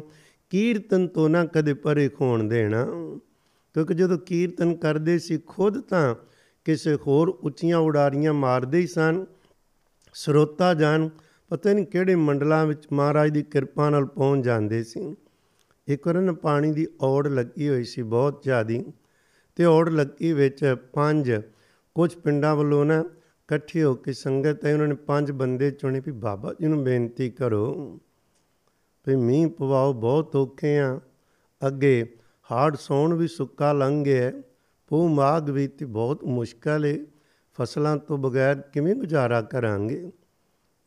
ਕੀਰਤਨ 0.50 1.08
ਤੋਂ 1.08 1.28
ਨਾ 1.28 1.44
ਕਦੇ 1.44 1.74
ਪਰੇ 1.74 2.08
ਖੋਣ 2.08 2.44
ਦੇਣਾ। 2.44 2.86
ਕਿਉਂਕਿ 3.74 3.94
ਜਦੋਂ 3.94 4.18
ਕੀਰਤਨ 4.18 4.74
ਕਰਦੇ 4.74 5.18
ਸੀ 5.18 5.38
ਖੁਦ 5.38 5.80
ਤਾਂ 5.80 6.14
ਕਿਸੇ 6.64 6.94
ਹੋਰ 6.94 7.28
ਉੱਚੀਆਂ 7.28 7.78
ਉਡਾਰੀਆਂ 7.78 8.34
ਮਾਰਦੇ 8.34 8.78
ਹੀ 8.78 8.86
ਸਨ, 8.86 9.26
ਸਰੋਤਾ 10.14 10.74
ਜਾਨ, 10.74 11.10
ਪਤਾ 11.48 11.72
ਨਹੀਂ 11.72 11.86
ਕਿਹੜੇ 11.86 12.14
ਮੰਡਲਾਂ 12.14 12.66
ਵਿੱਚ 12.66 12.86
ਮਹਾਰਾਜ 12.92 13.30
ਦੀ 13.30 13.42
ਕਿਰਪਾ 13.42 13.90
ਨਾਲ 13.90 14.04
ਪਹੁੰਚ 14.04 14.44
ਜਾਂਦੇ 14.44 14.84
ਸੀ। 14.84 15.14
ਇੱਕ 15.92 16.06
ਵਾਰ 16.06 16.20
ਨਾ 16.20 16.32
ਪਾਣੀ 16.32 16.72
ਦੀ 16.72 16.86
ਔੜ 17.00 17.28
ਲੱਗੀ 17.28 17.68
ਹੋਈ 17.68 17.84
ਸੀ 17.84 18.02
ਬਹੁਤ 18.02 18.42
ਜ਼ਿਆਦੀ 18.42 18.84
ਤੇ 19.56 19.64
ਔੜ 19.64 19.88
ਲੱਗੀ 19.88 20.32
ਵਿੱਚ 20.32 20.76
ਪੰਜ 20.92 21.32
ਕੁਝ 21.94 22.14
ਪਿੰਡਾਂ 22.14 22.56
ਵੱਲੋਂ 22.56 22.84
ਨਾ 22.84 23.00
ਇਕੱਠੇ 23.00 23.84
ਹੋ 23.84 23.94
ਕੇ 23.94 24.12
ਸੰਗਤ 24.12 24.66
ਹੈ 24.66 24.74
ਉਹਨਾਂ 24.74 24.88
ਨੇ 24.88 24.94
ਪੰਜ 24.94 25.30
ਬੰਦੇ 25.30 25.70
ਚੁਣੇ 25.70 26.00
ਵੀ 26.00 26.12
ਬਾਬਾ 26.12 26.52
ਜੀ 26.52 26.66
ਨੂੰ 26.66 26.84
ਬੇਨਤੀ 26.84 27.30
ਕਰੋ 27.30 28.00
ਵੀ 29.08 29.16
ਮੀਂਹ 29.16 29.48
ਪਵਾਓ, 29.50 29.92
ਬਹੁਤ 29.92 30.36
ਔਖੇ 30.36 30.78
ਆ। 30.78 31.00
ਅੱਗੇ 31.66 32.16
ਹਾਰਡ 32.52 32.76
ਸੌਣ 32.76 33.14
ਵੀ 33.14 33.28
ਸੁੱਕਾ 33.28 33.72
ਲੰਘ 33.72 34.04
ਗਿਆ 34.04 34.32
ਪੂ 34.86 35.08
ਮਾਗ 35.08 35.50
ਵੀ 35.50 35.68
ਤੇ 35.68 35.84
ਬਹੁਤ 35.84 36.24
ਮੁਸ਼ਕਲ 36.24 36.84
ਹੈ 36.84 36.98
ਫਸਲਾਂ 37.54 37.96
ਤੋਂ 37.96 38.18
ਬਗੈਰ 38.18 38.54
ਕਿਵੇਂ 38.60 38.94
ਗੁਜ਼ਾਰਾ 38.94 39.42
ਕਰਾਂਗੇ? 39.42 40.12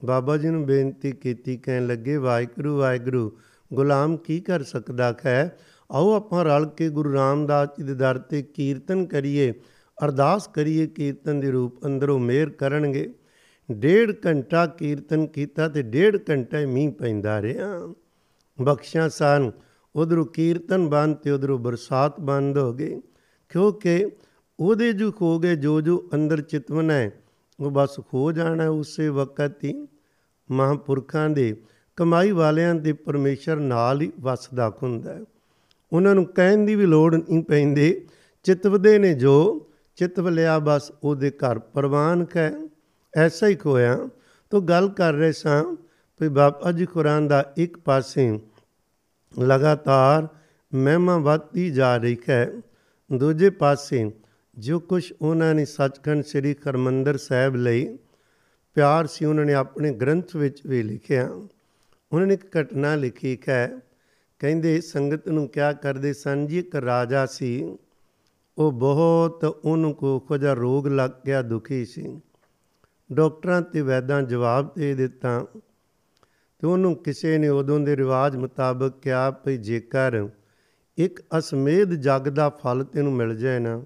ਬਾਬਾ 0.06 0.38
ਜੀ 0.38 0.48
ਨੂੰ 0.48 0.66
ਬੇਨਤੀ 0.66 1.12
ਕੀਤੀ, 1.12 1.58
ਕਹਿਣ 1.58 1.88
ਲੱਗੇ, 1.88 2.18
ਵਾਹਿਗੁਰੂ 2.18 2.78
ਵਾਹਿਗੁਰੂ 2.78 3.38
ਗੁਲਾਮ 3.76 4.18
ਕੀ 4.18 4.40
ਕਰ 4.40 4.64
ਸਕਦਾ 4.64 5.16
ਹੈ 5.26 5.58
ਆਓ 5.92 6.14
ਆਪਾਂ 6.14 6.46
ਰਲ 6.46 6.66
ਕੇ 6.66 6.90
ਗੁਰੂ 6.90 7.14
ਰਾਮਦਾਸ 7.14 7.70
ਜੀ 7.78 7.84
ਦੇ 7.84 7.94
ਦਰ 7.94 8.18
ਤੇ 8.18 8.42
ਕੀਰਤਨ 8.42 9.06
ਕਰੀਏ, 9.06 9.54
ਅਰਦਾਸ 10.06 10.48
ਕਰੀਏ 10.48 10.88
ਕੀਰਤਨ 10.88 11.40
ਦੇ 11.40 11.52
ਰੂਪ 11.52 11.86
ਅੰਦਰੋਂ 11.86 12.20
ਮੇਰ 12.20 12.50
ਕਰਨਗੇ। 12.50 13.14
ਡੇਢ 13.72 14.12
ਘੰਟਾ 14.26 14.66
ਕੀਰਤਨ 14.66 15.28
ਕੀਤਾ 15.28 15.68
ਤੇ 15.68 15.82
ਡੇਢ 15.82 16.18
ਘੰਟਾ 16.30 16.66
ਮੀਂਹ 16.66 16.92
ਪੈਂਦਾ 16.92 17.42
ਰਿਹਾ। 17.42 17.94
ਬਖਸ਼ਾਂ 18.62 19.10
ਸਨ 19.10 19.52
ਉਧਰੋਂ 19.96 20.26
ਕੀਰਤਨ 20.26 20.88
ਬੰਦ 20.88 21.16
ਤੇ 21.16 21.32
ਉਧਰੋਂ 21.32 21.60
ਬਰਸਾਤ 21.60 22.20
ਬੰਦ 22.20 22.58
ਹੋ 22.58 22.74
ਗਈ। 22.74 23.02
ਕਿਉਂਕਿ 23.50 24.08
ਉਹਦੇ 24.60 24.94
ਜੋ 24.94 25.12
ਖੋ 25.12 25.40
ਗਏ, 25.40 25.56
ਜੋ 25.56 25.82
ਜੋ 25.82 26.10
ਅੰਦਰ 26.14 26.42
ਚਿਤਵਨ 26.42 26.92
ਹੈ, 26.92 27.12
ਉਹ 27.60 27.72
ਬਸ 27.72 28.00
ਖੋ 28.08 28.32
ਜਾਣਾ 28.32 28.70
ਉਸੇ 28.70 29.10
ਵਕਤ 29.10 29.64
ਹੀ। 29.64 29.88
ਮਹਾਂਪੁਰਖਾਂ 30.52 31.30
ਦੇ 31.30 31.62
ਕਮਾਈ 31.96 32.32
ਵਾਲਿਆਂ 32.32 32.76
ਦੇ 32.76 32.94
ਪਰਮੇਸ਼ਰ 32.94 33.56
ਨਾਲ 33.56 34.02
ਹੀ 34.02 34.12
ਵਸਦਾ 34.20 34.72
ਹੁੰਦਾ 34.84 35.20
ਉਹਨਾਂ 35.94 36.16
ਨੂੰ 36.16 36.26
ਕਹਿਣ 36.26 36.66
ਦੀ 36.66 36.76
ਵੀ 36.76 36.86
ਲੋੜ 36.86 37.16
ਨਹੀਂ 37.16 37.44
ਪੈਂਦੀ, 37.44 38.08
ਚਿਤਵਦੇ 38.44 39.00
ਨੇ 39.00 39.14
ਜੋ, 39.14 39.68
ਚਿਤਵ 39.96 40.30
ਲਿਆ 40.30 40.60
ਬਸ 40.60 40.92
ਉਹਦੇ 41.04 41.32
ਘਰ 41.32 41.60
ਪ੍ਰਵਾਨ 41.60 42.26
ਹੈ 42.38 42.54
ਐਸਾ 43.18 43.48
ਹੀ 43.48 43.58
ਹੋਇਆ 43.66 44.10
ਤੋ 44.50 44.62
ਗੱਲ 44.62 44.90
ਕਰ 44.90 45.14
ਰਹੇ 45.14 45.32
ਸਾਂ 45.32 45.64
ਵੀ 46.22 46.30
ਬਾਬਾ 46.30 46.72
ਜੀ 46.72 46.86
ਕੁਰਾਨ 46.86 47.28
ਦਾ 47.28 47.54
ਇੱਕ 47.58 47.78
ਪਾਸੇ 47.78 48.40
ਲਗਾਤਾਰ 49.40 50.28
ਮਹਿਮਾ 50.76 51.18
ਵਧਦੀ 51.18 51.70
ਜਾ 51.72 51.98
ਰਹੀ 51.98 52.18
ਹੈ। 52.30 52.52
ਦੂਜੇ 53.14 53.50
ਪਾਸੇ 53.50 54.12
ਜੋ 54.58 54.80
ਕੁਝ 54.80 55.14
ਉਹਨਾਂ 55.22 55.56
ਨੇ 55.56 55.66
ਸੱਚਖੰਡ 55.66 56.24
ਸ੍ਰੀ 56.24 56.56
ਹਰਮੰਦਰ 56.70 57.18
ਸਾਹਿਬ 57.18 57.56
ਲਈ 57.56 57.98
ਪਿਆਰ 58.74 59.08
ਸੀ, 59.08 59.26
ਉਹਨਾਂ 59.26 59.46
ਨੇ 59.46 59.54
ਆਪਣੇ 59.54 59.92
ਗ੍ਰੰਥ 59.92 60.36
ਵਿੱਚ 60.36 60.62
ਵੀ 60.68 60.84
ਲਿਖਿਆ 60.84 61.30
ਉਹਨਾਂ 62.16 62.28
ਨੇ 62.28 62.34
ਇੱਕ 62.34 62.58
ਘਟਨਾ 62.62 62.96
ਲਿਖੀ 62.96 63.38
ਹੈ। 63.50 63.80
ਕਹਿੰਦੇ 64.40 64.82
ਸੰਗਤ 64.82 65.28
ਨੂੰ 65.28 65.48
ਕਿਆ 65.48 65.74
ਕਰਦੇ 65.74 66.14
ਸਨ? 66.14 66.48
ਜੀ 66.48 66.60
ਇੱਕ 66.60 66.76
ਰਾਜਾ 66.76 67.26
ਸੀ। 67.26 67.78
ਉਹ 68.58 68.72
ਬਹੁਤ 68.72 69.62
ਉਹਨੂੰ 69.66 69.94
ਕੋ 69.94 70.20
ਕੁਝ 70.20 70.46
ਰੋਗ 70.46 70.88
ਲੱਗ 70.88 71.12
ਗਿਆ, 71.26 71.42
ਦੁਖੀ 71.42 71.86
ਸੀ। 71.86 72.22
ਡਾਕਟਰਾਂ 73.14 73.62
ਤੇ 73.62 73.82
ਵੈਦਾਂ 73.82 74.22
ਜਵਾਬ 74.22 74.74
ਦੇ 74.78 74.96
ਦਿੱਤਾ। 74.96 75.46
ਤੇ 76.60 76.68
ਉਹਨੂੰ 76.68 76.96
ਕਿਸੇ 76.96 77.38
ਨੇ 77.38 77.48
ਉਦੋਂ 77.48 77.80
ਦੇ 77.80 77.98
ਰਿਵਾਜ 77.98 78.36
ਮੁਤਾਬਕ 78.36 79.00
ਕਿਹਾ, 79.02 79.32
ਭਈ 79.32 79.58
ਜੇਕਰ 79.58 80.28
ਇੱਕ 80.98 81.24
ਅਸਮੇਧ 81.38 81.94
ਜਗ 81.94 82.30
ਦਾ 82.30 82.50
ਫਲ 82.50 82.84
ਤੈਨੂੰ 82.84 83.14
ਮਿਲ 83.14 83.38
ਜਾਏ 83.38 83.60
ਨਾ, 83.60 83.84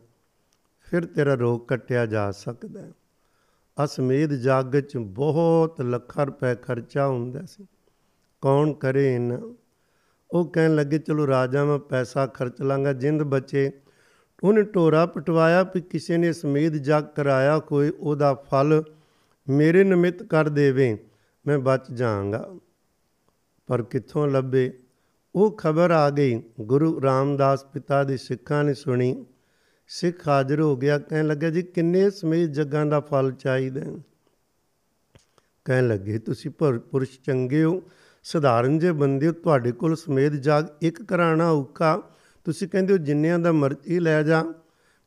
ਫਿਰ 0.79 1.05
ਤੇਰਾ 1.05 1.33
ਰੋਗ 1.33 1.61
ਕੱਟਿਆ 1.61 2.05
ਜਾ 2.05 2.31
ਸਕਦਾ 2.31 2.81
ਹੈ। 2.81 2.91
ਅਸਮੇਧ 3.83 4.33
ਜਗ 4.33 4.79
'ਚ 4.79 4.97
ਬਹੁਤ 4.97 5.81
ਲੱਖਾਂ 5.81 6.25
ਰੁਪਏ 6.25 6.55
ਖਰਚਾ 6.55 7.07
ਹੁੰਦਾ 7.07 7.41
ਸੀ। 7.45 7.67
ਕੌਣ 8.41 8.73
ਕਰੇ 8.73 9.15
ਇਹਨਾਂ 9.15 9.39
ਉਹ 10.31 10.49
ਕਹਿਣ 10.49 10.75
ਲੱਗੇ, 10.75 10.99
ਚਲੋ 10.99 11.27
ਰਾਜਾ, 11.27 11.65
ਮੈਂ 11.65 11.79
ਪੈਸਾ 11.79 12.27
ਖਰਚ 12.27 12.61
ਲਾਂਗਾ, 12.61 12.93
ਜਿੰਦ 12.93 13.23
ਬਚੇ। 13.23 13.71
ਉਹਨੇ 14.43 14.63
ਟੋਰਾ 14.63 15.05
ਪਟਵਾਇਆ 15.05 15.63
ਵੀ 15.63 15.81
ਕਿਸੇ 15.81 16.17
ਨੇ 16.17 16.33
ਸਮੇਧ 16.33 16.73
ਜਗ 16.73 17.03
ਕਰਾਇਆ 17.03 17.59
ਕੋਈ 17.59 17.89
ਉਹਦਾ 17.89 18.33
ਫਲ 18.33 18.83
ਮੇਰੇ 19.49 19.83
ਨਿਮਿਤ 19.83 20.23
ਕਰ 20.23 20.49
ਦੇਵੇ, 20.49 20.97
ਮੈਂ 21.47 21.59
ਬਚ 21.59 21.91
ਜਾਵਾਂਗਾ। 21.91 22.55
ਪਰ 23.67 23.81
ਕਿੱਥੋਂ 23.81 24.27
ਲੱਭੇ? 24.27 24.73
ਉਹ 25.35 25.57
ਖਬਰ 25.57 25.91
ਆ 25.91 26.09
ਗਈ। 26.09 26.43
ਗੁਰੂ 26.61 27.01
ਰਾਮਦਾਸ 27.01 27.65
ਪਿਤਾ 27.65 28.03
ਦੇ 28.03 28.17
ਸਿੱਖਾਂ 28.17 28.63
ਨੇ 28.63 28.73
ਸੁਣੀ। 28.73 29.25
ਸਿੱਖ 29.87 30.27
ਹਾਜ਼ਰ 30.27 30.61
ਹੋ 30.61 30.77
ਗਿਆ। 30.77 30.99
ਕਹਿਣ 30.99 31.27
ਲੱਗਾ, 31.27 31.49
ਜੀ, 31.49 31.61
ਕਿੰਨੇ 31.61 32.09
ਸਮੇਤ 32.09 32.49
ਜੱਗਾਂ 32.49 32.85
ਦਾ 32.85 32.99
ਫਲ 32.99 33.31
ਚਾਹੀਦਾ? 33.31 33.81
ਕਹਿਣ 35.65 35.87
ਲੱਗੇ, 35.87 36.19
ਤੁਸੀਂ 36.19 36.51
ਪੁਰਸ਼ 36.51 37.19
ਚੰਗੇ 37.21 37.63
ਹੋ। 37.63 37.83
ਸਧਾਰਨ 38.29 38.79
ਜੇ 38.79 38.91
ਬੰਦੇ 38.91 39.27
ਹੋ, 39.27 39.31
ਤੁਹਾਡੇ 39.31 39.71
ਕੋਲ 39.71 39.95
ਸਮੇਤ 39.95 40.33
ਜਾਗ 40.33 40.65
ਇੱਕ 40.81 41.03
ਕਰਾਣਾ 41.03 41.51
ਔਕਾ 41.51 42.01
ਤੁਸੀਂ 42.45 42.67
ਕਹਿੰਦੇ 42.67 42.93
ਹੋ 42.93 42.97
ਜਿੰਨਿਆਂ 42.97 43.39
ਦਾ 43.39 43.51
ਮਰਜ਼ੀ 43.51 43.99
ਲੈ 43.99 44.23
ਜਾ। 44.23 44.43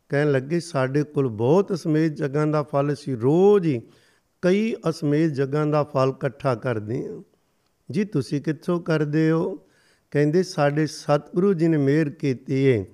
ਕਹਿਣ 0.08 0.32
ਲੱਗੇ, 0.32 0.60
ਸਾਡੇ 0.60 1.02
ਕੋਲ 1.02 1.28
ਬਹੁਤ 1.28 1.78
ਸਮੇਤ 1.78 2.12
ਜਗਾਂ 2.12 2.46
ਦਾ 2.46 2.62
ਫਲ 2.62 2.94
ਸੀ 2.94 3.14
ਰੋਜ਼ 3.14 3.66
ਹੀ 3.66 3.82
ਕਈ 4.42 4.74
ਅਸਮੇਤ 4.88 5.32
ਜਗਾਂ 5.32 5.66
ਦਾ 5.66 5.84
ਫਲ 5.84 6.08
ਇਕੱਠਾ 6.08 6.54
ਕਰਦੇ 6.54 7.08
ਹਾਂ। 7.08 7.22
ਜੀ, 7.90 8.04
ਤੁਸੀਂ 8.04 8.42
ਕਿੱਥੋਂ 8.42 8.80
ਕਰਦੇ 8.80 9.30
ਹੋ? 9.30 9.54
ਕਹਿੰਦੇ, 10.10 10.42
ਸਾਡੇ 10.42 10.86
ਸਤਿਗੁਰੂ 10.86 11.52
ਜੀ 11.52 11.68
ਨੇ 11.68 11.76
ਮਿਹਰ 11.76 12.10
ਕੀਤੀ 12.10 12.64
ਏ, 12.64 12.84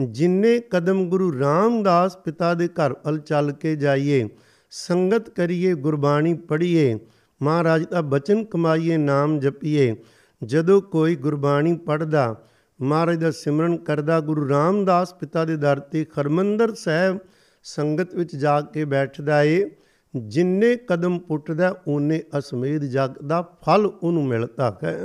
ਜਿੰਨੇ 0.00 0.58
ਕਦਮ 0.58 1.08
ਗੁਰੂ 1.08 1.40
ਰਾਮਦਾਸ 1.40 2.16
ਪਿਤਾ 2.16 2.54
ਦੇ 2.54 2.68
ਘਰ 2.68 2.92
ਵੱਲ 2.92 3.18
ਚੱਲ 3.18 3.52
ਕੇ 3.52 3.76
ਜਾਈਏ, 3.76 4.28
ਸੰਗਤ 4.70 5.30
ਕਰੀਏ, 5.30 5.74
ਗੁਰਬਾਣੀ 5.74 6.34
ਪੜ੍ਹੀਏ 6.34 6.98
ਮਹਾਰਾਜ 7.42 7.84
ਦਾ 7.84 8.00
ਬਚਨ 8.00 8.44
ਕਮਾਈਏ, 8.44 8.96
ਨਾਮ 8.96 9.38
ਜਪੀਏ। 9.40 9.96
ਜਦੋਂ 10.44 10.80
ਕੋਈ 10.82 11.16
ਗੁਰਬਾਣੀ 11.16 11.76
ਪੜਦਾ 11.76 12.34
ਮਹਾਰਾਜ 12.80 13.18
ਦਾ 13.18 13.30
ਸਿਮਰਨ 13.30 13.76
ਕਰਦਾ, 13.76 14.20
ਗੁਰੂ 14.20 14.48
ਰਾਮਦਾਸ 14.48 15.14
ਪਿਤਾ 15.14 15.44
ਦੇ 15.44 15.56
ਦਰ 15.56 15.80
ਤੇ 15.80 16.04
ਖਰਮੰਦਰ 16.04 16.74
ਸਾਹਿਬ 16.74 17.18
ਸੰਗਤ 17.62 18.14
ਵਿੱਚ 18.14 18.36
ਜਾ 18.36 18.60
ਕੇ 18.60 18.84
ਬੈਠਦਾ 18.84 19.42
ਏ, 19.42 19.70
ਜਿੰਨੇ 20.16 20.76
ਕਦਮ 20.76 21.18
ਪੁੱਟਦਾ 21.18 21.82
ਉਹਨੇ 21.86 22.22
ਅਸਮੇਧ 22.38 22.84
ਜਗ 22.84 23.14
ਦਾ 23.26 23.42
ਫਲ 23.42 23.86
ਉਹਨੂੰ 23.86 24.26
ਮਿਲਦਾ 24.26 24.78
ਹੈ। 24.84 24.98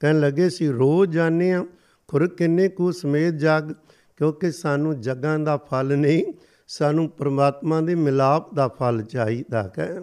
ਕਹਿਣ 0.00 0.20
ਲੱਗੇ 0.20 0.48
ਸੀ 0.50 0.68
ਰੋਜ਼ 0.68 1.10
ਜਾਣੇ 1.10 1.52
ਆ 1.52 1.64
ਖੁਰ 2.08 2.26
ਕਿੰਨੇ 2.26 2.68
ਕੁ 2.68 2.92
ਸਮੇਧ 2.92 3.34
ਜਗ, 3.34 3.72
ਕਿਉਂਕਿ 4.16 4.52
ਸਾਨੂੰ 4.52 5.00
ਜਗਾਂ 5.00 5.38
ਦਾ 5.38 5.56
ਫਲ 5.56 5.96
ਨਹੀਂ, 5.96 6.24
ਸਾਨੂੰ 6.68 7.08
ਪ੍ਰਮਾਤਮਾ 7.08 7.80
ਦੇ 7.80 7.94
ਮਿਲਾਪ 7.94 8.54
ਦਾ 8.54 8.68
ਫਲ 8.68 9.02
ਚਾਹੀਦਾ 9.02 9.70
ਹੈ। 9.78 10.00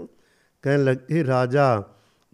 ਕਹਿਣ 0.67 0.83
ਲੱਗੇ 0.83 1.25
ਰਾਜਾ, 1.25 1.83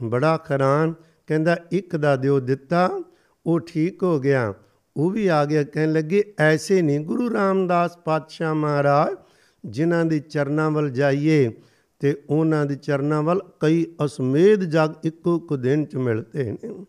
ਬੜਾ 0.04 0.38
ਖਰਾਨ, 0.38 0.94
ਕਹਿੰਦਾ, 1.28 1.58
ਇੱਕ 1.72 1.96
ਦਾ 1.96 2.16
ਦਿਓ 2.16 2.40
ਦਿੱਤਾ, 2.40 3.02
ਉਹ 3.46 3.60
ਠੀਕ 3.60 4.04
ਹੋ 4.04 4.20
ਗਿਆ। 4.20 4.54
ਉਹ 4.98 5.12
ਵੀ 5.12 5.28
ਆ 5.28 5.46
ਗਿਆ, 5.46 5.64
ਕਹਿਣ 5.64 5.94
ਲੱਗੇ, 5.94 6.34
ਐਸੇ 6.40 6.82
ਨਹੀਂ, 6.82 7.00
ਗੁਰੂ 7.00 7.34
ਰਾਮਦਾਸ 7.34 7.98
ਪਾਤਸ਼ਾਹ 7.98 8.56
ਮਹਾਰਾਜ, 8.56 9.18
ਜਿਨ੍ਹਾਂ 9.66 10.06
ਦੇ 10.06 10.20
ਚਰਨਾਂ 10.20 10.72
ਵੱਲ 10.72 10.90
ਜਾਈਏ 10.90 11.52
ਤੇ 12.00 12.24
ਉਹਨਾਂ 12.30 12.66
ਦੇ 12.66 12.76
ਚਰਨਾਂ 12.76 13.24
ਵੱਲ 13.24 13.42
ਕਈ 13.60 13.86
ਅਸਮੇਧ 14.06 14.64
ਜਗ 14.64 14.94
ਇੱਕੋ 15.04 15.40
ਕੁ 15.40 15.58
ਦਿਨ 15.58 15.86
ਚ 15.86 15.96
ਮਿਲਦੇ 15.96 16.52
ਨੇ। 16.52 16.86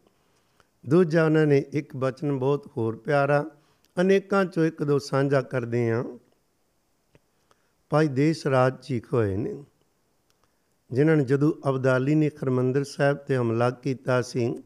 ਦੂਜਾ 0.88 1.24
ਉਹਨਾਂ 1.24 1.46
ਨੇ 1.46 1.64
ਇੱਕ 1.72 1.96
ਬਚਨ 1.96 2.38
ਬਹੁਤ 2.38 2.70
ਹੋਰ 2.76 2.96
ਪਿਆਰਾ, 2.96 3.44
ਅਨੇਕਾਂ 4.00 4.44
ਚੋਂ 4.44 4.64
ਇੱਕ 4.64 4.82
ਦੋ 4.82 4.98
ਸਾਂਝਾ 4.98 5.40
ਕਰਦੇ 5.40 5.90
ਆਂ 5.90 6.04
ਭਾਈ 7.90 8.08
ਦੇਸ਼ 8.08 8.46
ਰਾਜ 8.46 8.74
ਜੀ 8.88 9.02
ਹੋਏ 9.12 9.36
ਨੇ। 9.36 9.64
ਜਿਨ੍ਹਾਂ 10.94 11.16
ਨੇ 11.16 11.24
ਜਦੋਂ 11.24 11.52
ਅਬਦਾਲੀ 11.68 12.14
ਨੇ 12.14 12.30
ਖਰਮੰਦਰ 12.30 12.84
ਸਾਹਿਬ 12.84 13.16
ਤੇ 13.16 13.36
ਹਮਲਾ 13.36 13.70
ਕੀਤਾ 13.70 14.22
ਸੀ 14.22 14.62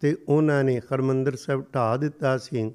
ਤੇ 0.00 0.16
ਉਹਨਾਂ 0.28 0.64
ਨੇ 0.64 0.80
ਖਰਮੰਦਰ 0.80 1.36
ਸਾਹਿਬ 1.36 1.64
ਢਾ 1.74 1.96
ਦਿੱਤਾ 1.96 2.38
ਸੀ, 2.38 2.74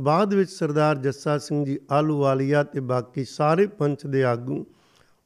ਬਾਅਦ 0.00 0.34
ਵਿੱਚ 0.34 0.50
ਸਰਦਾਰ 0.50 0.96
ਜੱਸਾ 0.96 1.38
ਸਿੰਘ 1.38 1.64
ਜੀ 1.64 1.78
ਆਲੂਵਾਲੀਆ 1.90 2.62
ਤੇ 2.62 2.80
ਬਾਕੀ 2.80 3.24
ਸਾਰੇ 3.24 3.66
ਪੰਚ 3.66 4.06
ਦੇ 4.06 4.24
ਆਗੂ 4.24 4.66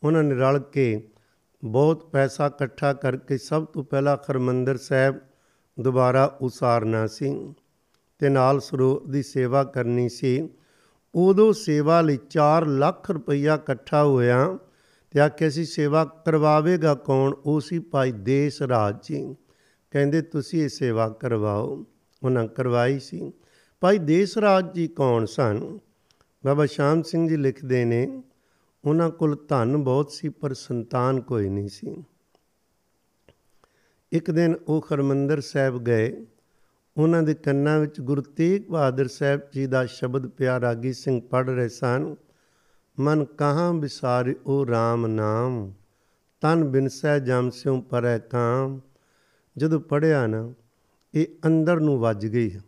ਉਹਨਾਂ 0.03 0.23
ਨੇ 0.23 0.35
ਰਲ 0.35 0.59
ਕੇ 0.59 1.09
ਬਹੁਤ 1.65 2.11
ਪੈਸਾ 2.11 2.47
ਇਕੱਠਾ 2.47 2.93
ਕਰਕੇ 2.93 3.39
ਸਭ 3.39 3.65
ਤੋਂ 3.65 3.85
ਪਹਿਲਾਂ 3.85 4.17
ਖਰਮੰਦਰ 4.17 4.77
ਸਾਹਿਬ 4.77 5.15
ਦੁਬਾਰਾ 5.81 6.39
ਉਸਾਰਨਾ 6.41 7.07
ਸੀ 7.07 7.55
ਤੇ 8.19 8.29
ਨਾਲ 8.29 8.61
ਸਰੋਵਰ 8.61 9.11
ਦੀ 9.11 9.23
ਸੇਵਾ 9.23 9.65
ਕਰਨੀ 9.65 10.09
ਸੀ। 10.09 10.49
ਉਦੋਂ 11.15 11.53
ਸੇਵਾ 11.53 12.01
ਲਈ 12.01 12.19
4 12.31 12.67
ਲੱਖ 12.67 13.11
ਰੁਪਈਆ 13.11 13.55
ਇਕੱਠਾ 13.55 14.05
ਹੋਇਆ 14.05 14.59
ਤੇ 15.13 15.21
ਆਖਿਆ 15.21 15.51
ਸੀ, 15.51 15.65
ਸੇਵਾ 15.65 16.05
ਕਰਵਾਵੇਗਾ 16.05 16.95
ਕੌਣ? 16.95 17.35
ਉਹ 17.47 17.61
ਸੀ 17.61 17.79
ਭਾਈ 17.79 18.13
ਦੇਸ 18.13 18.63
ਰਾਜ 18.63 18.97
ਜੀ। 19.09 19.37
ਕਹਿੰਦੇ, 19.91 20.23
ਤੁਸੀਂ 20.23 20.63
ਇਹ 20.63 20.69
ਸੇਵਾ 20.69 21.09
ਕਰਵਾਓ। 21.09 21.87
ਉਹਨਾਂ 22.23 22.47
ਕਰਵਾਈ 22.47 22.99
ਸੀ। 22.99 23.33
ਭਾਈ 23.81 23.99
ਦੇਸ 23.99 24.39
ਰਾਜ 24.39 24.75
ਜੀ 24.75 24.89
ਕੌਣ 24.89 25.25
ਸਨ? 25.25 25.79
ਬਾਬਾ 26.45 26.67
ਸ਼ਾਮ 26.67 27.03
ਸਿੰਘ 27.03 27.29
ਜੀ 27.29 27.37
ਲਿਖਦੇ 27.37 27.85
ਨੇ, 27.85 28.23
ਉਹਨਾਂ 28.85 29.11
ਕੋਲ 29.11 29.37
ਧਨ 29.49 29.77
ਬਹੁਤ 29.77 30.11
ਸੀ, 30.13 30.29
ਪਰ 30.29 30.53
ਸੰਤਾਨ 30.53 31.21
ਕੋਈ 31.21 31.49
ਨਹੀਂ 31.49 31.69
ਸੀ। 31.69 32.05
ਇੱਕ 34.13 34.31
ਦਿਨ 34.31 34.57
ਉਹ 34.69 34.81
ਖਰਮੰਦਰ 34.81 35.41
ਸਾਹਿਬ 35.41 35.85
ਗਏ। 35.85 36.27
ਉਹਨਾਂ 36.97 37.23
ਦੇ 37.23 37.35
ਕੰਨਾਂ 37.35 37.81
ਵਿੱਚ 37.81 38.01
ਗੁਰੂ 38.01 38.23
ਤੇਗ 38.23 38.63
ਬਹਾਦਰ 38.63 39.07
ਸਾਹਿਬ 39.07 39.41
ਜੀ 39.55 39.67
ਦਾ 39.67 39.87
ਸ਼ਬਦ 39.87 40.27
ਪਿਆ, 40.27 40.61
ਰਾਗੀ 40.61 40.93
ਸਿੰਘ 40.93 41.21
ਪੜ 41.21 41.51
ਰਹੇ 41.51 41.69
ਸਨ। 41.69 42.17
ਮਨ 43.01 43.25
ਕਹਾਂ 43.25 43.75
ਵਿਸਾਰ 43.75 44.35
ਉਹ 44.47 44.67
RAM 44.67 45.07
ਨਾਮ? 45.07 45.73
ਤਨ 46.41 46.65
ਬਿਨਸੈ 46.65 47.19
ਜਮ 47.19 47.51
ਸਿਉ 47.51 47.81
ਪਰੈ 47.81 48.19
ਕਾਮ। 48.19 48.81
ਜਦੋਂ 49.57 49.81
ਪੜਿਆ 49.81 50.27
ਨਾ, 50.27 50.53
ਇਹ 51.15 51.27
ਅੰਦਰ 51.47 51.81
ਨੂੰ 51.81 51.99
ਵੱਜ 51.99 52.27
ਗਈ। 52.27 52.59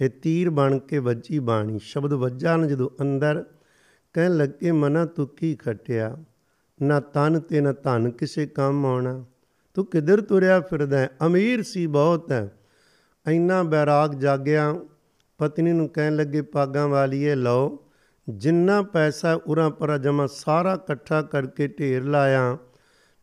ਇਹ 0.00 0.10
ਤੀਰ 0.10 0.50
ਬਣ 0.50 0.78
ਕੇ 0.78 0.98
ਵੱਜੀ 0.98 1.38
ਬਾਣੀ। 1.38 1.78
ਸ਼ਬਦ 1.78 2.12
ਵੱਜਾ 2.12 2.56
ਨਾ 2.56 2.66
ਜਦੋਂ 2.66 2.90
ਅੰਦਰ। 3.00 3.44
ਕਹਿਣ 4.12 4.36
ਲੱਗੇ, 4.36 4.72
ਮਨਾ 4.72 5.04
ਤੂੰ 5.04 5.28
ਕੀ 5.28 5.54
ਖਟਿਆ? 5.54 6.16
ਨਾ 6.82 7.00
ਤਨ 7.00 7.40
ਤੇ 7.40 7.60
ਨਾ 7.60 7.72
ਧਨ 7.72 8.10
ਕਿਸੇ 8.10 8.46
ਕੰਮ 8.46 8.86
ਆਉਣਾ। 8.86 9.24
ਤੂੰ 9.74 9.86
ਕਿਧਰ 9.86 10.20
ਤੁਰਿਆ 10.20 10.60
ਫਿਰਦਾ 10.60 11.08
ਅਮੀਰ 11.26 11.62
ਸੀ 11.62 11.86
ਬਹੁਤ 11.86 12.32
ਹੈ। 12.32 12.58
ਇੰਨਾ 13.28 13.62
ਬੈਰਾਗ 13.62 14.14
ਜਾਗਿਆ। 14.14 14.74
ਪਤਨੀ 15.38 15.72
ਨੂੰ 15.72 15.88
ਕਹਿਣ 15.88 16.16
ਲੱਗੇ, 16.16 16.42
ਪਾਗਾਂ 16.42 16.88
ਵਾਲੀਏ, 16.88 17.34
ਲਓ। 17.34 17.83
ਜਿੰਨਾ 18.28 18.82
ਪੈਸਾ 18.82 19.40
ਉਰਾਂ 19.46 19.70
ਪਰਾਂ 19.70 19.98
ਜਮਾ 19.98 20.26
ਸਾਰਾ 20.26 20.74
ਇਕੱਠਾ 20.74 21.22
ਕਰਕੇ 21.22 21.68
ਢੇਰ 21.68 22.04
ਲਾਇਆ 22.04 22.58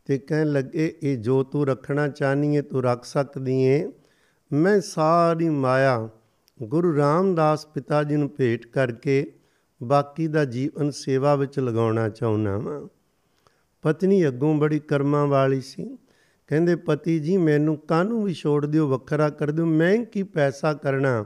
ਤੇ 0.05 0.17
ਕਹਿਣ 0.17 0.47
ਲੱਗੇ, 0.47 0.99
ਇਹ 1.03 1.17
ਜੋ 1.17 1.43
ਤੂੰ 1.43 1.67
ਰੱਖਣਾ 1.67 2.07
ਚਾਹਨੀ 2.07 2.57
ਹੈ 2.57 2.61
ਤੂੰ 2.61 2.83
ਰੱਖ 2.83 3.05
ਸਕਦੀ 3.05 3.61
ਏ। 3.61 3.91
ਮੈਂ 4.53 4.81
ਸਾਰੀ 4.81 5.49
ਮਾਇਆ 5.49 6.09
ਗੁਰੂ 6.63 6.97
ਰਾਮਦਾਸ 6.97 7.65
ਪਿਤਾ 7.65 8.03
ਜੀ 8.03 8.15
ਨੂੰ 8.15 8.29
ਭੇਟ 8.29 8.67
ਕਰਕੇ 8.67 9.33
ਬਾਕੀ 9.83 10.27
ਦਾ 10.27 10.45
ਜੀਵਨ 10.45 10.91
ਸੇਵਾ 10.91 11.35
ਵਿੱਚ 11.35 11.59
ਲਗਾਉਣਾ 11.59 12.09
ਚਾਹੁੰਦਾ 12.09 12.57
ਵਾਂ। 12.57 12.87
ਪਤਨੀ 13.81 14.27
ਅੱਗੋਂ 14.27 14.55
ਬੜੀ 14.55 14.79
ਕਰਮਾਂ 14.79 15.27
ਵਾਲੀ 15.27 15.61
ਸੀ। 15.61 15.97
ਕਹਿੰਦੇ, 16.47 16.75
ਪਤੀ 16.75 17.19
ਜੀ, 17.19 17.37
ਮੈਨੂੰ 17.37 17.77
ਕਾਹਨੂੰ 17.77 18.23
ਵੀ 18.23 18.33
ਛੋੜ 18.33 18.65
ਦਿਓ, 18.65 18.87
ਵੱਖਰਾ 18.87 19.29
ਕਰ 19.29 19.51
ਦਿਓ, 19.51 19.65
ਮੈਂ 19.65 20.05
ਕੀ 20.05 20.23
ਪੈਸਾ 20.23 20.73
ਕਰਨਾ? 20.73 21.25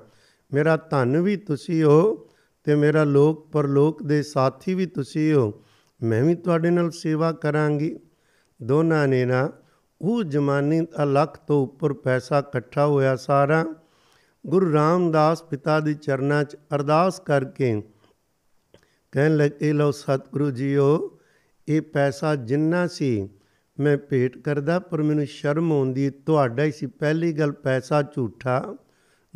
ਮੇਰਾ 0.54 0.78
ਧਨ 0.78 1.22
ਵੀ 1.22 1.38
ਤੁਸੀਂ 1.38 1.84
ਹੋ 1.84 2.25
ਤੇ 2.66 2.76
ਮੇਰਾ 2.76 3.04
ਲੋਕ 3.04 3.52
ਪਰਲੋਕ 3.52 4.04
ਦੇ 4.04 4.24
ਸਾਥੀ 4.24 4.74
ਵੀ 4.74 4.86
ਤੁਸੀਂ 4.86 5.34
ਹੋ। 5.34 5.64
ਮੈਂ 6.04 6.24
ਵੀ 6.24 6.36
ਤੁਹਾਡੇ 6.36 6.70
ਨਾਲ 6.70 6.92
ਸੇਵਾ 6.92 7.32
ਕਰਾਂਗੀ। 7.32 8.00
ਦੋਨਾਂ 8.64 9.08
ਨੇ 9.08 9.26
ਨਾ 9.26 9.52
ਉਹ 10.02 10.24
ਜ਼ਮਾਨੇ 10.24 10.82
ਦਾ 10.82 11.06
ਲੱਖ 11.06 11.38
ਤੋਂ 11.48 11.64
ਉੱਪਰ 11.64 11.94
ਪੈਸਾ 11.94 12.40
ਇਕੱਠਾ 12.40 12.86
ਹੋਇਆ 12.86 13.16
ਸਾਰਾ। 13.16 13.66
ਗੁਰੂ 14.48 14.74
ਰਾਮਦਾਸ 14.74 15.44
ਪਿਤਾ 15.44 15.80
ਦੇ 15.80 15.94
ਚਰਨਾਂ 15.94 16.44
'ਚ 16.44 16.56
ਅਰਦਾਸ 16.76 17.20
ਕਰਕੇ 17.20 17.84
ਕਹਿਣ 19.12 19.38
ਲੱਗੇ, 19.38 19.74
ਲਓ 19.74 19.92
ਸਤਿਗੁਰੂ 19.92 20.52
ਜੀਓ, 20.52 21.20
ਇਹ 21.68 21.82
ਪੈਸਾ 21.82 22.36
ਜਿੰਨਾ 22.36 22.88
ਸੀ 22.88 23.30
ਮੈਂ 23.80 23.98
ਭੇਟ 23.98 24.38
ਕਰਦਾ, 24.38 24.80
ਪਰ 24.80 25.02
ਮੈਨੂੰ 25.02 25.26
ਸ਼ਰਮ 25.26 25.74
ਆਉਂਦੀ 25.74 26.10
ਤੁਹਾਡਾ 26.10 26.64
ਹੀ 26.64 26.72
ਸੀ 26.72 26.86
ਪਹਿਲੀ 26.86 27.34
ਗੱਲ 27.34 27.52
ਪੈਸਾ 27.52 28.02
ਝੂਠਾ। 28.02 28.76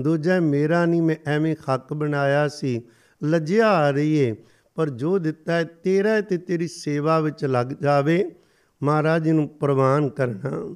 ਦੂਜਾ, 0.02 0.40
ਮੇਰਾ 0.40 0.86
ਨਹੀਂ, 0.86 1.02
ਮੈਂ 1.02 1.16
ਐਵੇਂ 1.26 1.56
ਖੱਕ 1.56 1.94
ਬਣਾਇਆ 1.94 2.48
ਸੀ। 2.48 2.82
ਲੱਜਿਆ 3.24 3.70
ਆ 3.70 3.92
ਰਹੀ 3.92 4.14
ਏ 4.14 4.36
ਪਰ 4.76 4.90
ਜੋ 4.90 5.20
ਦਿੱਤਾ 5.20 5.54
ਹੈ 5.54 5.64
ਤੇਰਾ 5.64 6.22
ਤੇ 6.22 6.38
ਤੇਰੀ 6.38 6.68
ਸੇਵਾ 6.68 7.20
ਵਿੱਚ 7.20 7.46
ਲੱਗ 7.46 7.68
ਜਾਵੇ। 7.68 8.36
ਮਹਾਰਾਜ 8.84 9.30
ਨੂੰ 9.30 9.50
ਪ੍ਰਵਾਨ 9.50 10.10
ਕਰਨਾ। 10.10 10.76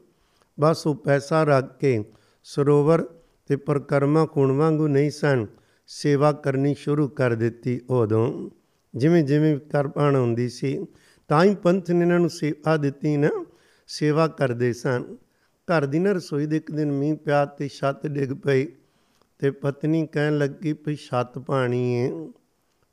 ਬਸ 0.60 0.88
ਉਹ 0.88 0.96
ਪੈਸਾ 0.96 1.44
ਰੱਖ 1.44 1.78
ਕੇ 1.80 2.04
ਸਰੋਵਰ 2.44 3.04
ਤੇ 3.48 3.56
ਪਰਕਰਮਾ 3.56 4.26
ਖੂਨ 4.26 4.52
ਵਾਂਗੂ 4.52 4.88
ਨਹੀਂ 4.88 5.12
ਸਨ, 5.12 5.48
ਸੇਵਾ 5.88 6.32
ਕਰਨੀ 6.32 6.76
ਸ਼ੁਰੂ 6.76 7.08
ਕਰ 7.08 7.34
ਦਿੱਤੀ 7.34 7.82
ਉਦੋਂ। 7.90 8.50
ਜਿਵੇਂ 8.96 9.24
ਜਿਵੇਂ 9.24 9.58
ਕਰਪਾਣ 9.58 10.16
ਹੁੰਦੀ 10.16 10.50
ਸੀ, 10.50 10.86
ਤਾਂ 11.28 11.44
ਹੀ 11.44 11.56
ਪੰਥ 11.56 11.92
ਨੇ 11.92 12.02
ਇਹਨਾਂ 12.02 12.20
ਨੂੰ 12.20 12.30
ਸੇਵਾ 12.30 12.78
ਦਿੱਤੀ 12.78 13.18
ਨਾ। 13.18 13.46
ਸੇਵਾ 13.88 14.28
ਕਰਦੇ 14.28 14.74
ਸਨ। 14.74 15.18
ਘਰ 15.52 15.86
ਦੀ 15.86 16.00
ਨਾ 16.00 16.12
ਰਸੋਈ 16.12 16.46
ਦੇ 16.46 16.58
ਇੱਕ 16.58 16.72
ਦਿਨ 16.72 16.92
ਮੀਂਹ 16.92 17.16
ਪਿਆ 17.16 17.46
ਤੇ 17.46 17.68
ਛੱਤ 17.68 18.08
ਡਿੱਗ 18.08 18.30
ਪਈ। 18.30 18.68
ਤੇ 19.44 19.52
ਪਤਨੀ 19.52 20.08
ਕਹਿਣ 20.08 20.38
ਲੱਗੀ 20.38 20.74
ਭਈ 20.74 20.96
ਛੱਤ 20.96 21.40
ਪਾਣੀ 21.40 21.94
ਏ। 21.94 22.12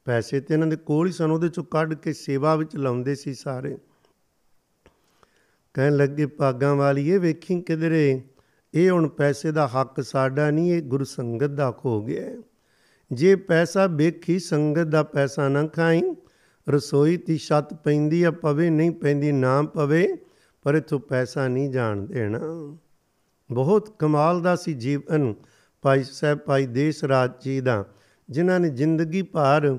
ਪੈਸੇ 0.05 0.41
ਤੇ 0.41 0.55
ਇਹਨਾਂ 0.55 0.67
ਦੇ 0.67 0.77
ਕੋਲ 0.77 1.07
ਹੀ 1.07 1.13
ਸਨ, 1.13 1.31
ਉਹਦੇ 1.31 1.49
ਚੋਂ 1.49 1.65
ਕੱਢ 1.65 1.95
ਕੇ 1.95 2.13
ਸੇਵਾ 2.13 2.57
ਵਿੱਚ 2.57 2.77
ਲਾਉਂਦੇ 2.77 3.15
ਸੀ 3.15 3.35
ਸਾਰੇ। 3.35 3.79
ਕਹਿਣ 5.75 5.97
ਲੱਗੇ 5.97 6.27
ਪਾਗਾਂ 6.27 6.77
ਵਾਲੀਏ 6.77 7.19
ਵੇਖੀ 7.19 7.61
ਕਿਧਰੇ? 7.61 8.23
ਇਹ 8.75 8.91
ਹੁਣ 8.91 9.09
ਪੈਸੇ 9.09 9.53
ਦਾ 9.53 9.67
ਹੱਕ 9.67 10.01
ਸਾਡਾ 10.01 10.51
ਨਹੀਂ, 10.51 10.73
ਇਹ 10.73 10.83
ਗੁਰੂ 10.83 11.05
ਸੰਗਤ 11.05 11.47
ਦਾ 11.47 11.75
ਹੋ 11.85 12.05
ਗਿਆ 12.05 12.43
ਜੇ 13.13 13.37
ਪੈਸਾ 13.37 13.87
ਵੇਖੀ, 13.87 14.39
ਸੰਗਤ 14.39 14.85
ਦਾ 14.85 15.03
ਪੈਸਾ 15.03 15.49
ਨਾ 15.49 15.67
ਖਾਈ। 15.67 16.03
ਰਸੋਈ 16.69 17.17
ਦੀ 17.17 17.39
ਛੱਤ 17.39 17.75
ਪੈਂਦੀ 17.75 18.23
ਆ, 18.23 18.31
ਪਵੇ 18.31 18.71
ਨਹੀਂ 18.71 18.91
ਪੈਂਦੀ 18.91 19.33
ਨਾ 19.33 19.63
ਪਵੇ, 19.63 20.17
ਪਰ 20.63 20.75
ਇਥੋਂ 20.75 21.01
ਪੈਸਾ 21.01 21.49
ਨਹੀਂ 21.49 21.71
ਜਾਣ 21.71 21.97
ਦੇਣਾ। 21.97 22.41
ਬਹੁਤ 23.53 23.99
ਕਮਾਲ 23.99 24.43
ਦਾ 24.43 24.57
ਸੀ 24.57 24.73
ਜੀਵਨ। 24.75 25.35
ਭਾਈ 25.83 26.05
ਸਾਹਿਬ, 26.05 26.39
ਭਾਈ 26.39 26.67
ਦੇਸ 26.67 27.05
ਰਾਜ 27.05 27.31
ਜੀ 27.45 27.61
ਦਾ, 27.61 27.85
ਜਿਨ੍ਹਾਂ 28.31 28.61
ਨੇ 28.61 28.69
ਜ਼ਿੰਦਗੀ 28.69 29.23
ਭਰ 29.23 29.79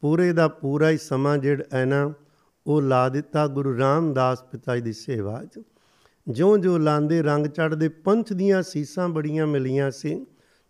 ਪੂਰੇ 0.00 0.32
ਦਾ 0.32 0.48
ਪੂਰਾ 0.48 0.90
ਹੀ 0.90 0.98
ਸਮਾਂ 0.98 1.38
ਜਿਹੜਾ 1.38 1.64
ਹੈ 1.74 1.84
ਨਾ, 1.84 2.12
ਉਹ 2.66 2.82
ਲਾ 2.82 3.08
ਦਿੱਤਾ 3.08 3.46
ਗੁਰੂ 3.46 3.78
ਰਾਮਦਾਸ 3.78 4.42
ਪਿਤਾ 4.42 4.76
ਜੀ 4.76 4.82
ਦੀ 4.82 4.92
ਸੇਵਾ 4.92 5.44
'ਚ। 5.44 5.60
ਜਿਉਂ-ਜਿਉਂ 6.28 6.78
ਲਾਂਦੇ 6.78 7.22
ਰੰਗ 7.22 7.46
ਚੜਦੇ 7.46 7.88
ਪੰਥ 7.88 8.32
ਦੀਆਂ 8.32 8.62
ਸੀਸਾਂ 8.62 9.08
ਬੜੀਆਂ 9.08 9.46
ਮਿਲੀਆਂ 9.46 9.90
ਸੀ, 9.90 10.26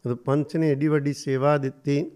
ਜਦੋਂ 0.07 0.17
ਪੰਥ 0.17 0.57
ਨੇ 0.57 0.71
ਏਡੀ 0.71 0.89
ਵੱਡੀ 0.89 1.13
ਸੇਵਾ 1.13 1.59
ਦਿੱਤੀ, 1.59 2.11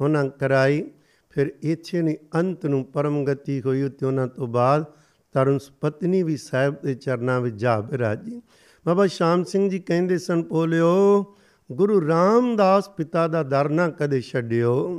ਉਹਨਾਂ 0.00 0.24
ਕਰਾਈ, 0.24 0.90
ਫਿਰ 1.30 1.52
ਇੱਥੇ 1.62 2.02
ਨੇ 2.02 2.16
ਅੰਤ 2.34 2.66
ਨੂੰ 2.66 2.84
ਪਰਮ 2.84 3.24
ਗਤੀ 3.24 3.62
ਹੋਈ 3.62 3.82
ਉਤੇ 3.82 4.06
ਉਹਨਾਂ 4.06 4.26
ਤੋਂ 4.26 4.46
ਬਾਅਦ 4.46 4.84
ਤਰਨ 5.32 5.58
ਪਤਨੀ 5.80 6.22
ਵੀ 6.22 6.36
ਸਾਹਿਬ 6.36 6.74
ਦੇ 6.84 6.94
ਚਰਨਾਂ 6.94 7.40
ਵਿੱਚ 7.40 7.56
ਜਾ 7.56 7.80
ਬਿਰਾਜੀ। 7.80 8.42
ਬਾਬਾ 8.86 9.06
ਸ਼ਾਮ 9.06 9.44
ਸਿੰਘ 9.44 9.70
ਜੀ 9.70 9.78
ਕਹਿੰਦੇ 9.78 10.18
ਸਨ, 10.18 10.42
ਪੋਲਿਓ 10.42 11.24
ਗੁਰੂ 11.72 12.08
ਰਾਮਦਾਸ 12.08 12.90
ਪਿਤਾ 12.90 13.28
ਦਾ 13.28 13.42
ਦਰ 13.42 13.68
ਨਾ 13.68 13.88
ਕਦੇ 13.88 14.20
ਛੱਡਿਓ। 14.20 14.98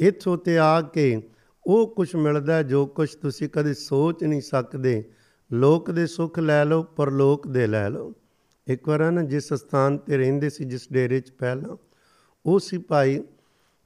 ਇੱਥੋਂ 0.00 0.38
ਤੇ 0.38 0.58
ਆ 0.58 0.80
ਕੇ 0.80 1.22
ਉਹ 1.66 1.94
ਕੁਝ 1.94 2.16
ਮਿਲਦਾ 2.16 2.62
ਜੋ 2.62 2.86
ਕੁਝ 2.86 3.14
ਤੁਸੀਂ 3.14 3.48
ਕਦੇ 3.48 3.74
ਸੋਚ 3.74 4.24
ਨਹੀਂ 4.24 4.40
ਸਕਦੇ। 4.40 5.10
ਲੋਕ 5.52 5.90
ਦੇ 5.90 6.06
ਸੁੱਖ 6.06 6.38
ਲੈ 6.38 6.64
ਲਓ, 6.64 6.82
ਪਰਲੋਕ 6.82 7.48
ਦੇ 7.48 7.66
ਲੈ 7.66 7.90
ਲਓ। 7.90 8.14
ਇੱਕ 8.66 8.88
ਵਾਰ 8.88 9.10
ਨਾ 9.10 9.22
ਜਿਸ 9.22 9.54
ਸਥਾਨ 9.54 9.98
ਤੇ 9.98 10.16
ਰਹਿੰਦੇ 10.16 10.50
ਸੀ, 10.50 10.64
ਜਿਸ 10.64 10.92
ਡੇਰੇ 10.92 11.20
'ਚ 11.20 11.30
ਪਹਿਲਾਂ, 11.30 11.76
ਉਹ 12.46 12.58
ਸੀ 12.58 12.78
ਭਾਈ 12.78 13.24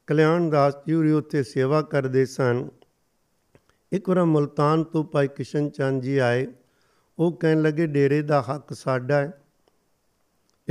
ਕਲਿਆਣ 0.06 0.50
ਦਾਸ 0.50 0.74
ਜੀ 0.74 0.94
ਉਰੀ 0.94 1.12
ਉੱਥੇ 1.12 1.42
ਸੇਵਾ 1.42 1.82
ਕਰਦੇ 1.82 2.26
ਸਨ। 2.26 2.68
ਇੱਕ 3.92 4.08
ਵਾਰ 4.08 4.24
ਮਲਤਾਨ 4.24 4.84
ਤੋਂ 4.84 5.04
ਭਾਈ 5.04 5.28
ਕਿਸ਼ਨ 5.28 5.70
ਚੰਦ 5.70 6.02
ਜੀ 6.02 6.18
ਆਏ। 6.18 6.46
ਉਹ 7.18 7.32
ਕਹਿਣ 7.32 7.62
ਲੱਗੇ, 7.62 7.86
ਡੇਰੇ 7.86 8.22
ਦਾ 8.22 8.42
ਹੱਕ 8.42 8.72
ਸਾਡਾ 8.72 9.16
ਹੈ। 9.16 9.41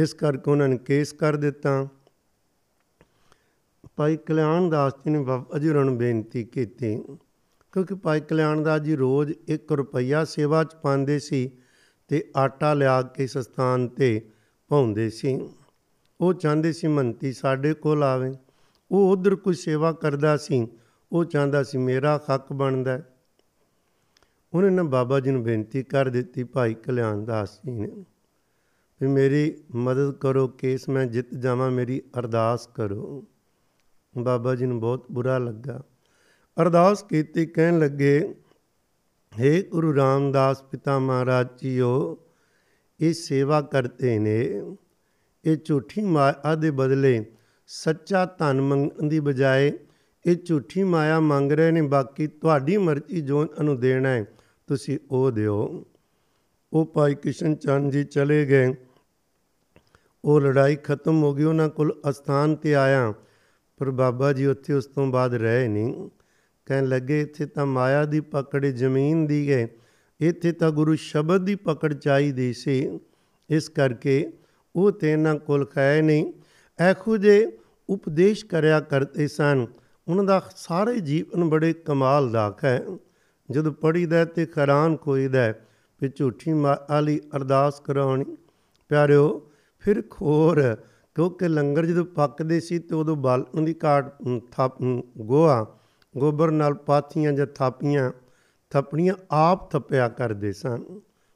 ਇਸ 0.01 0.13
ਕਰਕੇ 0.13 0.51
ਉਹਨਾਂ 0.51 0.67
ਨੇ 0.69 0.77
ਕੇਸ 0.77 1.13
ਕਰ 1.13 1.35
ਦਿੱਤਾ। 1.37 1.87
ਭਾਈ 3.97 4.17
ਕਲਿਆਣ 4.17 4.69
ਦਾਸ 4.69 4.93
ਜੀ 5.05 5.11
ਨੇ 5.11 5.19
ਬਾਬਾ 5.19 5.59
ਜੀ 5.59 5.69
ਨੂੰ 5.69 5.97
ਬੇਨਤੀ 5.97 6.43
ਕੀਤੀ, 6.43 6.95
ਕਿਉਂਕਿ 7.73 7.95
ਭਾਈ 7.95 8.21
ਕਲਿਆਣ 8.21 8.61
ਦਾਸ 8.63 8.81
ਜੀ 8.81 8.95
ਰੋਜ਼ 8.95 9.31
1 9.49 9.71
ਰੁਪਈਆ 9.71 10.23
ਸੇਵਾ 10.25 10.63
ਚ 10.63 10.75
ਪਾਉਂਦੇ 10.75 11.17
ਸੀ 11.19 11.49
ਤੇ 12.09 12.23
ਆਟਾ 12.37 12.73
ਲਿਆ 12.73 13.01
ਕੇ 13.15 13.27
ਸਥਾਨ 13.27 13.87
ਤੇ 13.87 14.19
ਪਾਉਂਦੇ 14.71 15.09
ਸੀ। 15.09 15.39
ਉਹ 16.19 16.33
ਚਾਹੁੰਦੇ 16.33 16.71
ਸੀ 16.73 16.87
ਮੰਤੀ 16.87 17.31
ਸਾਡੇ 17.33 17.73
ਕੋਲ 17.73 18.03
ਆਵੇ। 18.03 18.33
ਉਹ 18.91 19.11
ਉਧਰ 19.11 19.35
ਕੋਈ 19.35 19.53
ਸੇਵਾ 19.53 19.91
ਕਰਦਾ 19.91 20.35
ਸੀ, 20.37 20.67
ਉਹ 21.11 21.25
ਚਾਹੁੰਦਾ 21.25 21.63
ਸੀ 21.63 21.77
ਮੇਰਾ 21.77 22.19
ਹੱਕ 22.29 22.51
ਬਣਦਾ। 22.53 23.01
ਉਹਨੇ 24.53 24.69
ਨਾ 24.69 24.83
ਬਾਬਾ 24.83 25.19
ਜੀ 25.19 25.31
ਨੂੰ 25.31 25.43
ਬੇਨਤੀ 25.43 25.83
ਕਰ 25.83 26.09
ਦਿੱਤੀ 26.09 26.43
ਭਾਈ 26.43 26.73
ਕਲਿਆਣ 26.75 27.23
ਦਾਸ 27.25 27.59
ਜੀ 27.65 27.71
ਨੇ। 27.71 27.89
ਵੀ 29.01 29.07
ਮੇਰੀ 29.07 29.63
ਮਦਦ 29.75 30.11
ਕਰੋ 30.11 30.47
ਕੇਸ 30.47 30.89
ਮੈਂ 30.89 31.05
ਜਿੱਤ 31.05 31.33
ਜਾਵਾਂ, 31.33 31.71
ਮੇਰੀ 31.71 32.01
ਅਰਦਾਸ 32.19 32.67
ਕਰੋ। 32.67 33.27
ਬਾਬਾ 34.17 34.55
ਜੀ 34.55 34.65
ਨੂੰ 34.65 34.79
ਬਹੁਤ 34.79 35.05
ਬੁਰਾ 35.11 35.37
ਲੱਗਾ। 35.37 35.83
ਅਰਦਾਸ 36.61 37.03
ਕੀਤੀ, 37.03 37.45
ਕਹਿਣ 37.45 37.79
ਲੱਗੇ 37.79 38.35
हे 39.41 39.63
ਗੁਰੂ 39.69 39.95
ਰਾਮਦਾਸ 39.95 40.63
ਪਿਤਾ 40.63 40.99
ਮਹਾਰਾਜ 40.99 41.47
ਜੀਓ, 41.61 42.17
ਇਹ 42.99 43.13
ਸੇਵਾ 43.13 43.61
ਕਰਤੇ 43.61 44.19
ਨੇ। 44.19 44.61
ਇਹ 45.45 45.57
ਝੂਠੀ 45.65 46.01
ਮਾਇਆ 46.01 46.55
ਦੇ 46.55 46.71
ਬਦਲੇ 46.71 47.25
ਸੱਚਾ 47.67 48.25
ਧਨ 48.25 48.61
ਮੰਗਣ 48.61 49.07
ਦੀ 49.07 49.19
ਬਜਾਏ 49.19 49.71
ਇਹ 50.25 50.35
ਝੂਠੀ 50.35 50.83
ਮਾਇਆ 50.83 51.19
ਮੰਗ 51.19 51.51
ਰਹੇ 51.51 51.71
ਨੇ, 51.71 51.81
ਬਾਕੀ 51.81 52.27
ਤੁਹਾਡੀ 52.27 52.77
ਮਰਜ਼ੀ 52.77 53.21
ਜੋ 53.21 53.47
ਅਨੂ 53.59 53.75
ਦੇਣਾ 53.75 54.09
ਹੈ, 54.09 54.25
ਤੁਸੀਂ 54.67 54.99
ਉਹ 55.11 55.31
ਦਿਓ। 55.31 55.85
ਉਹ 56.73 56.85
ਭਾਈ 56.85 57.15
ਕਿਸ਼ਨ 57.15 57.55
ਚੰਦ 57.55 57.91
ਜੀ 57.91 58.03
ਚਲੇ 58.03 58.45
ਗਏ। 58.45 58.75
ਉਹ 60.25 60.41
ਲੜਾਈ 60.41 60.75
ਖਤਮ 60.75 61.23
ਹੋ 61.23 61.33
ਗਈ, 61.33 61.43
ਉਹਨਾਂ 61.43 61.69
ਕੋਲ 61.69 61.99
ਅਸਥਾਨ 62.09 62.55
ਤੇ 62.55 62.75
ਆਇਆ। 62.75 63.13
ਪਰ 63.77 63.91
ਬਾਬਾ 63.91 64.33
ਜੀ 64.33 64.45
ਉੱਥੇ 64.45 64.73
ਉਸ 64.73 64.85
ਤੋਂ 64.85 65.07
ਬਾਅਦ 65.07 65.33
ਰਹੇ 65.33 65.67
ਨਹੀਂ। 65.67 66.09
ਕਹਿਣ 66.65 66.85
ਲੱਗੇ, 66.85 67.21
ਇੱਥੇ 67.21 67.45
ਤਾਂ 67.45 67.65
ਮਾਇਆ 67.65 68.05
ਦੀ 68.05 68.19
ਪਕੜ 68.19 68.65
ਜ਼ਮੀਨ 68.65 69.27
ਦੀ 69.27 69.51
ਹੈ 69.51 69.67
ਇੱਥੇ 70.19 70.51
ਤਾਂ 70.51 70.71
ਗੁਰੂ 70.71 70.95
ਸ਼ਬਦ 70.95 71.45
ਦੀ 71.45 71.55
ਪਕੜ 71.55 71.93
ਚਾਹੀਦੀ 71.93 72.53
ਸੀ। 72.53 72.99
ਇਸ 73.49 73.69
ਕਰਕੇ 73.69 74.33
ਉਹ 74.75 74.91
ਤੇ 74.91 75.11
ਇਹਨਾਂ 75.11 75.35
ਕੋਲ 75.35 75.65
ਖਾਏ 75.65 76.01
ਨਹੀਂ। 76.01 76.33
ਐਖੋ 76.79 77.17
ਜੇ 77.17 77.51
ਉਪਦੇਸ਼ 77.89 78.45
ਕਰਿਆ 78.45 78.79
ਕਰਦੇ 78.79 79.27
ਸਨ। 79.27 79.67
ਉਹਨਾਂ 80.07 80.23
ਦਾ 80.23 80.49
ਸਾਰੇ 80.55 80.99
ਜੀਵਨ 80.99 81.49
ਬੜੇ 81.49 81.73
ਕਮਾਲ 81.73 82.31
ਦਾ 82.31 82.57
ਹੈ। 82.63 82.85
ਜਦ 83.51 83.69
ਪੜੀਦਾ 83.69 84.25
ਤੇ 84.25 84.45
ਖਰਾਨ 84.45 84.95
ਕੋਈਦਾ 84.95 85.53
ਵੀ 86.01 86.09
ਝੂਠੀ 86.15 86.53
ਮਾਲੀ 86.53 87.19
ਅਰਦਾਸ 87.35 87.79
ਕਰਾਉਣੀ। 87.79 88.37
ਪਿਆਰਿਓ 88.89 89.50
ਫਿਰ 89.81 90.01
ਖੋਰ, 90.09 90.61
ਕਿਉਂਕਿ 91.15 91.47
ਲੰਗਰ 91.47 91.85
ਜਦੋਂ 91.85 92.05
ਪੱਕਦੇ 92.05 92.59
ਸੀ 92.59 92.79
ਤੇ 92.79 92.95
ਉਦੋਂ 92.95 93.15
ਬਾਲਣ 93.15 93.61
ਦੀ 93.61 93.73
ਕਾਟ 93.73 94.13
ਥਾਪ 94.51 94.81
ਗੋਆ 95.17 95.65
ਗੋਬਰ 96.15 96.51
ਨਾਲ 96.51 96.73
ਪਾਥੀਆਂ 96.73 97.31
ਜਾਂ 97.31 97.47
ਥਾਪੀਆਂ 97.47 98.11
ਥਪੜੀਆਂ 98.71 99.13
ਆਪ 99.31 99.69
ਥੱਪਿਆ 99.71 100.07
ਕਰਦੇ 100.09 100.51
ਸਨ। 100.53 100.83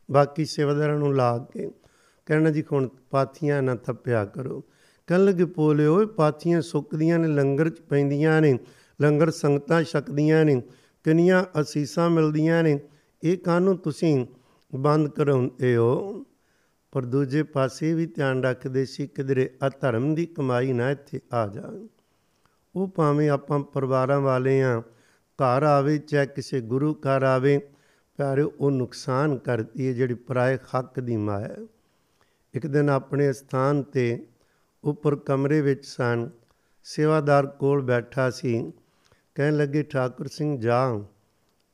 ਬਾਕੀ 0.09 0.45
ਸੇਵਾਦਾਰਾਂ 0.45 0.97
ਨੂੰ 0.99 1.15
ਲਾ 1.15 1.37
ਕੇ 1.53 1.69
ਕਹਿਣਾ 2.25 2.49
ਜੀ 2.49 2.63
ਹੁਣ 2.71 2.87
ਪਾਥੀਆਂ 3.11 3.61
ਨਾ 3.63 3.75
ਥੱਪਿਆ 3.75 4.23
ਕਰੋ। 4.25 4.63
ਕਹਿਣ 5.07 5.25
ਲੱਗੇ, 5.25 5.45
ਪੋਲੇ 5.45 5.85
ਓਏ, 5.85 6.05
ਪਾਥੀਆਂ 6.05 6.61
ਸੁੱਕਦੀਆਂ 6.61 7.19
ਨੇ, 7.19 7.27
ਲੰਗਰ 7.27 7.69
ਚ 7.69 7.81
ਪੈਂਦੀਆਂ 7.81 8.41
ਨੇ, 8.41 8.57
ਲੰਗਰ 9.01 9.31
ਸੰਗਤਾਂ 9.31 9.83
ਛਕਦੀਆਂ 9.83 10.45
ਨੇ, 10.45 10.61
ਕਿੰਨੀਆਂ 11.05 11.43
ਅਸੀਸਾਂ 11.61 12.09
ਮਿਲਦੀਆਂ 12.09 12.63
ਨੇ, 12.63 12.79
ਇਹ 13.23 13.37
ਕਾਨੂੰ 13.37 13.77
ਤੁਸੀਂ 13.77 14.25
ਬੰਦ 14.75 15.09
ਕਰਾਉਂਦੇ 15.09 15.75
ਹੋ? 15.75 16.25
ਪਰ 16.95 17.05
ਦੂਜੇ 17.05 17.43
ਪਾਸੇ 17.43 17.93
ਵੀ 17.93 18.05
ਧਿਆਨ 18.05 18.43
ਰੱਖਦੇ 18.43 18.85
ਸੀ, 18.85 19.07
ਕਿਧਰੇ 19.07 19.49
ਅਧਰਮ 19.67 20.15
ਦੀ 20.15 20.25
ਕਮਾਈ 20.25 20.73
ਨਾ 20.73 20.91
ਇੱਥੇ 20.91 21.19
ਆ 21.33 21.47
ਜਾਵੇ 21.47 21.89
ਉਹ 22.75 22.87
ਭਾਵੇਂ 22.87 23.29
ਆਪਾਂ 23.29 23.59
ਪਰਿਵਾਰਾਂ 23.59 24.19
ਵਾਲੇ 24.19 24.63
ਆ, 24.63 24.79
ਘਰ 25.21 25.63
ਆਵੇ 25.63 25.97
ਚਾਹੇ 25.97 26.27
ਕਿਸੇ 26.27 26.61
ਗੁਰੂ 26.61 26.93
ਘਰ 26.93 27.23
ਆਵੇ 27.23 27.57
ਪਿਆਰੇ 28.17 28.41
ਉਹ 28.41 28.71
ਨੁਕਸਾਨ 28.71 29.37
ਕਰਦੀ 29.37 29.87
ਹੈ 29.87 29.93
ਜਿਹੜੀ 29.93 30.13
ਪਰਾਏ 30.13 30.57
ਹੱਕ 30.57 30.99
ਦੀ 30.99 31.17
ਮਾਇਆ 31.17 31.67
ਇੱਕ 32.53 32.67
ਦਿਨ 32.67 32.89
ਆਪਣੇ 32.89 33.33
ਸਥਾਨ 33.33 33.83
ਤੇ 33.83 34.27
ਉੱਪਰ 34.83 35.15
ਕਮਰੇ 35.15 35.61
ਵਿੱਚ 35.61 35.85
ਸਨ। 35.85 36.29
ਸੇਵਾਦਾਰ 36.83 37.47
ਕੋਲ 37.47 37.81
ਬੈਠਾ 37.81 38.29
ਸੀ। 38.29 38.73
ਕਹਿਣ 39.35 39.57
ਲੱਗੇ, 39.57 39.83
ਠਾਕੁਰ 39.83 40.27
ਸਿੰਘ, 40.27 40.59
ਜਾ। 40.59 41.01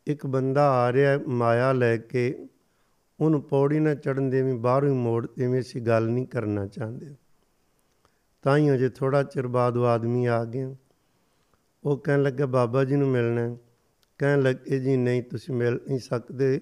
ਇੱਕ 0.08 0.26
ਬੰਦਾ 0.26 0.70
ਆ 0.72 0.94
ਰਿਹਾ 0.94 1.20
ਮਾਇਆ 1.28 1.74
ਲੈ 1.74 1.98
ਕੇ 1.98 2.48
ਉਹਨੂੰ 3.22 3.42
ਪੌੜੀ 3.42 3.80
ਨਾ 3.80 3.96
ਚੜਨ 3.96 4.30
ਦੇਵੀਂ, 4.30 4.54
ਬਾਹਰੋਂ 4.54 4.96
ਮੋੜ 4.96 5.28
ਦੇਵੀਂ, 5.38 5.62
ਅਸੀਂ 5.62 5.82
ਗੱਲ 5.82 6.08
ਨਹੀਂ 6.08 6.28
ਕਰਨਾ 6.28 6.68
ਚਾਹੁੰਦੇ। 6.68 7.16
ਤਾਂ 8.42 8.58
ਹੀ 8.58 8.74
ਅਜੇ 8.74 8.90
ਥੋੜਾ 8.90 9.24
ਚਿਰ 9.24 9.48
ਬਾਅਦ 9.48 9.78
ਉਹ 9.78 9.86
ਆਦਮੀ 9.86 10.26
ਆ 10.26 10.46
ਗਿਆ। 10.46 10.76
ਉਹ 11.84 11.98
ਕਹਿਣ 11.98 12.24
ਲੱਗਾ, 12.24 12.46
ਬਾਬਾ 12.46 12.84
ਜੀ 12.84 12.96
ਨੂੰ 12.96 13.08
ਮਿਲਣਾ 13.08 13.58
ਕਹਿਣ 14.18 14.42
ਲੱਗੇ, 14.42 14.80
ਜੀ 14.80 14.98
ਨਹੀਂ, 14.98 15.24
ਤੁਸੀਂ 15.24 15.56
ਮਿਲ 15.56 15.80
ਨਹੀਂ 15.88 16.00
ਸਕਦੇ। 16.00 16.62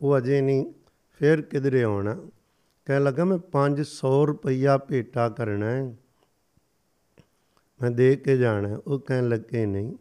ਉਹ 0.00 0.18
ਅਜੇ 0.18 0.40
ਨਹੀਂ, 0.40 0.72
ਫਿਰ 1.18 1.42
ਕਿਧਰੇ 1.42 1.82
ਆਉਣਾ? 1.82 2.28
ਕਹਿਣ 2.86 3.04
ਲੱਗਾ, 3.04 3.24
ਮੈਂ 3.24 3.38
500 3.38 4.26
ਰੁਪਈਆ 4.26 4.78
ਭੇਟਾ 4.78 5.28
ਕਰਨਾ 5.28 5.70
ਹੈ। 5.70 5.96
ਮੈਂ 7.82 7.90
ਦੇ 7.90 8.16
ਕੇ 8.16 8.36
ਜਾਣਾ 8.36 8.80
ਉਹ 8.86 9.00
ਕਹਿਣ 9.00 9.28
ਲੱਗੇ, 9.28 9.66
ਨਹੀਂ, 9.66 9.96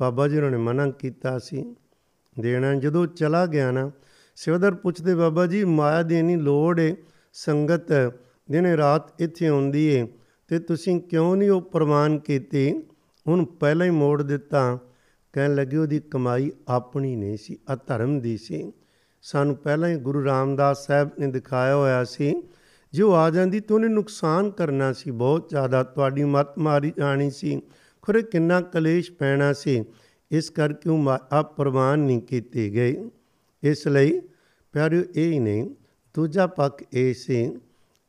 ਬਾਬਾ 0.00 0.28
ਜੀ 0.28 0.40
ਨੇ 0.40 0.56
ਮਨਾ 0.56 0.90
ਕੀਤਾ 0.90 1.38
ਸੀ। 1.38 1.76
ਦੇਣਾ 2.40 2.74
ਜਦੋਂ 2.74 3.06
ਚਲਾ 3.06 3.46
ਗਿਆ 3.46 3.70
ਨਾ 3.70 3.90
ਸਿਵਦਰ 4.36 4.74
ਪੁੱਛਦੇ, 4.74 5.14
ਬਾਬਾ 5.14 5.46
ਜੀ, 5.46 5.64
ਮਾਇਆ 5.64 6.02
ਦੀ 6.02 6.22
ਨਹੀਂ 6.22 6.36
ਲੋੜ 6.36 6.80
ਏ, 6.80 6.94
ਸੰਗਤ 7.32 7.92
ਦਿਨੇ 8.50 8.76
ਰਾਤ 8.76 9.22
ਇੱਥੇ 9.22 9.46
ਆਉਂਦੀ 9.46 9.84
ਏ, 9.86 10.06
ਤੇ 10.48 10.58
ਤੁਸੀਂ 10.58 11.00
ਕਿਉਂ 11.00 11.36
ਨਹੀਂ 11.36 11.50
ਉਹ 11.50 11.60
ਪ੍ਰਮਾਨ 11.60 12.18
ਕੀਤੀ? 12.18 12.72
ਉਹਨੂੰ 13.26 13.46
ਪਹਿਲਾਂ 13.46 13.86
ਹੀ 13.86 13.90
ਮੋੜ 13.90 14.22
ਦਿੱਤਾ। 14.22 14.78
ਕਹਿਣ 15.32 15.54
ਲੱਗੇ, 15.54 15.76
ਉਹਦੀ 15.76 16.00
ਕਮਾਈ 16.00 16.50
ਆਪਣੀ 16.68 17.16
ਨਹੀਂ 17.16 17.36
ਸੀ 17.36 17.56
ਆ 17.68 17.76
ਧਰਮ 17.76 18.20
ਦੀ 18.20 18.36
ਸੀ। 18.36 18.72
ਸਾਨੂੰ 19.22 19.56
ਪਹਿਲਾਂ 19.56 19.88
ਹੀ 19.88 19.96
ਗੁਰੂ 19.96 20.24
ਰਾਮਦਾਸ 20.24 20.86
ਸਾਹਿਬ 20.86 21.10
ਨੇ 21.18 21.26
ਦਿਖਾਇਆ 21.26 21.74
ਹੋਇਆ 21.76 22.04
ਸੀ, 22.04 22.34
ਜੋ 22.92 23.12
ਆ 23.14 23.28
ਜਾਂਦੀ 23.30 23.60
ਤਾਂ 23.60 23.76
ਉਹਨੇ 23.76 23.88
ਨੁਕਸਾਨ 23.88 24.50
ਕਰਨਾ 24.50 24.92
ਸੀ, 24.92 25.10
ਬਹੁਤ 25.10 25.48
ਜ਼ਿਆਦਾ, 25.48 25.82
ਤੁਹਾਡੀ 25.82 26.24
ਮਤ 26.24 26.58
ਮਾਰੀ 26.58 26.92
ਜਾਣੀ 26.98 27.30
ਸੀ। 27.30 27.60
ਖੁਰੇ 28.02 28.22
ਕਿੰਨਾ 28.22 28.60
ਕਲੇਸ਼ 28.60 29.12
ਪੈਣਾ 29.12 29.52
ਸੀ, 29.52 29.84
ਇਸ 30.30 30.50
ਕਰਕੇ 30.50 30.90
ਉਹ 30.90 31.10
ਆਪ 31.32 31.56
ਪ੍ਰਵਾਨ 31.56 31.98
ਨਹੀਂ 31.98 32.20
ਕੀਤੀ 32.20 32.74
ਗਈ 32.74 32.96
ਇਸ 33.66 33.86
ਲਈ, 33.88 34.20
ਪਿਆਰਿਓ, 34.74 35.02
ਇਹ 35.14 35.32
ਹੀ 35.32 35.38
ਨਹੀਂ, 35.38 35.68
ਦੂਜਾ 36.14 36.46
ਪੱਖ 36.46 36.82
ਇਹ 36.92 37.12
ਸੀ, 37.14 37.58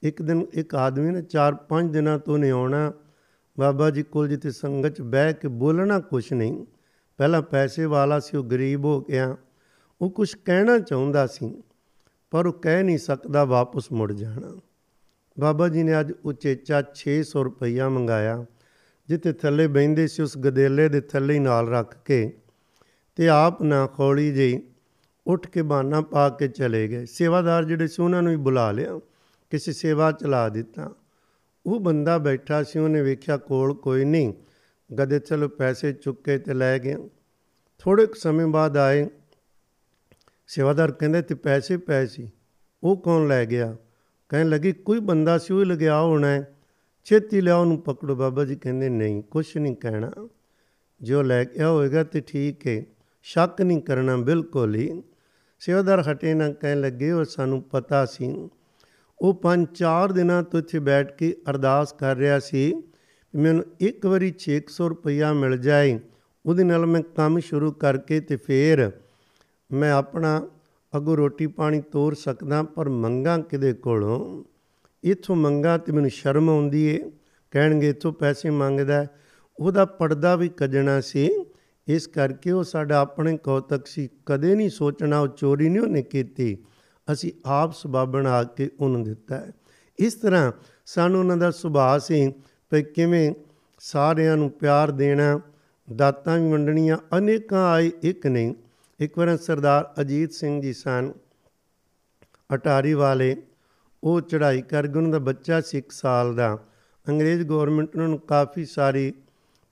ਇੱਕ 0.03 0.21
ਦਿਨ 0.21 0.45
ਇੱਕ 0.53 0.75
ਆਦਮੀ 0.75 1.11
ਨੇ 1.11 1.21
4-5 1.21 1.91
ਦਿਨਾਂ 1.91 2.17
ਤੋਂ 2.19 2.37
ਨਹੀਂ 2.37 2.51
ਆਉਣਾ, 2.51 2.91
ਬਾਬਾ 3.57 3.89
ਜੀ 3.89 4.03
ਕੋਲ 4.03 4.27
ਜਿੱਥੇ 4.27 4.51
ਸੰਗਤ 4.51 4.95
'ਚ 4.95 5.01
ਬਹਿ 5.01 5.33
ਕੇ 5.33 5.47
ਬੋਲਣਾ 5.47 5.99
ਕੁਛ 5.99 6.31
ਨਹੀਂ, 6.33 6.65
ਪਹਿਲਾਂ 7.19 7.41
ਪੈਸੇ 7.41 7.85
ਵਾਲਾ 7.85 8.19
ਸੀ, 8.19 8.37
ਉਹ 8.37 8.43
ਗਰੀਬ 8.43 8.85
ਹੋ 8.85 8.99
ਗਿਆ, 9.01 9.35
ਉਹ 10.01 10.09
ਕੁਝ 10.09 10.33
ਕਹਿਣਾ 10.45 10.77
ਚਾਹੁੰਦਾ 10.79 11.25
ਸੀ, 11.27 11.53
ਪਰ 12.31 12.47
ਉਹ 12.47 12.53
ਕਹਿ 12.53 12.83
ਨਹੀਂ 12.83 12.97
ਸਕਦਾ 12.97 13.43
ਵਾਪਸ 13.45 13.91
ਮੁੜ 13.91 14.11
ਜਾਣਾ। 14.13 14.55
ਬਾਬਾ 15.37 15.67
ਜੀ 15.67 15.83
ਨੇ 15.83 15.99
ਅੱਜ 15.99 16.11
ਉਚੇਚਾ 16.25 16.81
600 16.95 17.43
ਰੁਪਈਆ 17.43 17.89
ਮੰਗਾਇਆ, 17.89 18.45
ਜਿੱਥੇ 19.09 19.33
ਥੱਲੇ 19.33 19.67
ਬੈੰਦੇ 19.67 20.07
ਸੀ, 20.07 20.21
ਉਸ 20.21 20.37
ਗਦੇਲੇ 20.37 20.87
ਦੇ 20.89 21.01
ਥੱਲੇ 21.01 21.33
ਹੀ 21.33 21.39
ਨਾਲ 21.39 21.69
ਰੱਖ 21.69 21.95
ਕੇ, 22.05 22.19
ਤੇ 23.17 23.29
ਆਪ 23.29 23.61
ਨਾ 23.63 23.85
ਖੋਲੀ 23.87 24.31
ਜਿਹੀ 24.31 24.61
ਉੱਠ 25.27 25.47
ਕੇ 25.47 25.61
ਬਾਨਾ 25.61 26.01
ਪਾ 26.01 26.29
ਕੇ 26.29 26.47
ਚਲੇ 26.47 26.87
ਗਏ। 26.87 27.05
ਸੇਵਾਦਾਰ 27.05 27.63
ਜਿਹੜੇ 27.63 27.87
ਸੀ, 27.87 28.03
ਉਹਨਾਂ 28.03 28.23
ਨੂੰ 28.23 28.31
ਵੀ 28.31 28.37
ਬੁਲਾ 28.37 28.71
ਲਿਆ। 28.71 28.99
ਕਿਸੇ 29.49 29.73
ਸੇਵਾ 29.73 30.11
ਚਲਾ 30.11 30.49
ਦਿੱਤਾ। 30.49 30.95
ਉਹ 31.65 31.79
ਬੰਦਾ 31.79 32.17
ਬੈਠਾ 32.17 32.63
ਸੀ, 32.63 32.79
ਉਹਨੇ 32.79 33.01
ਵੇਖਿਆ 33.01 33.37
ਕੋਲ 33.37 33.73
ਕੋਈ 33.73 34.05
ਨਹੀਂ। 34.05 34.33
ਗਦੇ 34.99 35.19
ਚਲੋ 35.19 35.47
ਪੈਸੇ 35.47 35.93
ਚੁੱਕੇ 35.93 36.37
ਤੇ 36.37 36.53
ਲੈ 36.53 36.79
ਗਿਆ। 36.79 36.97
ਥੋੜੇ 37.79 38.05
ਕੁ 38.05 38.13
ਸਮੇਂ 38.13 38.47
ਬਾਅਦ 38.47 38.77
ਆਏ। 38.77 39.07
ਸੇਵਾਦਾਰ 40.47 40.91
ਕਹਿੰਦੇ, 40.91 41.21
ਤੇ 41.21 41.35
ਪੈਸੇ 41.35 41.77
ਪਏ 41.77 42.05
ਸੀ। 42.05 42.31
ਉਹ 42.83 42.97
ਕੌਣ 42.97 43.27
ਲੈ 43.27 43.45
ਗਿਆ? 43.45 43.75
ਕਹਿਣ 44.29 44.49
ਲੱਗੀ, 44.49 44.71
ਕੋਈ 44.71 44.99
ਬੰਦਾ 44.99 45.37
ਸੀ, 45.37 45.53
ਉਹ 45.53 45.65
ਲਗਿਆ 45.65 46.01
ਹੋਣਾ 46.01 46.27
ਹੈ। 46.27 46.55
ਛੇਤੀ 47.03 47.41
ਲਿਆਓ, 47.41 47.61
ਉਹਨੂੰ 47.61 47.81
ਪਕੜੋ। 47.81 48.15
ਬਾਬਾ 48.15 48.45
ਜੀ 48.45 48.55
ਕਹਿੰਦੇ, 48.55 48.89
ਨਹੀਂ, 48.89 49.23
ਕੁਛ 49.23 49.57
ਨਹੀਂ 49.57 49.75
ਕਹਿਣਾ। 49.75 50.11
ਜੋ 51.01 51.21
ਲੈ 51.21 51.43
ਕੇ 51.43 51.63
ਹੋਏਗਾ 51.63 52.03
ਤੇ 52.03 52.21
ਠੀਕ 52.21 52.67
ਹੈ 52.67 52.85
ਸ਼ੱਕ 53.23 53.61
ਨਹੀਂ 53.61 53.81
ਕਰਨਾ, 53.81 54.17
ਬਿਲਕੁਲ 54.17 54.75
ਹੀ। 54.75 55.03
ਸੇਵਾਦਾਰ 55.59 55.99
ਹਟੇ 56.11 56.33
ਨਾ 56.33 56.49
ਕਹਿਣ 56.49 56.81
ਲੱਗੇ, 56.81 57.11
ਉਹ 57.11 57.25
ਸਾਨੂੰ 57.25 57.61
ਪਤਾ 57.61 58.05
ਸੀ। 58.05 58.49
ਉਹ 59.21 59.33
ਪੰਜ 59.33 59.67
ਚਾਰ 59.75 60.11
ਦਿਨਾਂ 60.11 60.43
ਤੋਂ 60.43 60.59
ਇੱਥੇ 60.59 60.79
ਬੈਠ 60.79 61.17
ਕੇ 61.17 61.35
ਅਰਦਾਸ 61.49 61.93
ਕਰ 61.93 62.15
ਰਿਹਾ 62.15 62.39
ਸੀ 62.39 62.73
ਮੈਨੂੰ 63.35 63.63
ਇੱਕ 63.79 64.05
ਵਾਰੀ 64.05 64.33
600 64.39 64.89
ਰੁਪਇਆ 64.89 65.33
ਮਿਲ 65.33 65.57
ਜਾਏ। 65.57 65.99
ਉਹਦੇ 66.45 66.63
ਨਾਲ 66.63 66.85
ਮੈਂ 66.85 67.01
ਕੰਮ 67.01 67.39
ਸ਼ੁਰੂ 67.39 67.71
ਕਰਕੇ 67.71 68.19
ਤੇ 68.19 68.35
ਫੇਰ 68.35 68.91
ਮੈਂ 69.71 69.91
ਆਪਣਾ 69.91 70.47
ਅਗੋ 70.97 71.17
ਰੋਟੀ 71.17 71.47
ਪਾਣੀ 71.47 71.81
ਤੋਰ 71.81 72.13
ਸਕਦਾ, 72.13 72.63
ਪਰ 72.63 72.89
ਮੰਗਾ 72.89 73.37
ਕਿਦੇ 73.37 73.73
ਕੋਲੋਂ? 73.73 74.43
ਇਥੋਂ 75.03 75.35
ਮੰਗਾ 75.35 75.77
ਤੇ 75.77 75.91
ਮੈਨੂੰ 75.91 76.09
ਸ਼ਰਮ 76.09 76.49
ਆਉਂਦੀ 76.49 76.83
ਏ। 76.85 77.11
ਕਹਿਣਗੇ, 77.51 77.89
ਇਥੋਂ 77.89 78.13
ਪੈਸੇ 78.13 78.49
ਮੰਗਦਾ 78.49 79.05
ਉਹਦਾ 79.59 79.85
ਪਰਦਾ 79.85 80.35
ਵੀ 80.35 80.49
ਕੱਜਣਾ 80.49 81.01
ਸੀ। 81.01 81.29
ਇਸ 81.87 82.07
ਕਰਕੇ 82.07 82.51
ਉਹ 82.51 82.63
ਸਾਡਾ 82.63 82.99
ਆਪਣੇ 82.99 83.37
ਕੌਤਕ 83.37 83.87
ਸੀ। 83.87 84.09
ਕਦੇ 84.25 84.55
ਨਹੀਂ 84.55 84.69
ਸੋਚਣਾ, 84.69 85.19
ਉਹ 85.19 85.27
ਚੋਰੀ 85.27 85.69
ਨਹੀਂ 85.69 85.81
ਉਹਨੇ 85.81 86.01
ਕੀਤੀ। 86.01 86.57
ਅਸੀਂ 87.11 87.31
ਆਪ 87.45 87.73
ਸੁਭਾਅ 87.73 88.05
ਬਣਾ 88.05 88.43
ਕੇ 88.43 88.69
ਉਹਨੂੰ 88.79 89.03
ਦਿੱਤਾ 89.03 89.37
ਹੈ। 89.37 89.51
ਇਸ 89.99 90.13
ਤਰ੍ਹਾਂ 90.13 90.51
ਸਾਨੂੰ 90.85 91.19
ਉਹਨਾਂ 91.19 91.37
ਦਾ 91.37 91.51
ਸੁਭਾਅ 91.51 91.99
ਸੀ 91.99 92.31
ਕਿ 92.71 92.81
ਕਿਵੇਂ 92.81 93.33
ਸਾਰਿਆਂ 93.79 94.37
ਨੂੰ 94.37 94.49
ਪਿਆਰ 94.49 94.91
ਦੇਣਾ, 94.91 95.39
ਦਾਤਾਂ 95.95 96.39
ਵੀ 96.39 96.51
ਵੰਡਣੀਆਂ, 96.51 96.97
ਅਨੇਕਾਂ 97.17 97.71
ਆਏ 97.71 97.91
ਇੱਕ 98.01 98.27
ਨਹੀਂ। 98.27 98.55
ਇੱਕ 98.99 99.17
ਵਾਰ 99.17 99.37
ਸਰਦਾਰ 99.37 99.93
ਅਜੀਤ 100.01 100.33
ਸਿੰਘ 100.33 100.61
ਜੀ 100.61 100.73
ਸਨ, 100.73 101.13
ਅਟਾਰੀ 102.53 102.93
ਵਾਲੇ, 102.93 103.37
ਉਹ 104.03 104.21
ਚੜ੍ਹਾਈ 104.21 104.61
ਕਰ 104.61 104.87
ਗਏ। 104.87 104.97
ਉਹਨਾਂ 104.97 105.11
ਦਾ 105.11 105.19
ਬੱਚਾ 105.19 105.61
ਸੀ 105.61 105.77
1 105.77 105.91
ਸਾਲ 105.91 106.35
ਦਾ। 106.35 106.57
ਅੰਗਰੇਜ਼ 107.09 107.43
ਗਵਰਨਮੈਂਟ 107.43 107.95
ਉਹਨਾਂ 107.95 108.07
ਨੂੰ 108.07 108.19
ਕਾਫੀ 108.19 108.65
ਸਾਰੀ 108.65 109.13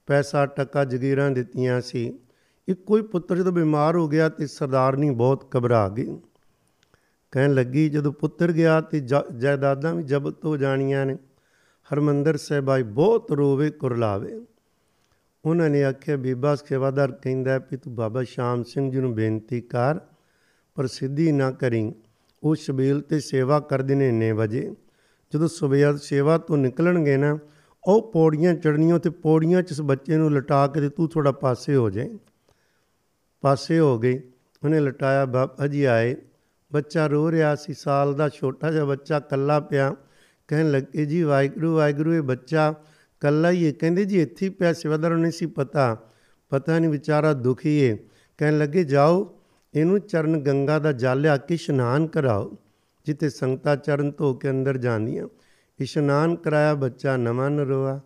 ਪੈਸਾ 0.06 0.46
ਟੱਕਾ 0.46 0.86
ਜਗੀਰਾਂ 0.86 1.32
ਦਿੱਤੀਆਂ 1.32 1.82
ਸੀ। 1.82 2.20
ਇੱਕ 2.68 2.86
ਕੋਈ 2.86 3.02
ਪੁੱਤਰ 3.02 3.36
ਜਦੋਂ 3.36 3.52
ਬਿਮਾਰ 3.52 3.96
ਹੋ 3.96 4.08
ਗਿਆ 4.08 4.30
ਤੇ 4.30 4.48
ਸਰਦਾਰਨੀ 4.48 5.10
ਬਹੁਤ 5.10 5.56
ਘਬਰਾ 5.58 5.90
ਗਈ। 5.90 6.18
ਕਹਿਣ 7.32 7.54
ਲੱਗੀ, 7.54 7.90
ਜਦੋਂ 7.90 8.14
ਪੁੱਤਰ 8.14 8.52
ਗਿਆ 8.52 8.82
ਤੇ 8.82 9.00
ਜਾਇਦਾਦਾਂ 9.38 9.96
ਵੀ 9.96 10.04
ਜ਼ਬਤ 10.04 10.46
ਹੋ 10.46 10.58
ਜਾਣੀਆਂ 10.58 11.06
ਨੇ। 11.06 11.18
ਹਰਮੰਦਰ 11.94 12.38
ਸਾਹਿਬਾਈ 12.38 12.84
ਬਹੁਤ 12.84 13.32
ਰੋਵੇ, 13.32 13.70
ਕੁਰਲਾਵੇ। 13.70 14.46
ਉਹਨਾਂ 15.46 15.70
ਨੇ 15.70 15.84
ਆਖਿਆ, 15.84 16.18
ਬੀਬਾ 16.18 16.56
ਸੇਵਾਦਾਰ 16.56 17.12
ਕਹਿੰਦਾ 17.12 17.58
ਵੀ 17.58 17.78
ਤੂੰ 17.78 17.96
ਬਾਬਾ 17.96 18.24
ਸ਼ਾਮ 18.24 18.64
ਸਿੰਘ 18.64 18.92
ਜੀ 18.92 19.00
ਨੂੰ 19.00 19.16
ਬੇਨਤੀ 19.16 19.62
ਕਰ 19.62 20.00
ਪ੍ਰਸਿੱਧੀ 20.76 21.32
ਨਾ 21.32 21.52
ਕਰੀ। 21.52 21.94
ਉਹ 22.44 22.56
ਸ਼ਬੀਲ 22.56 23.02
ਤੇ 23.02 23.20
ਸੇਵਾ 23.20 23.60
ਕਰਦੇ 23.60 23.96
ਨੇ 23.96 24.10
ਇੰਨੇ 24.10 24.32
ਵਜੇ। 24.32 24.76
ਜਦੋਂ 25.34 25.48
ਸਵੇਰ 25.48 25.98
ਸੇਵਾ 25.98 26.38
ਤੋਂ 26.38 26.58
ਨਿਕਲਣਗੇ 26.58 27.18
ਨਾ 27.18 27.40
ਉਹ 27.86 28.12
ਪੌੜੀਆਂ 28.12 28.56
ਚੜਨੀਆਂ 28.56 29.00
ਤੇ 29.00 29.10
ਪੌੜੀਆਂ 29.10 29.62
'ਚ 29.62 29.72
ਇਸ 29.72 29.82
ਬੱਚੇ 29.82 30.18
ਨੂੰ 30.18 30.34
ਲਟਾ 30.34 30.68
ਕੇ 30.68 30.82
ਤੇ 30.82 30.90
ਤੂੰ 30.90 31.10
ਥੋੜਾ 31.10 31.32
ਪਾਸੇ 31.32 31.76
ਹੋ 31.76 31.90
ਜਾਏ 31.90 32.10
ਪਾਸੇ 33.42 33.80
ਹੋ 33.80 34.00
ਗਈ। 34.00 34.20
ਉਹਨੇ 34.64 34.80
ਲਟਾਇਆ 34.80 35.26
ਬਾਬਾ 35.26 35.68
ਜੀ 35.68 35.84
ਆਏ। 35.84 36.16
ਬੱਚਾ 36.74 37.08
ਰੋ 37.08 37.32
ਰਿਹਾ 37.32 37.56
ਸੀ, 37.56 37.74
ਸਾਲ 37.74 38.14
ਦਾ 38.14 38.30
ਛੋਟਾ 38.30 38.72
ਜਿਹਾ 38.72 38.86
ਬੱਚਾ 38.86 39.20
ਕੱਲਾ 39.20 39.60
ਪਿਆ। 39.60 39.96
ਕਹਿਣ 40.48 40.72
ਲੱਗੇ, 40.72 41.06
ਜੀ 41.06 41.24
ਵਾਹਿਗੁਰੂ 41.24 41.76
ਵਾਹਿਗੁਰੂ, 41.76 42.14
ਇਹ 42.14 42.22
ਬੱਚਾ 42.22 42.74
ਕੱਲਾ 43.20 43.52
ਹੀ 43.52 43.68
ਹੈ। 43.68 43.72
ਕਹਿੰਦੇ, 43.72 44.06
ਜੀ 44.06 44.22
ਇੱਥੇ 44.22 44.50
ਪਿਆ, 44.50 44.74
ਸੇਵਾਦਾਰ 44.74 45.12
ਨਹੀਂ 45.12 45.32
ਸੀ 45.32 45.46
ਪਤਾ। 45.46 45.98
ਪਤਾ 46.50 46.80
ਨਹੀਂ, 46.80 46.92
ਵਿਚਾਰਾ 46.92 47.34
ਦੁਖੀ 47.34 47.90
ਹੈ 47.90 47.98
ਕਹਿਣ 48.38 48.58
ਲੱਗੇ, 48.58 48.84
ਜਾਓ, 48.84 49.40
ਇਹਨੂੰ 49.76 50.00
ਚਰਨ 50.00 50.38
ਗੰਗਾ 50.38 50.80
ਦਾ 50.80 50.92
ਜਲ 50.92 51.22
ਲਿਆ 51.22 51.38
ਕੇ 51.38 51.54
ਇਸ਼ਨਾਨ 51.54 52.08
ਕਰਾਓ 52.08 52.58
ਜਿੱਤੇ 53.06 53.30
ਸੰਗਤਾਂ 53.30 53.76
ਚਰਨ 53.76 54.12
ਧੋ 54.18 54.34
ਕੇ 54.34 54.50
ਅੰਦਰ 54.50 54.78
ਜਾਂਦੀਆਂ। 54.78 55.28
ਇਸ਼ਨਾਨ 55.80 56.36
ਕਰਾਇਆ 56.36 56.74
ਬੱਚਾ 56.74 57.18
ਨਵਾਂ 57.18 57.50
ਨਰੋਆ। 57.52 58.00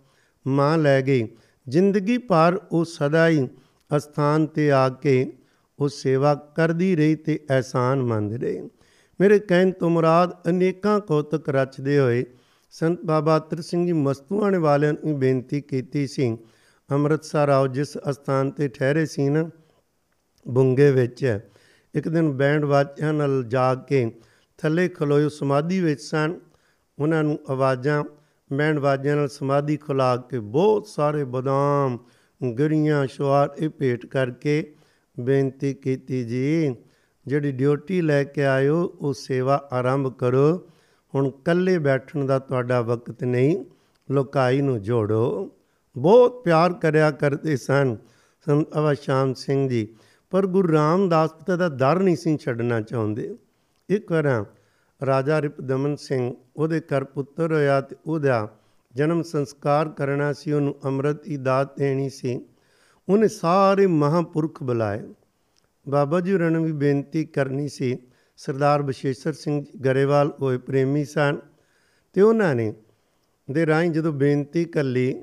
ਮਾਂ 0.48 0.78
ਲੈ 0.78 1.02
ਗਈ। 1.02 1.28
ਜ਼ਿੰਦਗੀ 1.68 2.18
ਪਰ 2.18 2.60
ਉਹ 2.72 2.86
ਸਦਾ 2.86 3.28
ਹੀ 3.28 3.48
ਅਸਥਾਨ 3.98 4.46
ਤੇ 4.46 4.72
ਆ 4.72 4.90
ਕੇ 4.90 5.32
ਉਹ 5.80 5.90
ਸੇਵਾ 5.90 6.34
ਕਰਦੀ 6.36 6.96
ਰਹੀ 6.96 7.16
ਤੇ 7.16 7.40
ਐਸਾਨ 7.50 8.02
ਮੰਨਦੇ 8.02 8.38
ਰਹੇ। 8.38 8.70
ਮੇਰੇ 9.22 9.40
ਕਹਿਣ 9.40 9.72
ਤੋਂ 9.72 9.90
ਮੁਰਾਦ 9.90 10.34
ਅਨੇਕਾਂ 10.50 11.00
ਕੌਤਕ 11.00 11.50
ਰਚਦੇ 11.50 12.00
ਹੋਏ 12.00 12.26
ਸੰਤ 12.74 13.06
ਬਾਬਾ 13.06 13.40
ਤਰ 13.40 13.62
ਸਿੰਘ 13.62 13.86
ਜੀ 13.86 13.94
ਮਸਤੂਆਣੇ 13.94 14.58
ਵਾਲਿਆਂ 14.58 14.94
ਨੂੰ 14.94 15.20
ਬੇਨਤੀ 15.20 15.62
ਕੀਤੀ 15.62 16.08
ਸੀ, 16.08 16.38
ਅੰਮ੍ਰਿਤਸਰ 16.90 17.50
ਆਓ 17.50 17.68
ਜਿਸ 17.68 17.98
ਅਸਥਾਨ 18.10 18.52
ਤੇ 18.52 18.68
ਠਹਿਰੇ 18.68 19.06
ਸੀ 19.06 19.30
ਨਾ, 19.30 19.50
ਬੁੰਗੇ 20.48 20.92
ਵਿੱਚ। 20.92 21.40
ਇੱਕ 21.96 22.08
ਦਿਨ 22.10 22.32
ਬੈਂਡ 22.32 22.66
ਵਾਜਿਆਂ 22.66 23.14
ਨਾਲ 23.14 23.44
ਜਾ 23.44 23.74
ਕੇ 23.76 24.12
ਥੱਲੇ 24.58 24.88
ਖਲੋਇਓ 24.90 25.30
ਸਮਾਧੀ 25.30 25.80
ਵਿੱਚ 25.80 26.02
ਸਨ। 26.02 26.40
ਉਹਨਾਂ 27.00 27.24
ਨੂੰ 27.24 27.40
ਆਵਾਜ਼ਾਂ 27.50 28.04
ਬੈਂਡ 28.54 28.80
ਵਾਜਿਆਂ 28.80 29.16
ਨਾਲ 29.16 29.28
ਸਮਾਧੀ 29.28 29.78
ਖੁਲਾ 29.78 30.16
ਕੇ 30.18 30.40
ਬਹੁਤ 30.40 30.88
ਸਾਰੇ 30.88 31.24
ਬਦਾਮ 31.24 31.98
ਗਰੀਆਂ 32.60 33.08
ਸ਼ਵਾਰ 33.08 33.50
ਇਹ 33.58 33.70
ਭੇਟ 33.70 34.06
ਕਰਕੇ 34.06 34.74
ਬੇਨਤੀ 35.20 35.74
ਕੀਤੀ 35.74 36.24
ਜੀ, 36.24 36.76
ਜਿਹੜੀ 37.28 37.52
ਡਿਊਟੀ 37.52 38.02
ਲੈ 38.02 38.24
ਕੇ 38.24 38.46
ਆਇਓ, 38.46 38.98
ਉਹ 39.00 39.14
ਸੇਵਾ 39.14 39.70
ਆਰੰਭ 39.74 40.14
ਕਰੋ। 40.14 40.70
ਹੁਣ 41.16 41.30
ਕੱਲੇ 41.46 41.78
ਬੈਠਣ 41.78 42.26
ਦਾ 42.26 42.40
ਤੁਹਾਡਾ 42.40 42.82
ਵਕਤ 42.82 43.24
ਨਹੀਂ, 43.24 43.66
ਲੋਕਾਈ 44.12 44.62
ਨੂੰ 44.62 44.82
ਜੋੜੋ। 44.82 45.52
ਬਹੁਤ 45.98 46.44
ਪਿਆਰ 46.44 46.74
ਕਰਿਆ 46.74 47.12
ਕਰਦੇ 47.12 47.58
ਸਨ 47.58 47.98
ਸੰਤ 48.46 48.78
ਅਵਾ 48.78 48.94
ਸ਼ਾਮ 48.94 49.34
ਸਿੰਘ 49.34 49.70
ਜੀ, 49.70 49.88
ਪਰ 50.30 50.48
ਗੁਰੂ 50.48 50.74
ਰਾਮਦਾਸ 50.74 51.34
ਪਿਤਾ 51.34 51.56
ਦਾ 51.56 51.70
ਦਰ 51.70 52.00
ਨਹੀਂ 52.00 52.16
ਸੀ 52.16 52.38
ਛੱਡਣਾ 52.38 52.82
ਚਾਹੁੰਦੇ। 52.82 53.36
ਇੱਕ 53.90 54.12
ਵਾਰ 54.12 54.46
ਰਾਜਾ 55.06 55.42
ਰਿਪਦਮਨ 55.42 55.96
ਸਿੰਘ, 55.96 56.34
ਉਹਦੇ 56.56 56.80
ਘਰ 56.80 57.04
ਪੁੱਤਰ 57.04 57.54
ਹੋਇਆ 57.54 57.82
ਤੇ 57.82 57.96
ਉਹਦਾ 58.06 58.58
ਜਨਮ 58.96 59.22
ਸੰਸਕਾਰ 59.22 59.90
ਕਰਨਾ 59.90 60.34
ਸੀ। 60.34 60.52
ਉਹਨੂੰ 60.52 60.76
ਅੰਮ੍ਰਿਤ 60.86 61.24
ਦੀ 61.24 61.38
ਦਾਤ 61.38 61.78
ਦੇਣੀ 61.78 62.10
ਸੀ। 62.10 62.46
ਉਹਨੇ 63.10 63.28
ਸਾਰੇ 63.28 63.88
ਮਹਾਪੁਰਖ 63.88 64.64
ਬੁਲਾਏ। 64.64 65.02
ਬਾਬਾ 65.90 66.20
ਜੀ 66.20 66.34
ਹੋਰਾਂ 66.34 66.52
ਨੂੰ 66.52 66.66
ਵੀ 66.66 66.72
ਬੇਨਤੀ 66.72 67.26
ਕਰਨੀ 67.26 67.68
ਸੀ। 67.68 67.98
ਸਰਦਾਰ 68.38 68.82
ਬਸ਼ੇਸ਼ਰ 68.82 69.34
ਸਿੰਘ 69.34 69.66
ਗਰੇਵਾਲ 69.86 70.34
ਹੋਏ 70.42 70.58
ਪ੍ਰੇਮੀ 70.58 71.06
ਸਨ 71.06 71.38
ਤੇ 72.14 72.22
ਉਹਨਾਂ 72.22 72.56
ਨੇ 72.56 72.74
ਦੇ 73.52 73.66
ਰਾਹੀਂ 73.66 73.92
ਜਦੋਂ 73.92 74.14
ਬੇਨਤੀ 74.14 74.66
ਕੱਲੀ, 74.66 75.14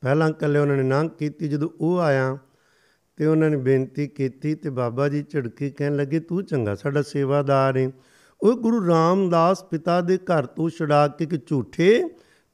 ਪਹਿਲਾਂ 0.00 0.30
ਕੱਲੇ 0.32 0.58
ਉਹਨਾਂ 0.58 0.76
ਨੇ 0.76 0.82
ਨਾ 0.82 1.08
ਕੀਤੀ। 1.08 1.48
ਜਦੋਂ 1.48 1.68
ਉਹ 1.80 1.98
ਆਇਆ 1.98 2.38
ਤੇ 3.16 3.26
ਉਹਨਾਂ 3.26 3.50
ਨੇ 3.50 3.56
ਬੇਨਤੀ 3.56 4.06
ਕੀਤੀ 4.08 4.54
ਤੇ 4.54 4.70
ਬਾਬਾ 4.70 5.08
ਜੀ 5.08 5.22
ਝੜਕੀ 5.30 5.70
ਕਹਿਣ 5.70 5.96
ਲੱਗੇ, 5.96 6.20
ਤੂੰ 6.20 6.44
ਚੰਗਾ, 6.44 6.74
ਸਾਡਾ 6.74 7.02
ਸੇਵਾਦਾਰ 7.02 7.76
ਹੈ 7.76 7.90
ਉਹ 8.40 8.56
ਗੁਰੂ 8.56 8.86
ਰਾਮਦਾਸ 8.88 9.62
ਪਿਤਾ 9.64 10.00
ਦੇ 10.00 10.16
ਘਰ 10.18 10.46
ਤੋਂ 10.46 10.68
ਛਡਾ 10.68 11.06
ਕੇ 11.08 11.26
ਕਿ 11.26 11.38
ਝੂਠੇ 11.46 12.02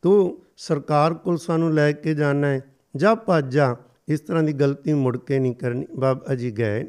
ਤੂੰ 0.03 0.39
ਸਰਕਾਰ 0.57 1.15
ਕੋਲ 1.15 1.39
ਸਾਨੂੰ 1.39 1.73
ਲੈ 1.75 1.91
ਕੇ 1.93 2.15
ਜਾਣਾ 2.15 2.47
ਹੈ, 2.47 2.61
ਜਾ 2.95 3.15
ਭੱਜ 3.15 3.53
ਜਾ 3.55 3.75
ਇਸ 4.09 4.21
ਤਰ੍ਹਾਂ 4.21 4.43
ਦੀ 4.43 4.53
ਗਲਤੀ 4.53 4.93
ਮੁੜ 4.93 5.17
ਕੇ 5.17 5.39
ਨਹੀਂ 5.39 5.55
ਕਰਨੀ। 5.55 5.87
ਬਾਬਾ 5.97 6.35
ਜੀ 6.35 6.51
ਗਏ 6.51 6.85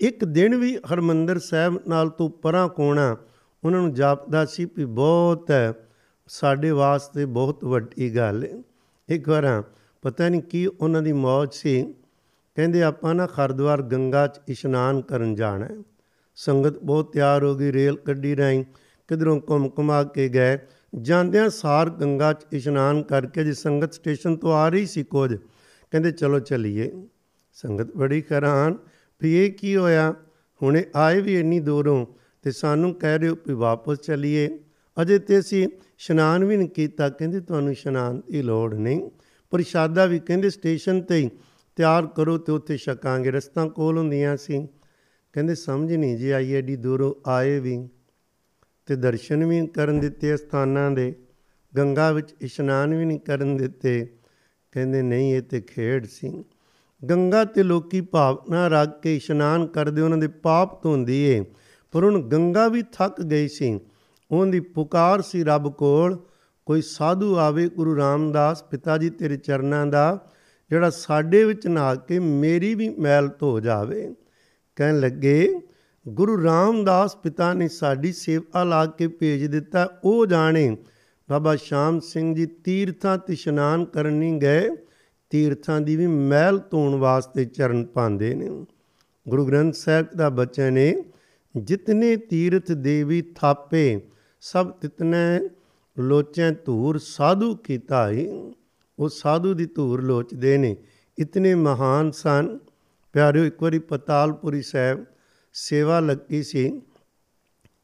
ਇੱਕ 0.00 0.24
ਦਿਨ 0.24 0.54
ਵੀ 0.56 0.76
ਹਰਮੰਦਰ 0.92 1.38
ਸਾਹਿਬ 1.38 1.78
ਨਾਲ 1.88 2.08
ਤੋਂ 2.08 2.28
ਪਰਾਂ 2.42 2.68
ਕੋਣਾ 2.68 3.16
ਉਹਨਾਂ 3.64 3.80
ਨੂੰ 3.80 3.92
ਜਾਪਦਾ 3.94 4.44
ਸੀ 4.44 4.64
ਵੀ 4.76 4.84
ਬਹੁਤ 4.84 5.50
ਹੈ, 5.50 5.72
ਸਾਡੇ 6.28 6.70
ਵਾਸਤੇ 6.70 7.24
ਬਹੁਤ 7.26 7.64
ਵੱਡੀ 7.64 8.14
ਗੱਲ 8.16 8.44
ਹੈ। 8.44 8.62
ਇੱਕ 9.08 9.28
ਵਾਰ 9.28 9.62
ਪਤਾ 10.02 10.28
ਨਹੀਂ 10.28 10.42
ਕੀ 10.42 10.66
ਉਹਨਾਂ 10.66 11.02
ਦੀ 11.02 11.12
ਮੌਜ 11.12 11.52
ਸੀ। 11.52 11.82
ਕਹਿੰਦੇ 12.56 12.82
ਆਪਾਂ 12.82 13.14
ਨਾ 13.14 13.26
ਖਰਦਵਾਰ 13.26 13.82
ਗੰਗਾ 13.82 14.26
'ਚ 14.26 14.40
ਇਸ਼ਨਾਨ 14.48 15.00
ਕਰਨ 15.02 15.34
ਜਾਣਾ 15.34 15.66
ਹੈ। 15.66 15.76
ਸੰਗਤ 16.36 16.78
ਬਹੁਤ 16.78 17.12
ਤਿਆਰ 17.12 17.44
ਹੋ 17.44 17.54
ਗਈ, 17.54 17.72
ਰੇਲ 17.72 17.98
ਗੱਡੀ 18.08 18.36
ਰਾਹੀਂ 18.36 18.64
ਕਿਧਰੋਂ 19.08 19.40
ਘੁੰਮ 19.50 19.70
ਘੁਮਾ 19.78 20.04
ਕੇ 20.04 20.28
ਗਏ। 20.28 20.58
ਜਾਂਦਿਆਂ 21.00 21.50
ਸਾਰ 21.50 21.90
ਗੰਗਾ 21.90 22.32
'ਚ 22.32 22.46
ਇਸ਼ਨਾਨ 22.52 23.02
ਕਰਕੇ 23.02 23.44
ਜੀ 23.44 23.52
ਸੰਗਤ 23.52 23.92
ਸਟੇਸ਼ਨ 23.92 24.36
ਤੋਂ 24.36 24.52
ਆ 24.52 24.68
ਰਹੀ 24.68 24.86
ਸੀ 24.86 25.02
ਕੁਝ। 25.02 25.36
ਕਹਿੰਦੇ, 25.90 26.10
ਚਲੋ 26.10 26.38
ਚੱਲੀਏ। 26.38 26.92
ਸੰਗਤ 27.52 27.96
ਬੜੀ 27.96 28.24
ਹੈਰਾਨ, 28.32 28.78
ਵੀ 29.22 29.46
ਇਹ 29.46 29.52
ਕੀ 29.52 29.76
ਹੋਇਆ? 29.76 30.14
ਹੁਣੇ 30.62 30.84
ਆਏ 30.96 31.20
ਵੀ 31.20 31.40
ਇੰਨੀ 31.40 31.60
ਦੂਰੋਂ 31.60 32.06
ਤੇ 32.42 32.50
ਸਾਨੂੰ 32.50 32.94
ਕਹਿ 32.94 33.18
ਰਹੇ 33.18 33.28
ਹੋ 33.28 33.36
ਵੀ 33.46 33.54
ਵਾਪਸ 33.54 33.96
ਚੱਲੀਏ। 33.98 34.58
ਅਜੇ 35.02 35.18
ਤੇ 35.18 35.38
ਅਸੀਂ 35.38 35.68
ਇਸ਼ਨਾਨ 35.68 36.44
ਵੀ 36.44 36.56
ਨਹੀਂ 36.56 36.68
ਕੀਤਾ। 36.68 37.08
ਕਹਿੰਦੇ, 37.08 37.40
ਤੁਹਾਨੂੰ 37.40 37.72
ਇਸ਼ਨਾਨ 37.72 38.22
ਦੀ 38.30 38.42
ਲੋੜ 38.42 38.74
ਨਹੀਂ। 38.74 39.10
ਪ੍ਰਸ਼ਾਦਾ 39.50 40.06
ਵੀ 40.06 40.18
ਕਹਿੰਦੇ, 40.18 40.50
ਸਟੇਸ਼ਨ 40.50 41.02
ਤੇ 41.02 41.16
ਹੀ 41.16 41.30
ਤਿਆਰ 41.76 42.06
ਕਰੋ 42.06 42.38
ਤੇ 42.38 42.52
ਉੱਥੇ 42.52 42.76
ਛਕਾਂਗੇ। 42.76 43.30
ਰਸਤਾ 43.30 43.68
ਕੋਲ 43.68 43.98
ਹੁੰਦੀਆਂ 43.98 44.36
ਸੀ। 44.36 44.68
ਕਹਿੰਦੇ 45.34 45.54
ਸਮਝ 45.54 45.92
ਨਹੀਂ 45.92 46.16
ਜੀ 46.16 46.30
ਆਈ 46.30 46.52
ਐਡੀ 46.52 46.76
ਦੂਰੋਂ 46.76 47.14
ਆਏ 47.26 47.58
ਵੀ 47.58 47.88
ਤੇ 48.86 48.96
ਦਰਸ਼ਨ 48.96 49.44
ਵੀ 49.44 49.66
ਕਰਨ 49.66 50.00
ਦਿੱਤੇ 50.00 50.36
ਸਥਾਨਾਂ 50.36 50.90
ਦੇ, 50.90 51.14
ਗੰਗਾ 51.76 52.12
ਵਿੱਚ 52.12 52.34
ਇਸ਼ਨਾਨ 52.40 52.94
ਵੀ 52.94 53.04
ਨਹੀਂ 53.04 53.18
ਕਰਨ 53.18 53.56
ਦਿੱਤੇ। 53.56 54.08
ਕਹਿੰਦੇ 54.72 55.02
ਨਹੀਂ, 55.02 55.34
ਇਹ 55.34 55.42
ਤੇ 55.42 55.60
ਖੇਡ 55.60 56.06
ਸੀ। 56.06 56.44
ਗੰਗਾ 57.10 57.44
ਤੇ 57.44 57.62
ਲੋਕੀ 57.62 58.00
ਭਾਵਨਾ 58.00 58.68
ਰੱਖ 58.68 59.00
ਕੇ 59.02 59.16
ਇਸ਼ਨਾਨ 59.16 59.66
ਕਰਦੇ, 59.66 60.02
ਉਹਨਾਂ 60.02 60.18
ਦੇ 60.18 60.28
ਪਾਪ 60.28 60.82
ਧੋਂਦੀ 60.82 61.22
ਏ। 61.22 61.44
ਪਰ 61.92 62.04
ਹੁਣ 62.04 62.22
ਗੰਗਾ 62.22 62.68
ਵੀ 62.68 62.82
ਥੱਕ 62.92 63.22
ਗਈ 63.22 63.48
ਸੀ। 63.48 63.80
ਉਹਦੀ 64.30 64.60
ਪੁਕਾਰ 64.60 65.22
ਸੀ 65.22 65.44
ਰੱਬ 65.44 65.72
ਕੋਲ, 65.72 66.18
ਕੋਈ 66.66 66.82
ਸਾਧੂ 66.82 67.36
ਆਵੇ 67.36 67.68
ਗੁਰੂ 67.68 67.96
ਰਾਮਦਾਸ 67.96 68.62
ਪਿਤਾ 68.62 68.98
ਜੀ 68.98 69.10
ਤੇਰੇ 69.10 69.36
ਚਰਨਾਂ 69.36 69.86
ਦਾ, 69.86 70.30
ਜਿਹੜਾ 70.70 70.90
ਸਾਡੇ 70.90 71.44
ਵਿੱਚ 71.44 71.66
ਨਹਾ 71.66 71.94
ਕੇ 71.94 72.18
ਮੇਰੀ 72.18 72.74
ਵੀ 72.74 72.88
ਮੈਲ 72.88 73.30
ਧੋ 73.38 73.60
ਜਾਵੇ। 73.60 74.14
ਕਹਿਣ 74.76 75.00
ਲੱਗੇ, 75.00 75.60
ਗੁਰੂ 76.08 76.42
ਰਾਮਦਾਸ 76.44 77.16
ਪਿਤਾ 77.16 77.52
ਨੇ 77.52 77.68
ਸਾਡੀ 77.68 78.12
ਸੇਵਾ 78.12 78.64
ਲਾ 78.64 78.86
ਕੇ 78.86 79.06
ਭੇਜ 79.08 79.44
ਦਿੱਤਾ, 79.46 79.88
ਉਹ 80.04 80.26
ਜਾਣੇ, 80.26 80.76
ਬਾਬਾ 81.28 81.56
ਸ਼ਾਮ 81.56 82.00
ਸਿੰਘ 82.00 82.34
ਜੀ 82.34 82.46
ਤੀਰਥਾਂ 82.46 83.18
ਤੇ 83.18 83.32
ਇਸ਼ਨਾਨ 83.32 83.84
ਕਰਨ 83.84 84.12
ਨਹੀਂ 84.12 84.40
ਗਏ, 84.40 84.68
ਤੀਰਥਾਂ 85.30 85.80
ਦੀ 85.80 85.96
ਵੀ 85.96 86.06
ਮਹਿਲ 86.06 86.58
ਧੋਣ 86.70 86.94
ਵਾਸਤੇ 86.94 87.44
ਚਰਨ 87.44 87.84
ਪਾਉਂਦੇ 87.84 88.34
ਨੇ। 88.34 88.48
ਗੁਰੂ 89.28 89.46
ਗ੍ਰੰਥ 89.46 89.74
ਸਾਹਿਬ 89.74 90.06
ਦਾ 90.16 90.28
ਬਚਨ 90.28 90.76
ਹੈ 90.76 90.94
ਜਿਤਨੇ 91.56 92.16
ਤੀਰਥ 92.16 92.72
ਦੇਵੀ 92.72 93.22
ਥਾਪੇ, 93.36 94.00
ਸਭ 94.40 94.70
ਤਿਤਨੇ 94.70 95.48
ਲੋਚੈ 95.98 96.50
ਧੂਰ 96.50 96.98
ਸਾਧੂ 96.98 97.54
ਕੀਤਾ 97.56 98.10
ਹੀ 98.10 98.28
ਉਹ 98.98 99.08
ਸਾਧੂ 99.08 99.54
ਦੀ 99.54 99.66
ਧੂਰ 99.66 100.02
ਲੋਚਦੇ 100.02 100.56
ਨੇ, 100.58 100.76
ਇਤਨੇ 101.18 101.54
ਮਹਾਨ 101.54 102.10
ਸਨ 102.10 102.58
ਪਿਆਰਿਓ, 103.14 103.44
ਇੱਕ 103.44 103.62
ਵਾਰੀ 103.62 103.78
ਪਤਾਲਪੁਰੀ 103.78 104.62
ਸਾਹਿਬ 104.62 105.04
ਸੇਵਾ 105.52 106.00
ਲੱਗੀ 106.00 106.42
ਸੀ। 106.42 106.82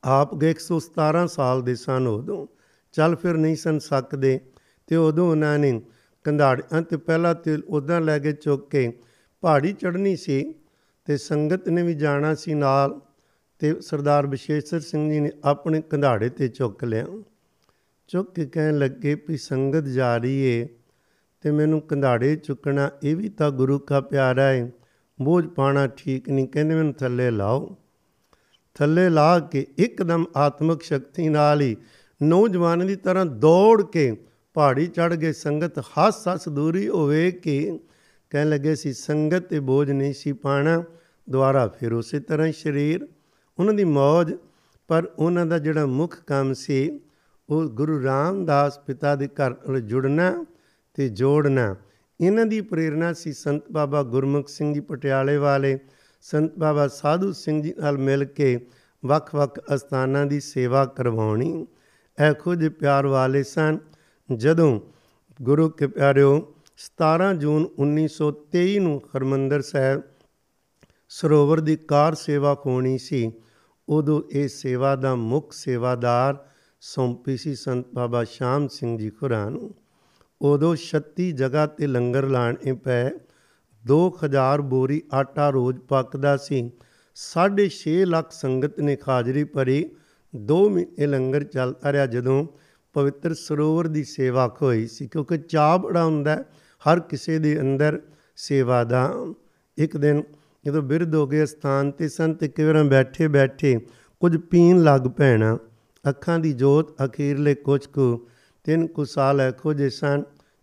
ਆਪ 0.04 0.34
ਗਏ 0.34 0.50
117 0.50 1.26
ਸਾਲ 1.26 1.62
ਦੇ 1.62 1.74
ਸਨ 1.74 2.06
ਉਦੋਂ। 2.06 2.46
ਚੱਲ 2.92 3.16
ਫਿਰ 3.16 3.34
ਨਹੀਂ 3.34 3.56
ਸਨ 3.56 3.78
ਸਕਦੇ। 3.78 4.40
ਤੇ 4.86 4.96
ਉਦੋਂ 4.96 5.30
ਉਹਨਾਂ 5.30 5.58
ਨੇ 5.58 5.82
ਕੰਧਾੜਿਆਂ 6.24 6.82
ਤੇ 6.82 6.96
ਪਹਿਲਾਂ 6.96 7.34
ਤੇ 7.34 7.58
ਉਦਾਂ 7.68 8.00
ਲੈ 8.00 8.18
ਕੇ 8.18 8.32
ਚੁੱਕ 8.32 8.70
ਕੇ 8.70 8.98
ਪਹਾੜੀ 9.40 9.72
ਚੜ੍ਹਨੀ 9.72 10.16
ਸੀ 10.16 10.54
ਤੇ 11.04 11.16
ਸੰਗਤ 11.16 11.68
ਨੇ 11.68 11.82
ਵੀ 11.82 11.94
ਜਾਣਾ 11.94 12.34
ਸੀ 12.34 12.54
ਨਾਲ 12.54 13.00
ਤੇ 13.58 13.80
ਸਰਦਾਰ 13.80 14.26
ਵਿਸ਼ੇਸ਼ਰ 14.26 14.80
ਸਿੰਘ 14.80 15.12
ਜੀ 15.12 15.20
ਨੇ 15.20 15.30
ਆਪਣੇ 15.44 15.80
ਕੰਧਾੜੇ 15.80 16.28
ਤੇ 16.28 16.48
ਚੁੱਕ 16.48 16.84
ਲਿਆ। 16.84 17.06
ਚੁੱਕ 18.08 18.34
ਕੇ 18.34 18.46
ਕਹਿਣ 18.46 18.78
ਲੱਗੇ 18.78 19.14
ਵੀ 19.28 19.36
ਸੰਗਤ 19.36 19.84
ਜਾ 19.84 20.16
ਰਹੀ 20.16 20.38
ਏ 20.38 20.68
ਤੇ 21.40 21.50
ਮੈਨੂੰ 21.50 21.80
ਕੰਧਾੜੇ 21.80 22.36
ਚੁੱਕਣਾ, 22.36 22.90
ਇਹ 23.02 23.16
ਵੀ 23.16 23.28
ਤਾਂ 23.28 23.50
ਗੁਰੂ 23.50 23.78
ਕਾ 23.78 24.00
ਪਿਆਰਾ 24.00 24.42
ਹੈ 24.42 24.72
ਬੋਝ 25.22 25.46
ਪਾਣਾ 25.46 25.86
ਠੀਕ 25.86 26.28
ਨਹੀਂ, 26.28 26.48
ਕਹਿੰਦੇ 26.48 26.74
ਮੈਨੂੰ 26.74 26.92
ਥੱਲੇ 26.92 27.30
ਲਾਓ। 27.30 27.76
ਥੱਲੇ 28.74 29.08
ਲਾ 29.08 29.38
ਕੇ 29.38 29.66
ਇੱਕਦਮ 29.78 30.24
ਆਤਮਿਕ 30.36 30.82
ਸ਼ਕਤੀ 30.82 31.28
ਨਾਲ 31.28 31.60
ਹੀ 31.60 31.76
ਨੌਜਵਾਨ 32.22 32.86
ਦੀ 32.86 32.96
ਤਰ੍ਹਾਂ 32.96 33.26
ਦੌੜ 33.26 33.82
ਕੇ 33.82 34.16
ਪਹਾੜੀ 34.54 34.86
ਚੜ 34.86 35.14
ਗਏ। 35.14 35.32
ਸੰਗਤ 35.32 35.78
ਹੱਸ 35.78 36.28
ਹੱਸ 36.28 36.48
ਦੂਰੀ 36.48 36.88
ਹੋਵੇ 36.88 37.30
ਕਿ 37.30 37.80
ਕਹਿਣ 38.30 38.48
ਲੱਗੇ 38.48 38.74
ਸੀ, 38.74 38.92
ਸੰਗਤ 38.92 39.38
ਤੇ 39.38 39.60
ਬੋਝ 39.60 39.90
ਨਹੀਂ 39.90 40.14
ਸੀ 40.14 40.32
ਪਾਣਾ 40.32 40.84
ਦੁਆਰਾ 41.30 41.66
ਫਿਰ 41.68 41.92
ਉਸੇ 41.92 42.20
ਤਰ੍ਹਾਂ 42.20 42.52
ਸਰੀਰ। 42.52 43.08
ਉਹਨਾਂ 43.58 43.74
ਦੀ 43.74 43.84
ਮੌਜ, 43.84 44.34
ਪਰ 44.88 45.10
ਉਹਨਾਂ 45.18 45.46
ਦਾ 45.46 45.58
ਜਿਹੜਾ 45.58 45.86
ਮੁੱਖ 45.86 46.24
ਕੰਮ 46.26 46.52
ਸੀ, 46.52 47.00
ਉਹ 47.48 47.64
ਗੁਰੂ 47.64 48.04
ਰਾਮਦਾਸ 48.04 48.78
ਪਿਤਾ 48.78 49.14
ਦੇ 49.16 49.28
ਘਰ 49.28 49.50
ਨਾਲ 49.50 49.80
ਜੁੜਨਾ 49.80 50.44
ਤੇ 50.94 51.08
ਜੋੜਨਾ। 51.08 51.76
ਇਹਨਾਂ 52.20 52.46
ਦੀ 52.46 52.60
ਪ੍ਰੇਰਣਾ 52.60 53.12
ਸੀ 53.12 53.32
ਸੰਤ 53.32 53.62
ਬਾਬਾ 53.72 54.02
ਗੁਰਮੁਖ 54.02 54.48
ਸਿੰਘ 54.48 54.74
ਜੀ 54.74 54.80
ਪਟਿਆਲੇ 54.80 55.36
ਵਾਲੇ, 55.36 55.78
ਸੰਤ 56.22 56.58
ਬਾਬਾ 56.58 56.88
ਸਾਧੂ 56.88 57.32
ਸਿੰਘ 57.32 57.62
ਜੀ 57.62 57.74
ਨਾਲ 57.78 57.98
ਮਿਲ 57.98 58.24
ਕੇ 58.24 58.66
ਵੱਖ-ਵੱਖ 59.04 59.60
ਅਸਥਾਨਾਂ 59.74 60.26
ਦੀ 60.26 60.40
ਸੇਵਾ 60.40 60.84
ਕਰਵਾਉਣੀ। 60.84 61.66
ਇਹ 62.28 62.32
ਖੁਦ 62.32 62.68
ਪਿਆਰ 62.68 63.06
ਵਾਲੇ 63.06 63.42
ਸਨ। 63.42 63.78
ਜਦੋਂ 64.36 64.80
ਗੁਰੂ 65.42 65.68
ਕੇ 65.68 65.86
ਪਿਆਰਿਓ 65.86 66.54
17 66.76 67.34
ਜੂਨ 67.34 67.68
1923 67.78 68.78
ਨੂੰ 68.78 69.02
ਹਰਮੰਦਰ 69.16 69.62
ਸਾਹਿਬ 69.62 70.02
ਸਰੋਵਰ 71.08 71.60
ਦੀ 71.60 71.76
ਕਾਰ 71.76 72.14
ਸੇਵਾ 72.14 72.62
ਹੋਣੀ 72.66 72.98
ਸੀ, 72.98 73.32
ਉਦੋਂ 73.88 74.22
ਇਹ 74.32 74.48
ਸੇਵਾ 74.48 74.96
ਦਾ 74.96 75.14
ਮੁੱਖ 75.14 75.52
ਸੇਵਾਦਾਰ 75.52 76.46
ਸੌਂਪੀ 76.80 77.36
ਸੀ 77.36 77.54
ਸੰਤ 77.54 77.86
ਬਾਬਾ 77.94 78.24
ਸ਼ਾਮ 78.24 78.68
ਸਿੰਘ 78.68 78.98
ਜੀ 78.98 79.10
ਖੁਰਾਂ 79.10 79.50
ਨੂੰ। 79.50 79.74
ਉਦੋਂ 80.42 80.76
36 80.76 81.32
ਜਗ੍ਹਾ 81.32 81.66
ਤੇ 81.66 81.86
ਲੰਗਰ 81.86 82.26
ਲਾਣੇ 82.26 82.72
ਪਏ 82.72 83.10
2000 83.84 84.60
ਬੋਰੀ 84.60 85.02
ਆਟਾ 85.14 85.50
ਰੋਜ਼ 85.50 85.78
ਪੱਕਦਾ 85.78 86.36
ਸੀ। 86.36 86.70
6.5 87.16 88.04
ਲੱਖ 88.04 88.30
ਸੰਗਤ 88.30 88.80
ਨੇ 88.80 88.96
ਹਾਜ਼ਰੀ 89.08 89.44
ਭਰੀ। 89.44 89.90
2 90.46 90.68
ਮਹੀਨੇ 90.68 91.06
ਲੰਗਰ 91.06 91.44
ਚੱਲਦਾ 91.44 91.92
ਰਿਹਾ 91.92 92.06
ਜਦੋਂ 92.06 92.46
ਪਵਿੱਤਰ 92.92 93.34
ਸਰੋਵਰ 93.34 93.86
ਦੀ 93.86 94.04
ਸੇਵਾ 94.04 94.56
ਹੋਈ 94.62 94.86
ਸੀ, 94.86 95.06
ਕਿਉਂਕਿ 95.06 95.38
ਚਾਹ 95.38 95.78
ਬੜਾ 95.78 96.04
ਹੁੰਦਾ 96.04 96.44
ਹਰ 96.82 97.00
ਕਿਸੇ 97.00 97.38
ਦੇ 97.38 97.60
ਅੰਦਰ 97.60 98.00
ਸੇਵਾ 98.36 98.84
ਦਾ। 98.84 99.12
ਇੱਕ 99.78 99.96
ਦਿਨ 99.96 100.22
ਜਦੋਂ 100.66 100.82
ਬਿਰਧ 100.82 101.14
ਹੋ 101.14 101.26
ਗਏ 101.26 101.46
ਸਥਾਨ 101.46 101.90
ਤੇ, 101.90 102.08
ਸੰਤ 102.08 102.44
ਕਿਵਰਾਂ 102.44 102.84
ਬੈਠੇ 102.84 103.28
ਬੈਠੇ 103.28 103.78
ਕੁਝ 104.20 104.36
ਪੀਣ 104.36 104.82
ਲੱਗ 104.82 105.00
ਪੈਣਾ। 105.00 105.58
ਅੱਖਾਂ 106.08 106.38
ਦੀ 106.38 106.52
ਜੋਤ 106.52 107.04
ਅਖੀਰਲੇ 107.04 107.54
ਕੁਝ 107.54 107.86
ਕੁ 107.86 108.26
ਤਿੰਨ 108.64 108.86
ਕੁ 108.86 109.04
ਸਾਲ 109.04 109.40
ਐਖੋ 109.40 109.72
ਜੇ 109.72 109.90
ਸਨ, 109.90 110.22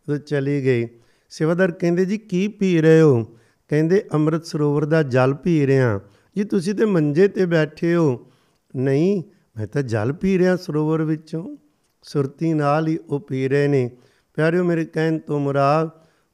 ਉਹ 0.10 0.18
ਚਲੀ 0.18 0.66
ਗਈ। 0.66 0.88
ਸੇਵਾਦਾਰ 1.30 1.72
ਕਹਿੰਦੇ, 1.72 2.06
ਜੀ, 2.06 2.18
ਕੀ 2.18 2.48
ਪੀ 2.48 2.82
ਰਹੇ 2.82 3.02
ਹੋ? 3.02 3.24
ਕਹਿੰਦੇ, 3.68 4.04
ਅੰਮ੍ਰਿਤ 4.14 4.45
ਸਰੋਵਰ 4.45 4.86
ਦਾ 4.86 5.04
ਜਲ 5.04 5.34
ਪੀ 5.34 5.68
ਰਿਹਾ 5.68 6.00
ਜੀ, 6.38 6.43
ਤੁਸੀਂ 6.43 6.76
ਤੇ 6.76 6.86
ਮੰਜੇ 6.86 7.28
ਤੇ 7.28 7.45
ਬੈਠੇ 7.45 7.95
ਹੋ। 7.95 8.32
ਨਹੀਂ, 8.76 9.24
ਮੈਂ 9.58 9.68
ਤਾਂ 9.68 9.82
ਜਲ 9.82 10.14
ਪੀ 10.14 10.38
ਰਿਹਾ 10.38 10.56
ਸਰੋਵਰ 10.56 11.02
ਵਿੱਚੋਂ। 11.02 11.58
ਸੁਰਤੀ 12.04 12.54
ਨਾਲ 12.54 12.88
ਹੀ 12.88 12.98
ਉਹ 13.10 13.20
ਪੀ 13.20 13.48
ਰਹੇ 13.48 13.68
ਨੇ। 13.68 13.91
ਪਿਆਰਿਓ, 14.36 14.64
ਮੇਰੇ 14.64 14.86
ਕਹਿਣ 14.86 15.20
ਤੋਂ 15.20 15.39
ਮੁਰਾਦ, 15.39 15.89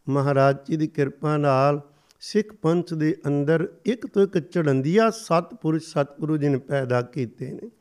ਮਹਾਰਾਜ 0.09 0.57
ਜੀ 0.67 0.77
ਦੀ 0.77 0.87
ਕਿਰਪਾ 0.87 1.37
ਨਾਲ 1.37 1.81
ਸਿੱਖ 2.19 2.53
ਪੰਥ 2.61 2.93
ਦੇ 2.93 3.15
ਅੰਦਰ 3.27 3.67
ਇੱਕ 3.85 4.07
ਤੋਂ 4.07 4.23
ਇੱਕ 4.23 4.37
ਚੜੰਦੀਆ 4.37 5.09
ਸਤਪੁਰਸ਼ 5.09 5.85
ਸਤਿਗੁਰੂ 5.85 6.37
ਜੀ 6.37 6.47
ਨੇ 6.47 6.57
ਪੈਦਾ 6.57 7.01
ਕੀਤੇ 7.01 7.51
ਨੇ, 7.51 7.71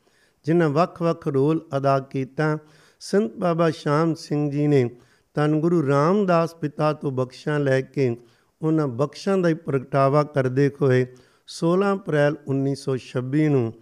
ਜਿਨ੍ਹਾਂ 0.45 0.69
ਵੱਖ-ਵੱਖ 0.69 1.27
ਰੋਲ 1.27 1.65
ਅਦਾ 1.77 1.99
ਕੀਤਾ। 1.99 2.57
ਸੰਤ 3.05 3.37
ਬਾਬਾ 3.37 3.69
ਸ਼ਾਮ 3.69 4.13
ਸਿੰਘ 4.13 4.51
ਜੀ 4.51 4.67
ਨੇ 4.67 4.89
ਤਨ 5.33 5.59
ਗੁਰੂ 5.59 5.87
ਰਾਮਦਾਸ 5.87 6.55
ਪਿਤਾ 6.55 6.93
ਤੋਂ 6.93 7.11
ਬਖਸ਼ਾਂ 7.11 7.59
ਲੈ 7.59 7.81
ਕੇ 7.81 8.17
ਉਹਨਾਂ 8.61 8.87
ਬਖਸ਼ਾਂ 8.87 9.37
ਦਾ 9.37 9.49
ਹੀ 9.49 9.53
ਪ੍ਰਗਟਾਵਾ 9.53 10.23
ਕਰਦੇ 10.23 10.71
ਹੋਏ 10.81 11.05
16 11.47 11.89
ਅਪ੍ਰੈਲ 11.93 12.37
1926 12.51 13.49
ਨੂੰ 13.49 13.73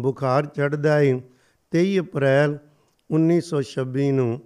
ਬੁਖਾਰ 0.00 0.46
ਚੜਦਾ 0.46 0.98
ਹੈ 0.98 1.20
23 1.72 1.98
ਅਪ੍ਰੈਲ 1.98 2.58
1926 3.10 4.12
ਨੂੰ 4.12 4.40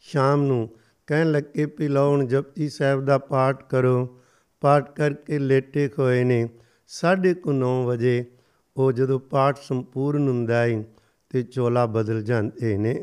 ਸ਼ਾਮ 0.00 0.42
ਨੂੰ 0.42 0.70
ਕਹਿਣ 1.06 1.32
ਲੱਗੇ 1.32 1.64
ਵੀ 1.64 1.88
ਲਓ 1.88 2.10
ਹੁਣ 2.10 2.26
ਜਪਜੀ 2.26 2.68
ਸਾਹਿਬ 2.68 3.04
ਦਾ 3.04 3.18
ਪਾਠ 3.18 3.62
ਕਰੋ। 3.68 4.20
ਪਾਠ 4.60 4.90
ਕਰਕੇ 4.96 5.38
ਲੇਟੇ 5.38 5.90
ਹੋਏ 5.98 6.24
ਨੇ, 6.24 6.48
ਸਾਢੇ 6.86 7.34
ਕੁ 7.34 7.52
9 7.52 7.86
ਵਜੇ 7.86 8.24
ਉਹ 8.76 8.92
ਜਦੋਂ 8.92 9.20
ਪਾਠ 9.20 9.58
ਸੰਪੂਰਨ 9.62 10.28
ਹੁੰਦਾ 10.28 10.62
ਹੈ 10.62 10.84
ਤੇ 11.32 11.42
ਚੋਲਾ 11.42 11.86
ਬਦਲ 11.86 12.22
ਜਾਂਦੇ 12.22 12.78
ਨੇ 12.78 13.00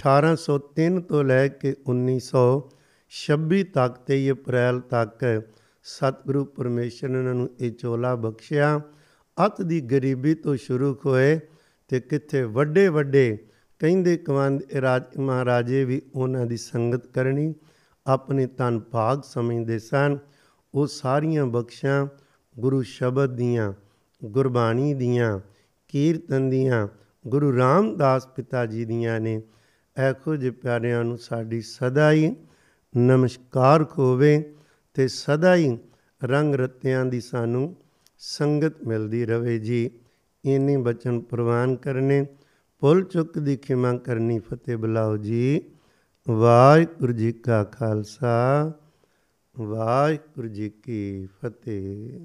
1803 0.00 1.00
ਤੋਂ 1.00 1.24
ਲੈ 1.24 1.48
ਕੇ 1.48 1.76
1926 1.88 3.62
ਤੱਕ 3.62 4.00
23 4.12 4.30
ਅਪ੍ਰੈਲ 4.30 4.80
ਤੱਕ 4.80 5.42
ਸਤਿਗੁਰੂ 5.82 6.44
ਪਰਮੇਸ਼ਰ 6.44 7.08
ਨੇ 7.08 7.18
ਉਹਨਾਂ 7.18 7.34
ਨੂੰ 7.34 7.50
ਇਹ 7.60 7.72
ਚੋਲਾ 7.72 8.14
ਬਖਸ਼ਿਆ। 8.14 8.80
ਅਤ 9.46 9.62
ਦੀ 9.62 9.80
ਗਰੀਬੀ 9.80 10.34
ਤੋਂ 10.34 10.56
ਸ਼ੁਰੂ 10.56 10.96
ਹੋਏ 11.06 11.40
ਤੇ 11.88 12.00
ਕਿੱਥੇ 12.00 12.42
ਵੱਡੇ 12.42 12.88
ਵੱਡੇ 12.88 13.38
ਕਹਿੰਦੇ 13.78 14.16
ਕਵੰਦ 14.16 14.72
ਰਾਜ 14.72 15.16
ਮਹਾਰਾਜੇ 15.18 15.84
ਵੀ 15.84 16.02
ਉਹਨਾਂ 16.14 16.46
ਦੀ 16.46 16.56
ਸੰਗਤ 16.56 17.06
ਕਰਨੀ, 17.06 17.54
ਆਪਣੇ 18.06 18.46
ਤਨ 18.46 18.80
ਭਾਗ 18.80 19.22
ਸਮਝਦੇ 19.22 19.78
ਸਨ। 19.78 20.18
ਉਹ 20.74 20.86
ਸਾਰੀਆਂ 20.86 21.46
ਬਖਸ਼ਾਂ 21.46 22.06
ਗੁਰੂ 22.58 22.82
ਸ਼ਬਦ 22.82 23.36
ਦੀਆਂ, 23.36 23.72
ਗੁਰਬਾਣੀ 24.24 24.94
ਦੀਆਂ, 24.94 25.40
ਕੀਰਤਨ 25.88 26.50
ਦੀਆਂ 26.50 26.88
ਗੁਰੂ 27.26 27.56
ਰਾਮਦਾਸ 27.56 28.26
ਪਿਤਾ 28.26 28.66
ਜੀ 28.66 28.84
ਦੀਆਂ 28.84 29.20
ਨੇ। 29.20 29.42
ਐਖੋ 29.96 30.36
ਜਿਹੇ 30.36 30.50
ਪਿਆਰਿਆਂ 30.50 31.04
ਨੂੰ 31.04 31.18
ਸਾਡੀ 31.18 31.60
ਸਦਾ 31.60 32.12
ਹੀ 32.12 32.36
ਨਮਸਕਾਰ 32.96 33.82
ਹੋਵੇ 33.98 34.54
ਤੇ 34.94 35.08
ਸਦਾ 35.08 35.54
ਹੀ 35.54 35.78
ਰੰਗ 36.24 36.54
ਰਤਿਆਂ 36.54 37.04
ਦੀ 37.04 37.20
ਸਾਨੂੰ 37.20 37.76
ਸੰਗਤ 38.18 38.82
ਮਿਲਦੀ 38.84 39.26
ਰਵੇ 39.26 39.58
ਜੀ। 39.58 39.90
ਇੰਨੇ 40.44 40.76
ਬਚਨ 40.76 41.20
ਪ੍ਰਵਾਨ 41.20 41.76
ਕਰਨੇ, 41.76 42.26
ਭੁੱਲ 42.78 43.02
ਚੁੱਕ 43.02 43.38
ਦੀ 43.38 43.56
ਖਿਮਾ 43.56 43.96
ਕਰਨੀ 43.96 44.38
ਫਤਿਹ 44.38 44.76
ਬੁਲਾਓ 44.76 45.16
ਜੀ। 45.16 45.62
ਵਾਹਿਗੁਰੂ 46.28 47.12
ਜੀ 47.12 47.32
ਕਾ 47.32 47.64
ਖਾਲਸਾ, 47.64 48.72
ਵਾਹਿਗੁਰੂ 49.58 50.48
ਜੀ 50.48 50.70
ਕੀ 50.70 51.26
ਫਤਿਹ। 51.26 52.20